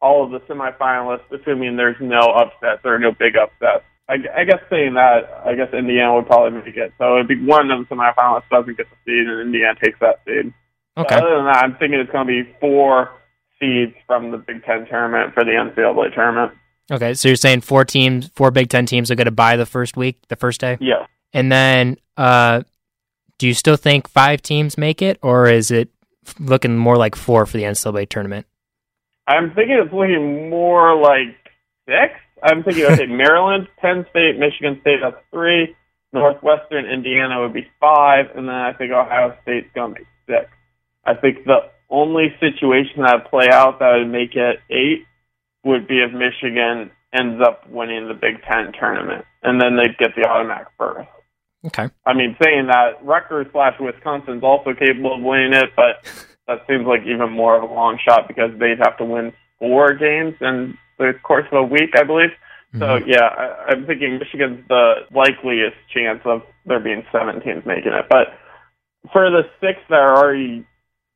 all 0.00 0.24
of 0.24 0.30
the 0.30 0.40
semifinalists, 0.52 1.30
assuming 1.30 1.76
there's 1.76 1.96
no 2.00 2.20
upsets 2.20 2.82
or 2.84 2.98
no 2.98 3.12
big 3.12 3.36
upsets. 3.36 3.84
I, 4.08 4.14
I 4.36 4.44
guess 4.44 4.58
saying 4.68 4.94
that, 4.94 5.42
I 5.44 5.54
guess 5.54 5.72
Indiana 5.72 6.14
would 6.14 6.26
probably 6.26 6.58
make 6.58 6.76
it. 6.76 6.92
So 6.98 7.16
it'd 7.16 7.28
be 7.28 7.44
one 7.44 7.70
of 7.70 7.88
the 7.88 7.94
semifinalists 7.94 8.48
doesn't 8.50 8.76
get 8.76 8.86
the 8.90 8.96
seed, 9.04 9.28
and 9.28 9.40
Indiana 9.40 9.78
takes 9.82 9.98
that 10.00 10.20
seed. 10.26 10.52
Okay. 10.96 11.14
But 11.14 11.24
other 11.24 11.36
than 11.36 11.46
that, 11.46 11.64
I'm 11.64 11.76
thinking 11.76 12.00
it's 12.00 12.10
going 12.10 12.26
to 12.26 12.44
be 12.44 12.52
four 12.60 13.10
seeds 13.62 13.94
from 14.06 14.32
the 14.32 14.38
Big 14.38 14.64
Ten 14.64 14.86
tournament 14.86 15.32
for 15.34 15.44
the 15.44 15.52
NCAA 15.52 16.14
tournament. 16.14 16.52
Okay, 16.90 17.14
so 17.14 17.28
you're 17.28 17.36
saying 17.36 17.60
four 17.60 17.84
teams, 17.84 18.28
four 18.34 18.50
Big 18.50 18.68
Ten 18.68 18.86
teams 18.86 19.10
are 19.10 19.14
going 19.14 19.26
to 19.26 19.30
buy 19.30 19.56
the 19.56 19.66
first 19.66 19.96
week, 19.96 20.18
the 20.28 20.36
first 20.36 20.60
day? 20.60 20.76
Yeah. 20.80 21.06
And 21.32 21.50
then, 21.50 21.96
uh, 22.16 22.62
do 23.38 23.46
you 23.46 23.54
still 23.54 23.76
think 23.76 24.08
five 24.08 24.42
teams 24.42 24.76
make 24.76 25.00
it, 25.00 25.18
or 25.22 25.48
is 25.48 25.70
it 25.70 25.90
looking 26.38 26.76
more 26.76 26.96
like 26.96 27.14
four 27.14 27.46
for 27.46 27.56
the 27.56 27.62
NCAA 27.62 28.08
tournament? 28.08 28.46
I'm 29.26 29.54
thinking 29.54 29.80
it's 29.82 29.92
looking 29.92 30.50
more 30.50 31.00
like 31.00 31.36
six. 31.86 32.14
I'm 32.42 32.64
thinking, 32.64 32.84
okay, 32.84 33.06
Maryland, 33.08 33.68
Penn 33.78 34.04
State, 34.10 34.38
Michigan 34.38 34.78
State, 34.80 34.98
that's 35.02 35.16
three. 35.30 35.74
Northwestern, 36.12 36.84
Indiana 36.84 37.40
would 37.40 37.54
be 37.54 37.66
five, 37.80 38.26
and 38.36 38.46
then 38.46 38.54
I 38.54 38.74
think 38.74 38.92
Ohio 38.92 39.34
State's 39.42 39.68
going 39.74 39.94
to 39.94 40.00
be 40.00 40.06
six. 40.26 40.50
I 41.04 41.14
think 41.14 41.44
the 41.44 41.71
only 41.92 42.34
situation 42.40 43.02
that 43.02 43.22
would 43.22 43.30
play 43.30 43.48
out 43.50 43.78
that 43.78 43.98
would 43.98 44.10
make 44.10 44.34
it 44.34 44.60
eight 44.70 45.06
would 45.64 45.86
be 45.86 46.00
if 46.02 46.12
Michigan 46.12 46.90
ends 47.12 47.40
up 47.46 47.68
winning 47.68 48.08
the 48.08 48.14
Big 48.14 48.42
Ten 48.42 48.72
tournament, 48.72 49.24
and 49.42 49.60
then 49.60 49.76
they'd 49.76 49.96
get 49.98 50.16
the 50.16 50.26
automatic 50.26 50.68
berth. 50.78 51.06
Okay. 51.66 51.88
I 52.04 52.14
mean, 52.14 52.36
saying 52.42 52.66
that 52.66 53.04
Rutgers 53.04 53.46
slash 53.52 53.78
Wisconsin's 53.78 54.42
also 54.42 54.74
capable 54.74 55.14
of 55.14 55.22
winning 55.22 55.52
it, 55.52 55.70
but 55.76 56.02
that 56.48 56.66
seems 56.66 56.86
like 56.86 57.02
even 57.02 57.30
more 57.30 57.56
of 57.56 57.70
a 57.70 57.72
long 57.72 57.98
shot 58.06 58.26
because 58.26 58.50
they'd 58.58 58.78
have 58.78 58.96
to 58.98 59.04
win 59.04 59.32
four 59.58 59.94
games 59.94 60.34
in 60.40 60.76
the 60.98 61.12
course 61.22 61.46
of 61.52 61.58
a 61.58 61.62
week, 61.62 61.90
I 61.94 62.02
believe. 62.02 62.30
Mm-hmm. 62.74 62.80
So 62.80 63.06
yeah, 63.06 63.26
I, 63.26 63.72
I'm 63.72 63.86
thinking 63.86 64.18
Michigan's 64.18 64.66
the 64.68 65.06
likeliest 65.14 65.76
chance 65.94 66.20
of 66.24 66.42
there 66.66 66.80
being 66.80 67.04
seven 67.12 67.40
teams 67.42 67.64
making 67.66 67.92
it. 67.92 68.06
But 68.08 68.38
for 69.12 69.30
the 69.30 69.42
six 69.60 69.78
that 69.88 69.96
are 69.96 70.16
already 70.16 70.66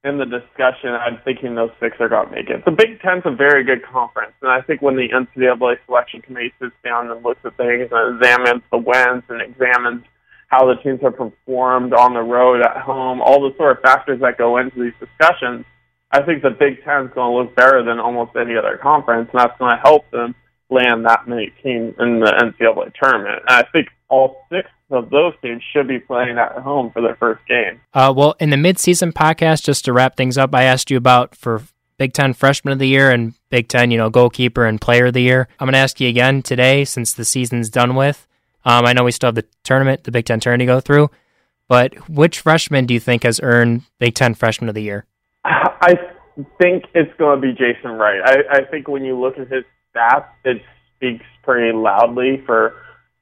in 0.06 0.18
the 0.18 0.24
discussion, 0.24 0.90
I'm 0.94 1.18
thinking 1.24 1.54
those 1.54 1.74
six 1.80 1.96
are 1.98 2.08
going 2.08 2.28
to 2.28 2.34
make 2.34 2.48
it. 2.48 2.64
The 2.64 2.70
Big 2.70 3.00
Ten's 3.00 3.22
a 3.24 3.34
very 3.34 3.64
good 3.64 3.84
conference, 3.84 4.32
and 4.40 4.50
I 4.50 4.62
think 4.62 4.80
when 4.80 4.96
the 4.96 5.08
NCAA 5.08 5.76
selection 5.86 6.22
committee 6.22 6.54
sits 6.60 6.74
down 6.84 7.10
and 7.10 7.22
looks 7.24 7.40
at 7.44 7.56
things 7.56 7.88
and 7.90 8.16
examines 8.16 8.62
the 8.70 8.78
wins 8.78 9.24
and 9.28 9.42
examines 9.42 10.04
how 10.48 10.64
the 10.66 10.80
teams 10.82 11.00
have 11.02 11.16
performed 11.16 11.92
on 11.92 12.14
the 12.14 12.22
road, 12.22 12.62
at 12.62 12.76
home, 12.76 13.20
all 13.20 13.40
the 13.40 13.56
sort 13.56 13.76
of 13.76 13.82
factors 13.82 14.20
that 14.20 14.38
go 14.38 14.58
into 14.58 14.80
these 14.80 14.94
discussions, 15.00 15.64
I 16.12 16.22
think 16.22 16.42
the 16.42 16.50
Big 16.50 16.84
Ten 16.84 17.06
is 17.06 17.10
going 17.12 17.32
to 17.32 17.38
look 17.42 17.56
better 17.56 17.82
than 17.82 17.98
almost 17.98 18.36
any 18.36 18.56
other 18.56 18.78
conference, 18.80 19.28
and 19.32 19.40
that's 19.40 19.58
going 19.58 19.74
to 19.74 19.82
help 19.82 20.08
them 20.12 20.36
land 20.70 21.04
that 21.04 21.26
many 21.26 21.52
teams 21.62 21.94
in 21.98 22.20
the 22.20 22.30
NCAA 22.30 22.92
tournament. 22.94 23.42
And 23.48 23.58
I 23.58 23.64
think 23.72 23.88
all 24.08 24.46
six 24.50 24.68
of 24.90 25.10
those 25.10 25.34
teams 25.42 25.62
should 25.72 25.88
be 25.88 25.98
playing 25.98 26.38
at 26.38 26.52
home 26.58 26.90
for 26.92 27.02
their 27.02 27.16
first 27.16 27.46
game. 27.48 27.80
Uh, 27.92 28.12
well, 28.16 28.36
in 28.38 28.50
the 28.50 28.56
midseason 28.56 29.12
podcast, 29.12 29.64
just 29.64 29.84
to 29.84 29.92
wrap 29.92 30.16
things 30.16 30.38
up, 30.38 30.54
I 30.54 30.62
asked 30.64 30.90
you 30.90 30.96
about 30.96 31.34
for 31.34 31.62
Big 31.98 32.12
Ten 32.12 32.34
Freshman 32.34 32.72
of 32.72 32.78
the 32.78 32.88
Year 32.88 33.10
and 33.10 33.34
Big 33.50 33.68
Ten, 33.68 33.90
you 33.90 33.98
know, 33.98 34.10
goalkeeper 34.10 34.64
and 34.64 34.80
player 34.80 35.06
of 35.06 35.14
the 35.14 35.22
year. 35.22 35.48
I'm 35.58 35.66
going 35.66 35.72
to 35.72 35.78
ask 35.78 36.00
you 36.00 36.08
again 36.08 36.42
today 36.42 36.84
since 36.84 37.12
the 37.12 37.24
season's 37.24 37.68
done 37.68 37.94
with. 37.94 38.26
Um, 38.64 38.84
I 38.84 38.92
know 38.92 39.04
we 39.04 39.12
still 39.12 39.28
have 39.28 39.34
the 39.34 39.44
tournament, 39.64 40.04
the 40.04 40.10
Big 40.10 40.26
Ten 40.26 40.40
tournament 40.40 40.68
to 40.68 40.74
go 40.74 40.80
through, 40.80 41.10
but 41.68 42.08
which 42.08 42.40
freshman 42.40 42.86
do 42.86 42.94
you 42.94 43.00
think 43.00 43.22
has 43.22 43.40
earned 43.42 43.82
Big 43.98 44.14
Ten 44.14 44.34
Freshman 44.34 44.68
of 44.68 44.74
the 44.74 44.82
Year? 44.82 45.06
I 45.44 45.94
think 46.60 46.84
it's 46.94 47.12
going 47.18 47.40
to 47.40 47.46
be 47.46 47.52
Jason 47.52 47.92
Wright. 47.92 48.20
I, 48.24 48.58
I 48.58 48.64
think 48.70 48.88
when 48.88 49.04
you 49.04 49.18
look 49.18 49.38
at 49.38 49.50
his 49.50 49.64
stats, 49.94 50.28
it 50.44 50.60
speaks 50.96 51.24
pretty 51.44 51.76
loudly 51.76 52.42
for 52.44 52.74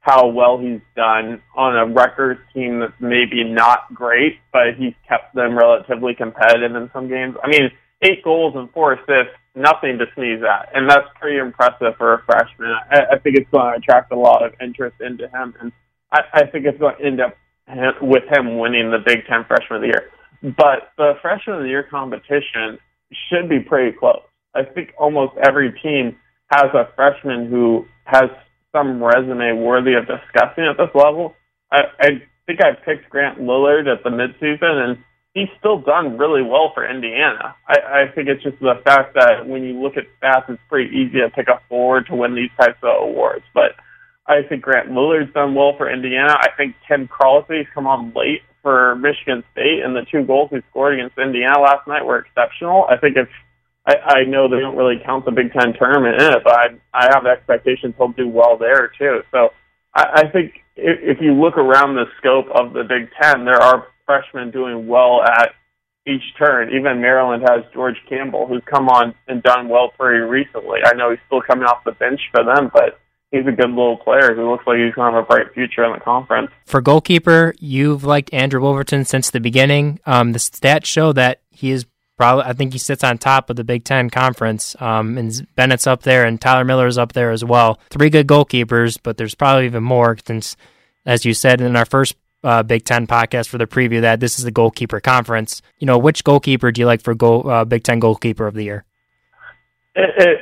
how 0.04 0.28
well 0.28 0.58
he's 0.58 0.80
done 0.94 1.40
on 1.56 1.76
a 1.76 1.86
Rutgers 1.86 2.36
team 2.52 2.80
that's 2.80 2.92
maybe 3.00 3.42
not 3.42 3.92
great, 3.94 4.38
but 4.52 4.76
he's 4.76 4.92
kept 5.08 5.34
them 5.34 5.56
relatively 5.56 6.14
competitive 6.14 6.76
in 6.76 6.90
some 6.92 7.08
games. 7.08 7.36
I 7.42 7.48
mean, 7.48 7.70
eight 8.02 8.22
goals 8.22 8.52
and 8.54 8.70
four 8.72 8.92
assists 8.92 9.32
nothing 9.54 9.96
to 9.98 10.04
sneeze 10.14 10.42
at, 10.42 10.68
and 10.74 10.90
that's 10.90 11.08
pretty 11.18 11.38
impressive 11.38 11.96
for 11.96 12.14
a 12.14 12.22
freshman. 12.26 12.74
I, 12.90 13.14
I 13.14 13.18
think 13.18 13.36
it's 13.36 13.50
going 13.50 13.72
to 13.72 13.78
attract 13.78 14.12
a 14.12 14.18
lot 14.18 14.44
of 14.44 14.52
interest 14.60 14.96
into 15.00 15.24
him, 15.28 15.54
and 15.58 15.72
I, 16.12 16.20
I 16.34 16.46
think 16.46 16.66
it's 16.66 16.78
going 16.78 16.96
to 16.98 17.04
end 17.04 17.20
up 17.20 17.34
with 18.02 18.24
him 18.30 18.58
winning 18.58 18.90
the 18.90 18.98
Big 18.98 19.24
Ten 19.26 19.46
Freshman 19.48 19.76
of 19.76 19.80
the 19.80 19.88
Year. 19.88 20.10
But 20.42 20.92
the 20.98 21.14
Freshman 21.22 21.56
of 21.56 21.62
the 21.62 21.68
Year 21.68 21.86
competition 21.90 22.78
should 23.30 23.48
be 23.48 23.60
pretty 23.60 23.96
close. 23.96 24.20
I 24.54 24.64
think 24.64 24.92
almost 24.98 25.32
every 25.42 25.72
team 25.82 26.16
has 26.50 26.66
a 26.74 26.92
freshman 26.94 27.48
who 27.48 27.86
has 28.04 28.28
some 28.74 29.02
resume 29.02 29.62
worthy 29.62 29.94
of 29.94 30.04
discussing 30.06 30.66
at 30.66 30.76
this 30.76 30.90
level. 30.94 31.34
I, 31.70 31.80
I 32.00 32.08
think 32.46 32.60
I 32.60 32.74
picked 32.84 33.08
Grant 33.08 33.38
Lillard 33.38 33.86
at 33.86 34.02
the 34.02 34.10
midseason, 34.10 34.84
and 34.84 34.98
he's 35.32 35.48
still 35.58 35.80
done 35.80 36.18
really 36.18 36.42
well 36.42 36.72
for 36.74 36.88
Indiana. 36.88 37.54
I, 37.68 37.76
I 37.78 38.14
think 38.14 38.28
it's 38.28 38.42
just 38.42 38.58
the 38.60 38.74
fact 38.84 39.14
that 39.14 39.46
when 39.46 39.62
you 39.62 39.80
look 39.80 39.94
at 39.96 40.04
stats, 40.20 40.50
it's 40.50 40.60
pretty 40.68 40.90
easy 40.94 41.20
to 41.20 41.30
pick 41.30 41.48
a 41.48 41.60
forward 41.68 42.06
to 42.08 42.16
win 42.16 42.34
these 42.34 42.50
types 42.58 42.78
of 42.82 42.90
awards. 43.02 43.44
But 43.54 43.72
I 44.26 44.42
think 44.48 44.62
Grant 44.62 44.90
Lillard's 44.90 45.32
done 45.32 45.54
well 45.54 45.74
for 45.76 45.90
Indiana. 45.90 46.34
I 46.34 46.48
think 46.56 46.74
Ken 46.86 47.06
Krause 47.06 47.44
come 47.72 47.86
on 47.86 48.12
late 48.16 48.42
for 48.62 48.96
Michigan 48.96 49.44
State, 49.52 49.82
and 49.84 49.94
the 49.94 50.06
two 50.10 50.24
goals 50.24 50.50
he 50.50 50.58
scored 50.70 50.94
against 50.94 51.18
Indiana 51.18 51.60
last 51.60 51.86
night 51.86 52.04
were 52.04 52.18
exceptional. 52.18 52.86
I 52.90 52.96
think 52.96 53.16
if 53.16 53.28
I, 53.86 53.94
I 53.96 54.24
know 54.24 54.48
they 54.48 54.60
don't 54.60 54.76
really 54.76 55.00
count 55.04 55.24
the 55.24 55.30
Big 55.30 55.52
Ten 55.52 55.74
tournament 55.74 56.20
in 56.20 56.32
it, 56.32 56.42
but 56.44 56.54
I, 56.54 56.66
I 56.92 57.08
have 57.12 57.26
expectations 57.26 57.94
he'll 57.98 58.08
do 58.08 58.28
well 58.28 58.56
there 58.56 58.90
too. 58.98 59.20
So 59.30 59.50
I, 59.94 60.22
I 60.24 60.28
think 60.30 60.54
if, 60.76 61.18
if 61.18 61.18
you 61.20 61.32
look 61.32 61.58
around 61.58 61.94
the 61.94 62.06
scope 62.18 62.46
of 62.54 62.72
the 62.72 62.84
Big 62.84 63.10
Ten, 63.20 63.44
there 63.44 63.60
are 63.60 63.86
freshmen 64.06 64.50
doing 64.50 64.86
well 64.86 65.22
at 65.22 65.50
each 66.06 66.22
turn. 66.38 66.68
Even 66.68 67.00
Maryland 67.00 67.42
has 67.48 67.64
George 67.72 67.96
Campbell, 68.08 68.46
who's 68.46 68.62
come 68.66 68.88
on 68.88 69.14
and 69.28 69.42
done 69.42 69.68
well 69.68 69.90
pretty 69.98 70.20
recently. 70.20 70.80
I 70.84 70.94
know 70.94 71.10
he's 71.10 71.20
still 71.26 71.40
coming 71.40 71.64
off 71.64 71.84
the 71.84 71.92
bench 71.92 72.20
for 72.30 72.44
them, 72.44 72.70
but 72.72 73.00
he's 73.30 73.46
a 73.46 73.52
good 73.52 73.70
little 73.70 73.96
player 73.96 74.34
who 74.34 74.50
looks 74.50 74.66
like 74.66 74.78
he's 74.78 74.94
going 74.94 75.12
to 75.12 75.16
have 75.16 75.24
a 75.24 75.26
bright 75.26 75.52
future 75.54 75.84
in 75.84 75.92
the 75.92 76.00
conference. 76.00 76.50
For 76.66 76.80
goalkeeper, 76.80 77.54
you've 77.58 78.04
liked 78.04 78.32
Andrew 78.32 78.60
Wolverton 78.60 79.04
since 79.04 79.30
the 79.30 79.40
beginning. 79.40 79.98
Um, 80.06 80.32
the 80.32 80.38
stats 80.38 80.84
show 80.86 81.12
that 81.12 81.40
he 81.50 81.70
is 81.70 81.86
probably, 82.16 82.44
I 82.44 82.52
think 82.52 82.72
he 82.72 82.78
sits 82.78 83.04
on 83.04 83.18
top 83.18 83.50
of 83.50 83.56
the 83.56 83.64
Big 83.64 83.84
Ten 83.84 84.10
conference. 84.10 84.76
Um, 84.80 85.18
and 85.18 85.46
Bennett's 85.56 85.86
up 85.86 86.02
there, 86.02 86.24
and 86.24 86.40
Tyler 86.40 86.64
Miller's 86.64 86.98
up 86.98 87.12
there 87.12 87.30
as 87.30 87.44
well. 87.44 87.78
Three 87.90 88.10
good 88.10 88.26
goalkeepers, 88.26 88.98
but 89.02 89.16
there's 89.16 89.34
probably 89.34 89.66
even 89.66 89.82
more 89.82 90.16
since, 90.26 90.56
as 91.06 91.24
you 91.24 91.34
said 91.34 91.60
in 91.60 91.76
our 91.76 91.84
first 91.84 92.16
uh, 92.42 92.62
Big 92.62 92.84
Ten 92.84 93.06
podcast 93.06 93.48
for 93.48 93.58
the 93.58 93.66
preview 93.66 94.02
that 94.02 94.20
this 94.20 94.38
is 94.38 94.44
the 94.44 94.50
goalkeeper 94.50 95.00
conference. 95.00 95.62
You 95.78 95.86
know, 95.86 95.98
which 95.98 96.24
goalkeeper 96.24 96.70
do 96.70 96.80
you 96.80 96.86
like 96.86 97.02
for 97.02 97.14
goal, 97.14 97.48
uh, 97.48 97.64
Big 97.64 97.82
Ten 97.82 97.98
goalkeeper 97.98 98.46
of 98.46 98.54
the 98.54 98.64
year? 98.64 98.84
It, 99.96 100.10
it, 100.18 100.38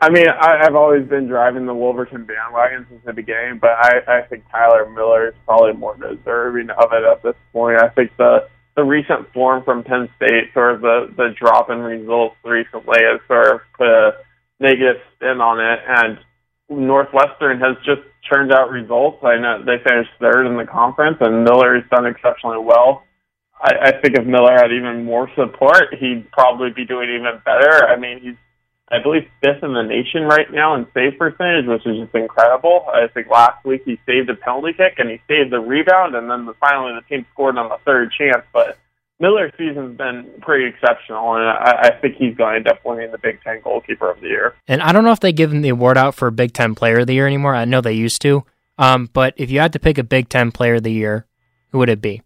I 0.00 0.08
mean, 0.08 0.26
I, 0.28 0.64
I've 0.64 0.74
always 0.74 1.06
been 1.06 1.26
driving 1.26 1.66
the 1.66 1.74
Wolverton 1.74 2.24
bandwagon 2.24 2.86
since 2.88 3.02
the 3.04 3.12
beginning, 3.12 3.58
but 3.60 3.72
I, 3.72 4.00
I 4.08 4.22
think 4.22 4.44
Tyler 4.50 4.88
Miller 4.90 5.28
is 5.28 5.34
probably 5.44 5.74
more 5.74 5.96
deserving 5.96 6.70
of 6.70 6.92
it 6.92 7.04
at 7.04 7.22
this 7.22 7.34
point. 7.52 7.78
I 7.78 7.88
think 7.90 8.16
the 8.16 8.48
the 8.76 8.84
recent 8.84 9.32
form 9.32 9.64
from 9.64 9.82
Penn 9.84 10.08
State, 10.16 10.52
sort 10.54 10.74
of 10.74 10.80
the 10.80 11.12
the 11.16 11.34
drop 11.38 11.70
in 11.70 11.78
results 11.78 12.36
recently, 12.44 12.98
has 13.02 13.20
sort 13.26 13.54
of 13.54 13.60
put 13.76 13.88
a 13.88 14.12
negative 14.60 14.96
spin 15.14 15.40
on 15.40 15.58
it, 15.60 15.80
and 15.86 16.18
Northwestern 16.68 17.58
has 17.60 17.76
just 17.84 18.02
churned 18.22 18.52
out 18.52 18.70
results. 18.70 19.18
I 19.24 19.36
know 19.36 19.64
they 19.64 19.82
finished 19.82 20.10
third 20.20 20.46
in 20.46 20.56
the 20.56 20.66
conference, 20.66 21.18
and 21.20 21.44
Miller 21.44 21.74
has 21.74 21.84
done 21.90 22.06
exceptionally 22.06 22.62
well. 22.62 23.02
I, 23.60 23.88
I 23.88 23.90
think 24.00 24.16
if 24.16 24.24
Miller 24.24 24.52
had 24.52 24.72
even 24.72 25.04
more 25.04 25.28
support, 25.34 25.94
he'd 25.98 26.30
probably 26.32 26.70
be 26.70 26.86
doing 26.86 27.10
even 27.10 27.40
better. 27.44 27.86
I 27.88 27.96
mean, 27.98 28.20
he's, 28.20 28.36
I 28.90 29.00
believe, 29.02 29.28
fifth 29.40 29.62
in 29.62 29.72
the 29.72 29.82
nation 29.82 30.22
right 30.22 30.50
now 30.52 30.74
in 30.74 30.86
save 30.94 31.18
percentage, 31.18 31.66
which 31.66 31.86
is 31.86 31.98
just 31.98 32.14
incredible. 32.14 32.86
I 32.92 33.06
think 33.06 33.28
last 33.28 33.64
week 33.64 33.82
he 33.84 34.00
saved 34.04 34.28
a 34.30 34.34
penalty 34.34 34.72
kick 34.72 34.94
and 34.98 35.08
he 35.08 35.20
saved 35.28 35.52
the 35.52 35.60
rebound, 35.60 36.14
and 36.14 36.28
then 36.28 36.46
the, 36.46 36.54
finally 36.54 36.92
the 36.94 37.06
team 37.08 37.24
scored 37.32 37.56
on 37.56 37.68
the 37.68 37.78
third 37.84 38.10
chance. 38.12 38.44
But 38.52 38.78
Miller's 39.20 39.52
season's 39.56 39.96
been 39.96 40.26
pretty 40.40 40.66
exceptional, 40.66 41.34
and 41.36 41.44
I, 41.44 41.82
I 41.84 41.90
think 42.00 42.16
he's 42.16 42.34
going 42.36 42.52
to 42.52 42.56
end 42.56 42.68
up 42.68 42.84
winning 42.84 43.12
the 43.12 43.18
Big 43.18 43.40
Ten 43.42 43.60
Goalkeeper 43.62 44.10
of 44.10 44.20
the 44.20 44.28
Year. 44.28 44.54
And 44.66 44.82
I 44.82 44.92
don't 44.92 45.04
know 45.04 45.12
if 45.12 45.20
they 45.20 45.32
give 45.32 45.52
him 45.52 45.62
the 45.62 45.68
award 45.68 45.96
out 45.96 46.14
for 46.14 46.30
Big 46.30 46.52
Ten 46.52 46.74
Player 46.74 47.00
of 47.00 47.06
the 47.06 47.14
Year 47.14 47.26
anymore. 47.26 47.54
I 47.54 47.66
know 47.66 47.80
they 47.80 47.92
used 47.92 48.22
to. 48.22 48.44
Um, 48.78 49.10
but 49.12 49.34
if 49.36 49.50
you 49.50 49.60
had 49.60 49.74
to 49.74 49.78
pick 49.78 49.98
a 49.98 50.02
Big 50.02 50.28
Ten 50.30 50.50
Player 50.50 50.76
of 50.76 50.82
the 50.82 50.92
Year, 50.92 51.26
who 51.70 51.78
would 51.78 51.90
it 51.90 52.00
be? 52.00 52.22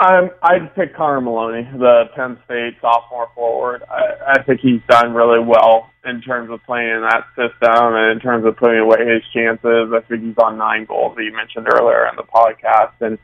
Um, 0.00 0.30
I'd 0.42 0.72
pick 0.76 0.94
Connor 0.94 1.20
Maloney, 1.20 1.68
the 1.76 2.04
Penn 2.14 2.38
State 2.44 2.76
sophomore 2.80 3.30
forward. 3.34 3.82
I, 3.90 4.38
I 4.38 4.42
think 4.44 4.60
he's 4.60 4.80
done 4.88 5.12
really 5.12 5.40
well 5.44 5.90
in 6.04 6.20
terms 6.20 6.50
of 6.50 6.62
playing 6.64 6.88
in 6.88 7.02
that 7.02 7.24
system 7.34 7.94
and 7.94 8.12
in 8.12 8.20
terms 8.20 8.46
of 8.46 8.56
putting 8.56 8.78
away 8.78 8.98
his 9.00 9.22
chances. 9.34 9.90
I 9.92 10.00
think 10.08 10.22
he's 10.22 10.38
on 10.38 10.56
nine 10.56 10.84
goals 10.84 11.16
that 11.16 11.24
you 11.24 11.34
mentioned 11.34 11.66
earlier 11.74 12.06
in 12.06 12.14
the 12.14 12.22
podcast, 12.22 12.94
and 13.00 13.18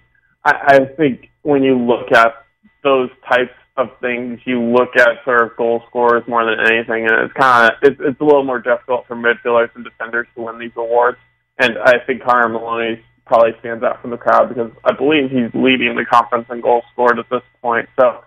I, 0.44 0.52
I 0.66 0.78
think 0.96 1.30
when 1.42 1.62
you 1.62 1.78
look 1.78 2.10
at 2.10 2.44
those 2.82 3.08
types 3.28 3.54
of 3.76 3.88
things, 4.00 4.40
you 4.44 4.60
look 4.60 4.96
at 4.96 5.22
sort 5.24 5.42
of 5.42 5.56
goal 5.56 5.82
scorers 5.88 6.24
more 6.26 6.44
than 6.44 6.58
anything, 6.58 7.06
and 7.06 7.24
it's 7.24 7.34
kind 7.34 7.70
of 7.70 7.78
it's, 7.82 8.00
it's 8.00 8.20
a 8.20 8.24
little 8.24 8.44
more 8.44 8.60
difficult 8.60 9.06
for 9.06 9.14
midfielders 9.14 9.70
and 9.76 9.84
defenders 9.84 10.26
to 10.34 10.42
win 10.42 10.58
these 10.58 10.74
awards. 10.76 11.18
And 11.58 11.78
I 11.78 12.04
think 12.04 12.24
Connor 12.24 12.48
Maloney 12.48 13.04
probably 13.26 13.52
stands 13.60 13.82
out 13.82 14.00
from 14.00 14.10
the 14.10 14.16
crowd 14.16 14.48
because 14.48 14.70
I 14.84 14.92
believe 14.94 15.30
he's 15.30 15.50
leading 15.54 15.96
the 15.96 16.04
conference 16.04 16.46
in 16.50 16.60
goals 16.60 16.84
scored 16.92 17.18
at 17.18 17.28
this 17.30 17.42
point. 17.62 17.88
So 17.98 18.20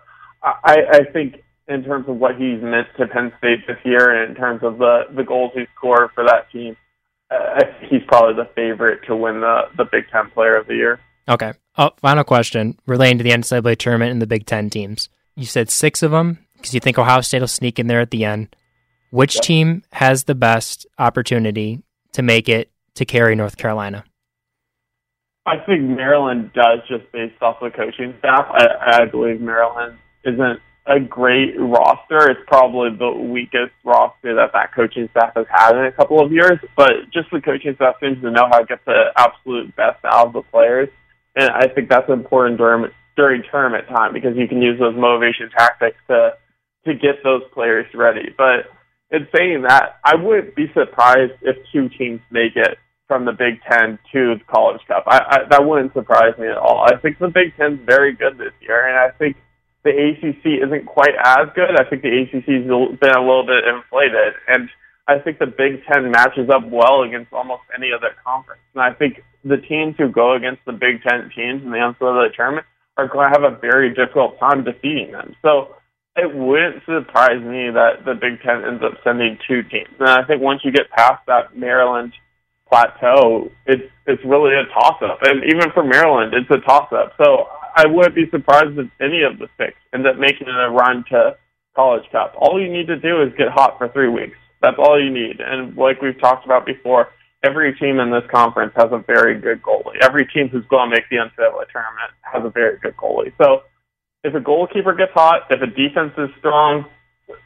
I, 0.43 0.77
I 0.91 0.99
think 1.11 1.43
in 1.67 1.83
terms 1.83 2.07
of 2.07 2.15
what 2.15 2.35
he's 2.35 2.61
meant 2.61 2.87
to 2.97 3.07
Penn 3.07 3.31
State 3.37 3.67
this 3.67 3.77
year, 3.83 4.09
and 4.09 4.31
in 4.31 4.35
terms 4.35 4.61
of 4.63 4.77
the 4.77 5.03
the 5.15 5.23
goals 5.23 5.51
he's 5.53 5.67
scored 5.75 6.09
for 6.13 6.23
that 6.23 6.49
team, 6.51 6.75
uh, 7.29 7.63
he's 7.89 8.01
probably 8.07 8.35
the 8.35 8.49
favorite 8.55 9.05
to 9.07 9.15
win 9.15 9.41
the 9.41 9.63
the 9.77 9.85
Big 9.85 10.05
Ten 10.11 10.29
Player 10.31 10.55
of 10.55 10.67
the 10.67 10.75
Year. 10.75 10.99
Okay. 11.29 11.53
Oh, 11.77 11.91
final 11.97 12.23
question 12.23 12.79
relating 12.85 13.17
to 13.17 13.23
the 13.23 13.31
NCAA 13.31 13.77
tournament 13.77 14.11
and 14.11 14.21
the 14.21 14.27
Big 14.27 14.45
Ten 14.45 14.69
teams. 14.69 15.09
You 15.35 15.45
said 15.45 15.69
six 15.69 16.01
of 16.01 16.11
them 16.11 16.39
because 16.53 16.73
you 16.73 16.79
think 16.79 16.97
Ohio 16.97 17.21
State 17.21 17.41
will 17.41 17.47
sneak 17.47 17.79
in 17.79 17.87
there 17.87 18.01
at 18.01 18.11
the 18.11 18.25
end. 18.25 18.55
Which 19.09 19.39
team 19.39 19.83
has 19.93 20.23
the 20.23 20.35
best 20.35 20.85
opportunity 20.97 21.83
to 22.13 22.21
make 22.21 22.49
it 22.49 22.71
to 22.95 23.05
Cary 23.05 23.35
North 23.35 23.57
Carolina? 23.57 24.03
I 25.47 25.63
think 25.65 25.81
Maryland 25.83 26.51
does 26.53 26.79
just 26.89 27.09
based 27.13 27.41
off 27.41 27.61
the 27.61 27.69
coaching 27.69 28.13
staff. 28.19 28.47
I, 28.49 29.03
I 29.03 29.05
believe 29.05 29.39
Maryland 29.39 29.97
isn't 30.25 30.59
a 30.85 30.99
great 30.99 31.55
roster. 31.57 32.29
It's 32.29 32.41
probably 32.47 32.89
the 32.97 33.09
weakest 33.09 33.71
roster 33.85 34.35
that 34.35 34.51
that 34.51 34.75
coaching 34.75 35.07
staff 35.11 35.31
has 35.35 35.45
had 35.49 35.77
in 35.77 35.85
a 35.85 35.91
couple 35.93 36.19
of 36.19 36.33
years, 36.33 36.59
but 36.75 37.09
just 37.13 37.31
the 37.31 37.39
coaching 37.39 37.75
staff 37.75 37.95
seems 38.01 38.21
to 38.23 38.31
know 38.31 38.47
how 38.51 38.59
to 38.59 38.65
get 38.65 38.83
the 38.85 39.11
absolute 39.15 39.73
best 39.77 40.03
out 40.03 40.27
of 40.27 40.33
the 40.33 40.41
players. 40.41 40.89
And 41.37 41.49
I 41.49 41.67
think 41.67 41.89
that's 41.89 42.09
important 42.09 42.57
during, 42.57 42.91
during 43.15 43.41
tournament 43.49 43.87
time 43.87 44.11
because 44.11 44.35
you 44.35 44.49
can 44.49 44.61
use 44.61 44.77
those 44.79 44.95
motivation 44.95 45.49
tactics 45.57 45.97
to, 46.09 46.33
to 46.85 46.93
get 46.93 47.23
those 47.23 47.43
players 47.53 47.85
ready. 47.93 48.35
But 48.37 48.67
in 49.11 49.27
saying 49.33 49.61
that, 49.61 49.99
I 50.03 50.15
wouldn't 50.15 50.55
be 50.55 50.67
surprised 50.73 51.39
if 51.41 51.55
two 51.71 51.87
teams 51.87 52.19
make 52.31 52.57
it 52.57 52.77
from 53.07 53.25
the 53.25 53.31
Big 53.31 53.61
Ten 53.69 53.97
to 54.11 54.35
the 54.35 54.43
College 54.51 54.81
Cup. 54.87 55.03
I, 55.07 55.19
I, 55.19 55.37
that 55.49 55.65
wouldn't 55.65 55.93
surprise 55.93 56.37
me 56.37 56.47
at 56.47 56.57
all. 56.57 56.83
I 56.85 56.97
think 56.97 57.19
the 57.19 57.31
Big 57.31 57.55
Ten's 57.55 57.79
very 57.85 58.13
good 58.13 58.37
this 58.37 58.53
year, 58.61 58.87
and 58.87 58.97
I 58.97 59.15
think 59.17 59.37
the 59.83 59.91
ACC 59.91 60.63
isn't 60.67 60.85
quite 60.85 61.15
as 61.23 61.47
good. 61.55 61.79
I 61.79 61.87
think 61.89 62.01
the 62.03 62.11
ACC's 62.11 62.67
been 62.99 63.15
a 63.15 63.23
little 63.23 63.47
bit 63.47 63.63
inflated, 63.63 64.35
and 64.47 64.69
I 65.07 65.19
think 65.19 65.39
the 65.39 65.47
Big 65.47 65.83
Ten 65.87 66.11
matches 66.11 66.49
up 66.49 66.67
well 66.67 67.03
against 67.03 67.31
almost 67.31 67.63
any 67.73 67.91
other 67.95 68.11
conference. 68.25 68.61
And 68.75 68.83
I 68.83 68.91
think 68.91 69.23
the 69.43 69.57
teams 69.57 69.95
who 69.97 70.11
go 70.11 70.35
against 70.35 70.65
the 70.65 70.73
Big 70.73 71.01
Ten 71.07 71.31
teams 71.33 71.63
in 71.63 71.71
the 71.71 71.79
NCAA 71.79 72.35
tournament 72.35 72.67
are 72.97 73.07
going 73.07 73.31
to 73.31 73.39
have 73.39 73.47
a 73.47 73.55
very 73.57 73.93
difficult 73.93 74.37
time 74.39 74.65
defeating 74.65 75.13
them. 75.13 75.35
So 75.41 75.75
it 76.17 76.35
wouldn't 76.35 76.83
surprise 76.83 77.39
me 77.39 77.71
that 77.71 78.03
the 78.03 78.15
Big 78.19 78.41
Ten 78.43 78.65
ends 78.67 78.83
up 78.83 78.99
sending 79.03 79.37
two 79.47 79.63
teams. 79.63 79.95
And 79.99 80.09
I 80.09 80.25
think 80.25 80.41
once 80.41 80.61
you 80.65 80.71
get 80.73 80.89
past 80.91 81.23
that 81.27 81.55
Maryland 81.55 82.11
plateau, 82.69 83.51
it's 83.65 83.91
it's 84.05 84.23
really 84.23 84.55
a 84.55 84.65
toss 84.73 85.01
up. 85.03 85.19
And 85.23 85.43
even 85.43 85.71
for 85.73 85.83
Maryland, 85.83 86.33
it's 86.33 86.49
a 86.49 86.63
toss 86.65 86.91
up. 86.91 87.13
So 87.17 87.47
I 87.75 87.85
wouldn't 87.85 88.15
be 88.15 88.29
surprised 88.29 88.77
if 88.77 88.89
any 89.01 89.23
of 89.23 89.39
the 89.39 89.47
six 89.57 89.73
end 89.93 90.07
up 90.07 90.17
making 90.17 90.47
it 90.47 90.55
a 90.55 90.69
run 90.69 91.03
to 91.11 91.37
College 91.75 92.09
Cup. 92.11 92.33
All 92.37 92.59
you 92.61 92.71
need 92.71 92.87
to 92.87 92.97
do 92.97 93.21
is 93.21 93.31
get 93.37 93.49
hot 93.49 93.77
for 93.77 93.87
three 93.89 94.09
weeks. 94.09 94.37
That's 94.61 94.77
all 94.79 95.01
you 95.01 95.11
need. 95.11 95.39
And 95.39 95.77
like 95.77 96.01
we've 96.01 96.19
talked 96.19 96.45
about 96.45 96.65
before, 96.65 97.09
every 97.43 97.75
team 97.77 97.99
in 97.99 98.11
this 98.11 98.23
conference 98.31 98.73
has 98.75 98.91
a 98.91 99.03
very 99.05 99.39
good 99.39 99.61
goalie. 99.61 99.97
Every 100.01 100.25
team 100.25 100.49
who's 100.49 100.65
going 100.65 100.89
to 100.89 100.95
make 100.95 101.07
the 101.09 101.17
NCAA 101.17 101.69
tournament 101.69 102.11
has 102.21 102.43
a 102.43 102.49
very 102.49 102.79
good 102.79 102.97
goalie. 102.97 103.31
So 103.41 103.61
if 104.23 104.33
a 104.33 104.39
goalkeeper 104.39 104.95
gets 104.95 105.13
hot, 105.13 105.47
if 105.51 105.61
a 105.61 105.67
defense 105.67 106.13
is 106.17 106.29
strong, 106.39 106.85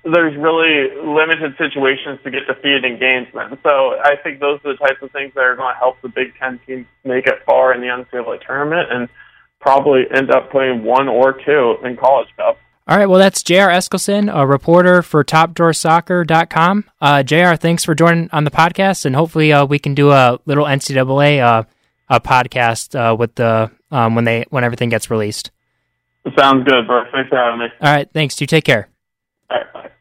there's 0.04 0.36
really 0.38 0.96
limited 1.04 1.56
situations 1.58 2.20
to 2.24 2.32
get 2.32 2.48
defeated 2.48 2.86
in 2.86 3.00
games 3.00 3.28
then. 3.34 3.58
So 3.64 3.98
I 4.04 4.16
think 4.24 4.40
those 4.40 4.60
are 4.66 4.74
the 4.74 4.78
types 4.78 5.02
of 5.02 5.12
things 5.12 5.34
that 5.36 5.42
are 5.42 5.56
going 5.56 5.74
to 5.74 5.80
help 5.80 6.02
the 6.02 6.10
Big 6.10 6.34
Ten 6.40 6.60
teams 6.66 6.86
make 7.04 7.28
it 7.28 7.40
far 7.46 7.74
in 7.74 7.82
the 7.82 7.88
NCAA 7.88 8.46
tournament 8.46 8.92
and 8.92 9.10
probably 9.60 10.04
end 10.14 10.32
up 10.32 10.52
putting 10.52 10.84
one 10.84 11.08
or 11.08 11.34
two 11.34 11.76
in 11.84 11.98
College 11.98 12.30
Cup. 12.38 12.58
All 12.88 12.98
right, 12.98 13.06
well, 13.06 13.20
that's 13.20 13.44
J.R. 13.44 13.70
Eskilson, 13.70 14.30
a 14.34 14.46
reporter 14.46 15.02
for 15.02 15.24
TopDrawerSoccer.com. 15.24 16.86
Uh, 17.00 17.24
J.R., 17.24 17.56
thanks 17.56 17.86
for 17.86 17.96
joining 17.96 18.30
on 18.32 18.44
the 18.44 18.52
podcast, 18.52 19.06
and 19.06 19.16
hopefully 19.16 19.54
uh, 19.54 19.66
we 19.66 19.80
can 19.80 19.94
do 19.94 20.12
a 20.12 20.40
little 20.46 20.66
NCAA 20.66 21.40
uh, 21.42 21.64
a 22.10 22.20
podcast 22.20 22.94
uh, 23.00 23.16
with 23.16 23.36
the 23.36 23.72
um, 23.90 24.16
when 24.16 24.26
they 24.26 24.46
when 24.50 24.64
everything 24.64 24.90
gets 24.90 25.10
released. 25.10 25.52
Sounds 26.38 26.68
good, 26.68 26.86
bro. 26.86 27.06
Thanks 27.12 27.30
for 27.30 27.38
having 27.38 27.60
me. 27.60 27.68
All 27.82 27.92
right, 27.92 28.10
thanks. 28.12 28.40
You 28.42 28.48
take 28.48 28.66
care. 28.66 28.91
All 29.52 29.58
right, 29.58 29.74
bye. 29.74 30.01